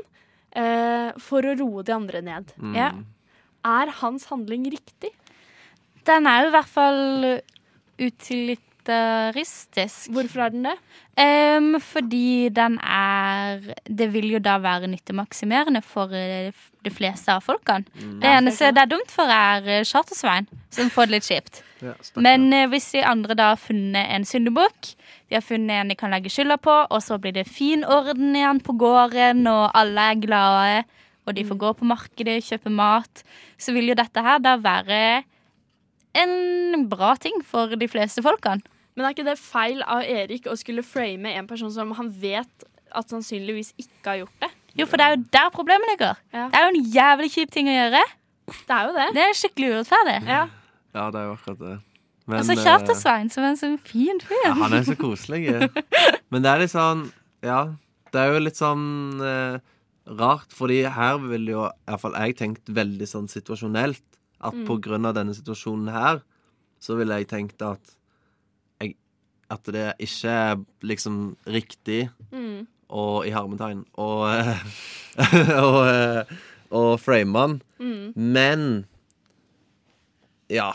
eh, 0.54 1.10
for 1.22 1.46
å 1.46 1.56
roe 1.58 1.86
de 1.86 1.96
andre 1.96 2.22
ned. 2.26 2.54
Mm. 2.62 2.76
Ja. 2.78 2.92
Er 3.68 3.94
hans 4.02 4.30
handling 4.30 4.70
riktig? 4.74 5.14
Den 6.06 6.30
er 6.30 6.46
jo 6.46 6.52
i 6.52 6.56
hvert 6.56 6.72
fall 6.72 7.02
utilitaristisk. 8.82 10.12
Hvorfor 10.12 10.42
er 10.42 10.50
den 10.50 10.66
det? 10.66 10.78
Um, 11.22 11.82
fordi 11.82 12.50
den 12.50 12.80
er 12.80 13.60
Det 13.86 14.14
vil 14.14 14.32
jo 14.32 14.40
da 14.40 14.58
være 14.58 14.88
nyttemaksimerende 14.88 15.82
for 15.82 16.10
eh, 16.14 16.52
de 16.84 16.90
fleste 16.90 17.32
av 17.32 17.42
folkene. 17.42 17.86
Det 17.94 18.28
eneste 18.28 18.72
det 18.72 18.82
er 18.82 18.90
dumt 18.90 19.12
for, 19.12 19.24
er 19.24 19.62
eh, 19.68 19.84
Charter-Svein, 19.84 20.48
som 20.70 20.90
får 20.90 21.06
det 21.06 21.12
litt 21.12 21.28
kjipt. 21.28 21.64
Ja. 21.82 21.94
Men 22.16 22.54
uh, 22.54 22.68
hvis 22.70 22.92
de 22.92 23.04
andre 23.06 23.36
da 23.36 23.52
har 23.54 23.60
funnet 23.60 24.08
en 24.10 24.26
syndebukk, 24.26 24.96
de 25.30 25.36
har 25.36 25.46
funnet 25.46 25.82
en 25.82 25.90
de 25.90 25.96
kan 25.96 26.12
legge 26.12 26.30
skylda 26.30 26.58
på, 26.58 26.72
og 26.90 27.04
så 27.04 27.18
blir 27.18 27.34
det 27.34 27.48
fin 27.48 27.84
orden 27.84 28.36
igjen 28.36 28.62
på 28.62 28.74
gården, 28.74 29.46
og 29.48 29.72
alle 29.76 30.02
er 30.12 30.22
glade, 30.22 30.84
og 31.26 31.36
de 31.36 31.46
får 31.46 31.58
gå 31.58 31.74
på 31.74 31.86
markedet, 31.86 32.42
kjøpe 32.44 32.70
mat, 32.74 33.24
så 33.58 33.76
vil 33.76 33.92
jo 33.92 34.00
dette 34.00 34.24
her 34.26 34.40
da 34.42 34.58
være 34.58 35.24
en 36.18 36.88
bra 36.90 37.16
ting 37.16 37.44
for 37.46 37.76
de 37.80 37.88
fleste 37.88 38.24
folkene. 38.26 38.64
Men 38.96 39.06
er 39.08 39.14
ikke 39.16 39.26
det 39.28 39.38
feil 39.40 39.82
av 39.88 40.02
Erik 40.04 40.48
å 40.52 40.56
skulle 40.60 40.84
frame 40.84 41.32
en 41.40 41.48
person 41.48 41.72
som 41.72 41.92
han 41.98 42.10
vet 42.22 42.66
at 42.92 43.08
sannsynligvis 43.14 43.72
ikke 43.80 44.10
har 44.10 44.18
gjort 44.26 44.42
det? 44.44 44.50
Jo, 44.80 44.86
for 44.88 45.00
det 45.00 45.06
er 45.06 45.16
jo 45.16 45.24
der 45.36 45.50
problemet 45.52 45.88
ligger. 45.94 46.20
Ja. 46.36 46.48
Det 46.52 46.60
er 46.60 46.66
jo 46.68 46.74
en 46.74 46.90
jævlig 46.96 47.30
kjip 47.34 47.52
ting 47.52 47.68
å 47.72 47.76
gjøre. 47.78 48.02
Det 48.52 48.76
er 48.76 48.90
jo 48.90 48.94
det. 48.98 49.08
Det 49.16 49.24
er 49.24 49.38
skikkelig 49.40 49.70
urettferdig. 49.76 50.18
Ja. 50.28 50.42
Ja, 50.92 51.06
det 51.12 51.22
er 51.22 51.26
jo 51.30 51.34
akkurat 51.38 51.60
det. 51.64 51.78
Men, 52.28 52.38
altså, 52.42 52.56
kjært 52.60 52.86
til 52.88 52.96
Svein, 53.00 53.30
som 53.34 53.44
er 53.44 53.54
en 53.54 53.60
sånn 53.60 53.78
fin 53.82 54.20
fyr. 54.24 54.44
Ja, 54.46 54.54
han 54.60 54.76
er 54.78 54.84
så 54.88 54.96
koselig. 55.00 55.42
Men 56.32 56.44
det 56.46 56.52
er 56.52 56.62
litt 56.64 56.72
sånn 56.76 57.06
Ja, 57.44 57.62
det 58.14 58.20
er 58.22 58.34
jo 58.36 58.42
litt 58.44 58.60
sånn 58.60 58.84
eh, 59.26 59.58
rart, 60.20 60.52
fordi 60.54 60.84
her 60.94 61.18
vil 61.24 61.48
jo 61.50 61.64
iallfall 61.88 62.14
jeg 62.20 62.36
tenkt 62.44 62.70
veldig 62.76 63.08
sånn 63.10 63.28
situasjonelt. 63.32 64.04
At 64.42 64.54
Mm. 64.58 64.66
på 64.66 64.76
grunn 64.82 65.06
av 65.06 65.14
denne 65.16 65.36
situasjonen 65.38 65.92
her, 65.94 66.22
så 66.82 66.96
ville 66.98 67.14
jeg 67.20 67.28
tenkt 67.30 67.62
at 67.62 67.92
At 69.52 69.68
det 69.68 69.90
ikke 70.00 70.32
er 70.32 70.62
liksom 70.88 71.36
riktig 71.48 72.06
Mm. 72.32 72.68
og 72.92 73.26
i 73.28 73.32
hermetegn 73.32 73.84
og 74.00 74.24
og, 75.60 75.80
og, 75.88 76.32
og 76.72 77.00
frame 77.00 77.40
han. 77.40 77.58
Mm. 77.80 78.14
Men 78.16 78.66
ja. 80.52 80.72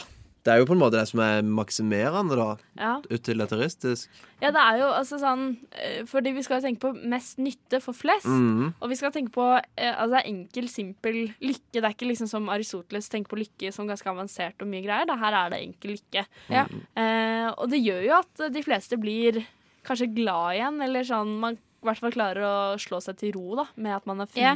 Det 0.46 0.52
er 0.54 0.60
jo 0.62 0.66
på 0.68 0.76
en 0.76 0.78
måte 0.78 0.94
det 1.00 1.08
som 1.10 1.18
er 1.24 1.42
maksimerende, 1.42 2.36
da. 2.38 2.52
ja. 2.78 2.92
Utilitaristisk. 3.10 4.08
Ja, 4.40 4.50
det 4.54 4.60
er 4.62 4.78
jo 4.82 4.88
altså 4.92 5.16
sånn 5.18 5.42
eh, 5.72 6.02
Fordi 6.06 6.32
vi 6.36 6.42
skal 6.44 6.60
jo 6.60 6.66
tenke 6.66 6.82
på 6.84 6.90
mest 7.08 7.38
nytte 7.42 7.80
for 7.82 7.96
flest. 7.96 8.28
Mhm. 8.28 8.74
Og 8.78 8.90
vi 8.92 8.98
skal 9.00 9.12
tenke 9.14 9.32
på 9.34 9.46
eh, 9.56 9.90
altså 9.90 10.12
det 10.14 10.20
er 10.22 10.30
enkel, 10.30 10.68
simpel 10.70 11.18
lykke. 11.42 11.72
Det 11.80 11.82
er 11.84 11.94
ikke 11.96 12.10
liksom 12.12 12.30
som 12.30 12.48
Aristoteles 12.52 13.10
tenker 13.12 13.32
på 13.32 13.40
lykke 13.42 13.72
som 13.74 13.88
ganske 13.90 14.10
avansert 14.12 14.62
og 14.62 14.70
mye 14.70 14.84
greier. 14.86 15.08
Det 15.08 15.18
her 15.24 15.38
er 15.42 15.50
det 15.56 15.62
enkel 15.66 15.96
lykke. 15.96 16.26
Ja. 16.52 16.66
Eh, 16.94 17.48
og 17.56 17.70
det 17.72 17.82
gjør 17.82 18.02
jo 18.06 18.16
at 18.20 18.46
de 18.54 18.62
fleste 18.66 19.00
blir 19.00 19.42
kanskje 19.86 20.12
glad 20.14 20.56
igjen, 20.60 20.80
eller 20.82 21.06
sånn 21.06 21.36
Man 21.42 21.56
i 21.56 21.86
hvert 21.86 22.00
fall 22.02 22.14
klarer 22.14 22.42
å 22.42 22.54
slå 22.82 22.98
seg 23.04 23.18
til 23.20 23.34
ro 23.36 23.54
da 23.60 23.66
med 23.76 23.94
at 23.94 24.06
man 24.08 24.18
har 24.18 24.28
Ja. 24.34 24.54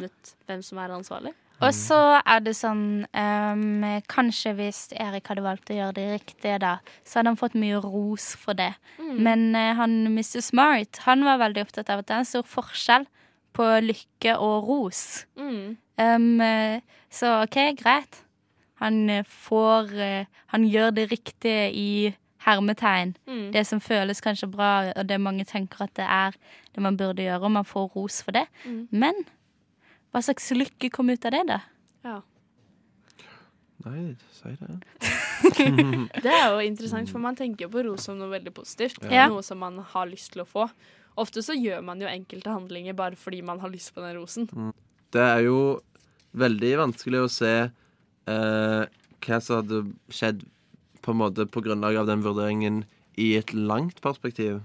hvem 0.49 0.63
som 0.67 0.79
er 0.83 0.91
ansvarlig. 0.97 1.35
Og 1.61 1.75
så 1.77 1.99
er 2.25 2.41
det 2.45 2.55
sånn 2.57 3.05
um, 3.05 3.85
Kanskje 4.11 4.55
hvis 4.57 4.79
Erik 4.97 5.29
hadde 5.29 5.45
valgt 5.45 5.73
å 5.73 5.77
gjøre 5.77 5.97
det 5.99 6.07
riktige, 6.15 6.59
da, 6.63 6.79
så 7.05 7.21
hadde 7.21 7.35
han 7.35 7.41
fått 7.41 7.59
mye 7.59 7.81
ros 7.85 8.33
for 8.41 8.57
det. 8.57 8.73
Men 8.99 9.51
uh, 9.53 9.75
han 9.79 10.01
Mr. 10.09 10.41
Smart 10.45 11.03
han 11.05 11.27
var 11.27 11.43
veldig 11.43 11.67
opptatt 11.67 11.93
av 11.93 12.03
at 12.03 12.09
det 12.09 12.17
er 12.17 12.25
en 12.25 12.31
stor 12.33 12.49
forskjell 12.49 13.07
på 13.57 13.67
lykke 13.85 14.37
og 14.39 14.69
ros. 14.69 15.05
Mm. 15.37 15.77
Eh, 16.01 16.81
så 17.11 17.43
OK, 17.43 17.59
greit. 17.81 18.23
Han 18.81 19.11
eh, 19.11 19.27
får 19.27 19.91
uh, 19.93 20.25
Han 20.55 20.65
gjør 20.65 20.91
det 20.91 21.11
riktige 21.11 21.71
i 21.75 22.15
hermetegn. 22.47 23.17
Mm. 23.27 23.51
Det 23.53 23.67
som 23.67 23.81
føles 23.81 24.23
kanskje 24.25 24.49
bra, 24.49 24.93
og 24.97 25.09
det 25.09 25.21
mange 25.21 25.45
tenker 25.45 25.85
at 25.85 25.93
det 25.97 26.07
er 26.09 26.39
det 26.75 26.83
man 26.83 26.97
burde 26.97 27.23
gjøre, 27.23 27.45
og 27.45 27.53
man 27.59 27.69
får 27.69 27.91
ros 27.97 28.23
for 28.23 28.33
det. 28.33 28.47
Mm. 28.65 28.89
Men 28.91 29.15
hva 30.11 30.23
slags 30.25 30.51
lykke 30.57 30.91
kom 30.93 31.11
ut 31.13 31.27
av 31.29 31.35
det, 31.35 31.43
da? 31.49 31.61
Ja. 32.07 32.17
Nei, 33.87 34.15
si 34.37 34.55
det. 34.61 34.79
Det 36.25 36.33
er 36.33 36.51
jo 36.53 36.61
interessant, 36.67 37.09
for 37.09 37.23
man 37.23 37.37
tenker 37.39 37.67
jo 37.67 37.73
på 37.73 37.85
ros 37.87 38.05
som 38.09 38.19
noe 38.21 38.29
veldig 38.33 38.53
positivt. 38.57 39.01
Ja. 39.09 39.29
Noe 39.33 39.45
som 39.47 39.61
man 39.63 39.79
har 39.95 40.09
lyst 40.11 40.35
til 40.35 40.45
å 40.45 40.49
få. 40.49 40.67
Ofte 41.21 41.43
så 41.45 41.57
gjør 41.57 41.81
man 41.85 42.03
jo 42.03 42.09
enkelte 42.11 42.53
handlinger 42.53 42.97
bare 42.97 43.19
fordi 43.19 43.41
man 43.47 43.63
har 43.63 43.73
lyst 43.73 43.95
på 43.95 44.05
den 44.05 44.19
rosen. 44.19 44.49
Det 45.15 45.23
er 45.25 45.45
jo 45.47 45.81
veldig 46.39 46.73
vanskelig 46.85 47.25
å 47.25 47.31
se 47.33 47.55
eh, 48.31 48.83
hva 49.27 49.41
som 49.43 49.61
hadde 49.63 49.83
skjedd 50.13 50.45
på 51.01 51.15
en 51.15 51.21
måte 51.23 51.47
på 51.49 51.63
grunnlag 51.65 51.99
av 52.03 52.11
den 52.11 52.23
vurderingen 52.25 52.85
i 53.21 53.33
et 53.41 53.55
langt 53.57 54.01
perspektiv. 54.05 54.61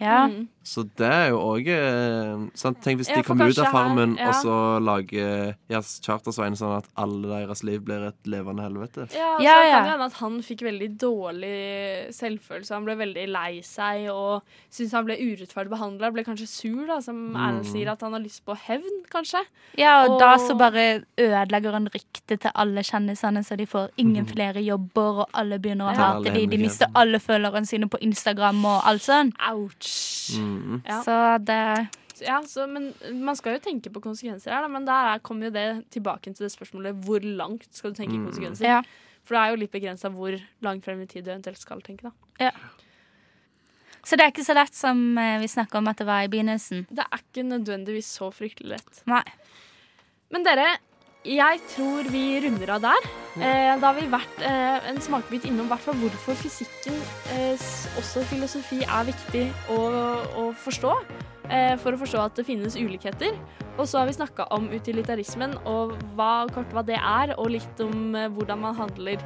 Ja. 0.00 0.26
Mm. 0.28 0.48
Så 0.68 0.82
det 1.00 1.06
er 1.08 1.30
jo 1.30 1.38
òg 1.40 1.66
eh. 1.72 2.42
Tenk 2.84 2.98
hvis 3.00 3.08
de 3.08 3.22
kommer 3.24 3.48
ut 3.48 3.58
av 3.58 3.70
Farmen 3.72 4.16
her- 4.18 4.26
ja. 4.26 4.28
og 4.28 4.34
så 4.44 4.56
lager 4.84 5.54
ja, 5.72 5.80
Chartersveien 5.80 6.56
sånn 6.60 6.74
at 6.76 6.88
alle 6.94 7.24
deres 7.30 7.62
liv 7.64 7.80
blir 7.86 8.04
et 8.10 8.28
levende 8.28 8.66
helvete. 8.66 9.06
Ja, 9.16 9.38
så 9.38 9.42
Ja, 9.46 9.54
kan 9.72 9.84
det 9.86 9.90
hende 9.94 10.04
at 10.10 10.18
han 10.20 10.36
fikk 10.44 10.60
veldig 10.68 10.90
dårlig 11.00 12.12
selvfølelse. 12.12 12.74
Han 12.74 12.84
ble 12.84 12.96
veldig 13.00 13.24
lei 13.32 13.60
seg 13.64 14.10
og 14.12 14.42
syntes 14.68 14.92
han 14.92 15.06
ble 15.08 15.16
urettferdig 15.16 15.72
behandla. 15.72 16.10
Ble 16.12 16.24
kanskje 16.26 16.48
sur, 16.50 16.84
da, 16.90 17.00
som 17.00 17.16
Erlend 17.34 17.64
sier, 17.70 17.88
at 17.94 18.04
han 18.04 18.12
har 18.12 18.20
lyst 18.20 18.44
på 18.44 18.56
hevn, 18.68 19.00
kanskje. 19.12 19.40
Ja, 19.80 20.02
og, 20.04 20.10
Og- 20.16 20.20
da 20.20 20.34
så 20.36 20.56
bare 20.58 20.86
ødelegger 21.16 21.72
han 21.78 21.88
ryktet 21.94 22.40
til 22.44 22.50
alle 22.54 22.84
kjendisene, 22.84 23.40
så 23.44 23.56
de 23.56 23.64
får 23.66 23.88
ingen 23.96 24.26
flere 24.28 24.60
jobber, 24.62 25.24
og 25.24 25.28
alle 25.32 25.58
begynner 25.58 25.88
å 25.92 25.96
hate 25.96 26.34
de. 26.34 26.46
De 26.46 26.58
mister 26.60 26.92
alle 26.94 27.18
følgerne 27.18 27.66
sine 27.66 27.88
på 27.88 27.98
Instagram 28.04 28.64
og 28.68 28.82
alt 28.84 29.02
sånn. 29.08 29.32
Ouch. 29.48 29.87
Mm. 30.38 30.82
Ja. 30.86 31.02
Så 31.02 31.16
det 31.44 31.88
Ja, 32.20 32.40
så, 32.42 32.64
men 32.66 32.92
man 33.22 33.36
skal 33.38 33.54
jo 33.54 33.60
tenke 33.62 33.92
på 33.94 34.00
konsekvenser 34.02 34.50
her, 34.50 34.62
da. 34.62 34.68
Men 34.68 34.84
der 34.84 35.14
er- 35.14 35.18
kommer 35.20 35.46
jo 35.46 35.50
det 35.54 35.84
tilbake 35.94 36.34
til 36.34 36.46
det 36.48 36.50
spørsmålet 36.52 36.96
hvor 37.04 37.20
langt 37.22 37.68
skal 37.74 37.92
du 37.92 38.00
tenke 38.02 38.16
Mm. 38.18 38.26
konsekvenser? 38.26 38.64
Ja. 38.66 38.82
For 39.24 39.34
det 39.36 39.40
er 39.44 39.50
jo 39.50 39.60
litt 39.60 39.70
begrensa 39.72 40.08
hvor 40.10 40.34
langt 40.62 40.84
frem 40.84 41.00
i 41.02 41.06
tid 41.06 41.24
du 41.24 41.30
eventuelt 41.30 41.58
skal 41.58 41.80
tenke, 41.80 42.02
da. 42.10 42.50
Så 44.04 44.16
det 44.16 44.24
er 44.24 44.30
ikke 44.32 44.44
så 44.46 44.54
lett 44.56 44.74
som 44.74 45.18
eh, 45.18 45.38
vi 45.42 45.46
snakka 45.50 45.78
om 45.78 45.88
at 45.90 45.98
det 46.00 46.06
var 46.08 46.22
i 46.24 46.28
begynnelsen. 46.32 46.86
Det 46.90 47.04
er 47.04 47.18
ikke 47.20 47.44
nødvendigvis 47.44 48.06
så 48.18 48.30
fryktelig 48.32 48.70
lett. 48.78 49.02
Nei. 49.10 49.22
Men 50.32 50.44
dere, 50.46 50.78
jeg 51.26 51.60
tror 51.74 52.08
vi 52.12 52.40
runder 52.44 52.70
av 52.76 52.84
der. 52.84 53.08
Eh, 53.38 53.72
da 53.78 53.90
har 53.90 53.96
vi 53.98 54.06
vært 54.10 54.42
eh, 54.46 54.88
en 54.90 55.00
smakebit 55.02 55.48
innom 55.48 55.68
hvert 55.70 55.86
hvorfor 55.88 56.38
fysikken, 56.38 56.96
eh, 57.34 57.66
også 57.98 58.24
filosofi, 58.30 58.82
er 58.84 59.08
viktig 59.08 59.44
å, 59.74 59.80
å 60.38 60.46
forstå. 60.64 60.94
Eh, 61.48 61.74
for 61.80 61.96
å 61.96 62.00
forstå 62.00 62.22
at 62.22 62.38
det 62.38 62.46
finnes 62.48 62.76
ulikheter. 62.76 63.36
Og 63.78 63.86
så 63.88 64.00
har 64.00 64.08
vi 64.08 64.16
snakka 64.16 64.48
om 64.54 64.68
utilitarismen 64.74 65.54
og 65.68 65.94
hva, 66.18 66.46
kort 66.54 66.72
hva 66.74 66.82
det 66.86 66.98
er, 66.98 67.34
og 67.38 67.52
litt 67.54 67.84
om 67.84 68.16
hvordan 68.34 68.66
man 68.66 68.76
handler 68.78 69.22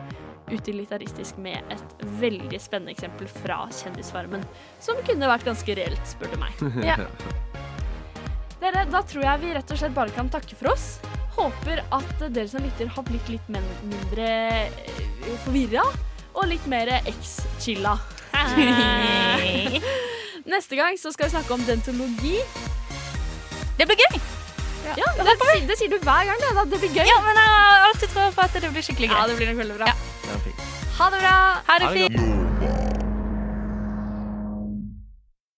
utilitaristisk 0.52 1.38
med 1.40 1.62
et 1.72 2.06
veldig 2.20 2.60
spennende 2.60 2.92
eksempel 2.92 3.30
fra 3.40 3.64
Kjendisfarmen. 3.72 4.44
Som 4.82 5.00
kunne 5.06 5.30
vært 5.30 5.48
ganske 5.48 5.78
reelt, 5.78 6.02
spør 6.08 6.34
du 6.34 6.40
meg. 6.42 6.66
Ja. 6.92 6.98
Dere, 8.62 8.84
da 8.92 9.00
tror 9.02 9.24
jeg 9.26 9.40
vi 9.42 9.48
rett 9.56 9.70
og 9.74 9.78
slett 9.80 9.94
bare 9.96 10.12
kan 10.14 10.28
takke 10.30 10.54
for 10.58 10.66
oss. 10.72 10.84
Håper 11.34 11.80
at 11.96 12.12
dere 12.28 12.48
som 12.50 12.62
lytter 12.62 12.86
har 12.94 13.04
blitt 13.08 13.28
litt 13.32 13.46
mindre 13.50 14.28
forvirra 15.44 15.84
og 16.32 16.44
litt 16.48 16.66
mer 16.70 16.86
X-chilla. 17.02 17.96
Neste 20.52 20.74
gang 20.78 20.94
så 21.00 21.08
skal 21.14 21.26
vi 21.28 21.32
snakke 21.34 21.52
om 21.56 21.62
dentologi. 21.66 22.38
Det 23.78 23.84
blir 23.88 23.98
gøy! 24.04 24.14
Ja, 24.98 25.06
det, 25.16 25.24
sier- 25.38 25.66
det 25.68 25.76
sier 25.78 25.90
du 25.92 25.98
hver 26.02 26.24
gang. 26.28 26.38
Det, 26.42 26.48
det 26.74 26.78
blir 26.82 26.92
gøy. 27.00 27.06
Ja, 27.08 27.18
men 27.24 27.34
jeg 27.38 27.48
har 27.54 27.78
alltid 27.88 28.08
troa 28.14 28.30
på 28.34 28.40
at 28.46 28.52
det 28.62 28.70
blir 28.74 28.84
skikkelig 28.86 29.08
Ja, 29.12 29.20
det 29.30 29.36
blir 29.38 29.48
nok 29.52 29.60
veldig 29.62 29.76
bra. 29.80 29.86
Det 29.90 29.94
er. 29.94 29.98
Ha 30.98 31.04
det 31.14 31.18
bra. 31.22 31.36
Ha 31.70 31.74
det 31.78 31.84
det 31.86 31.92
fint. 31.98 32.18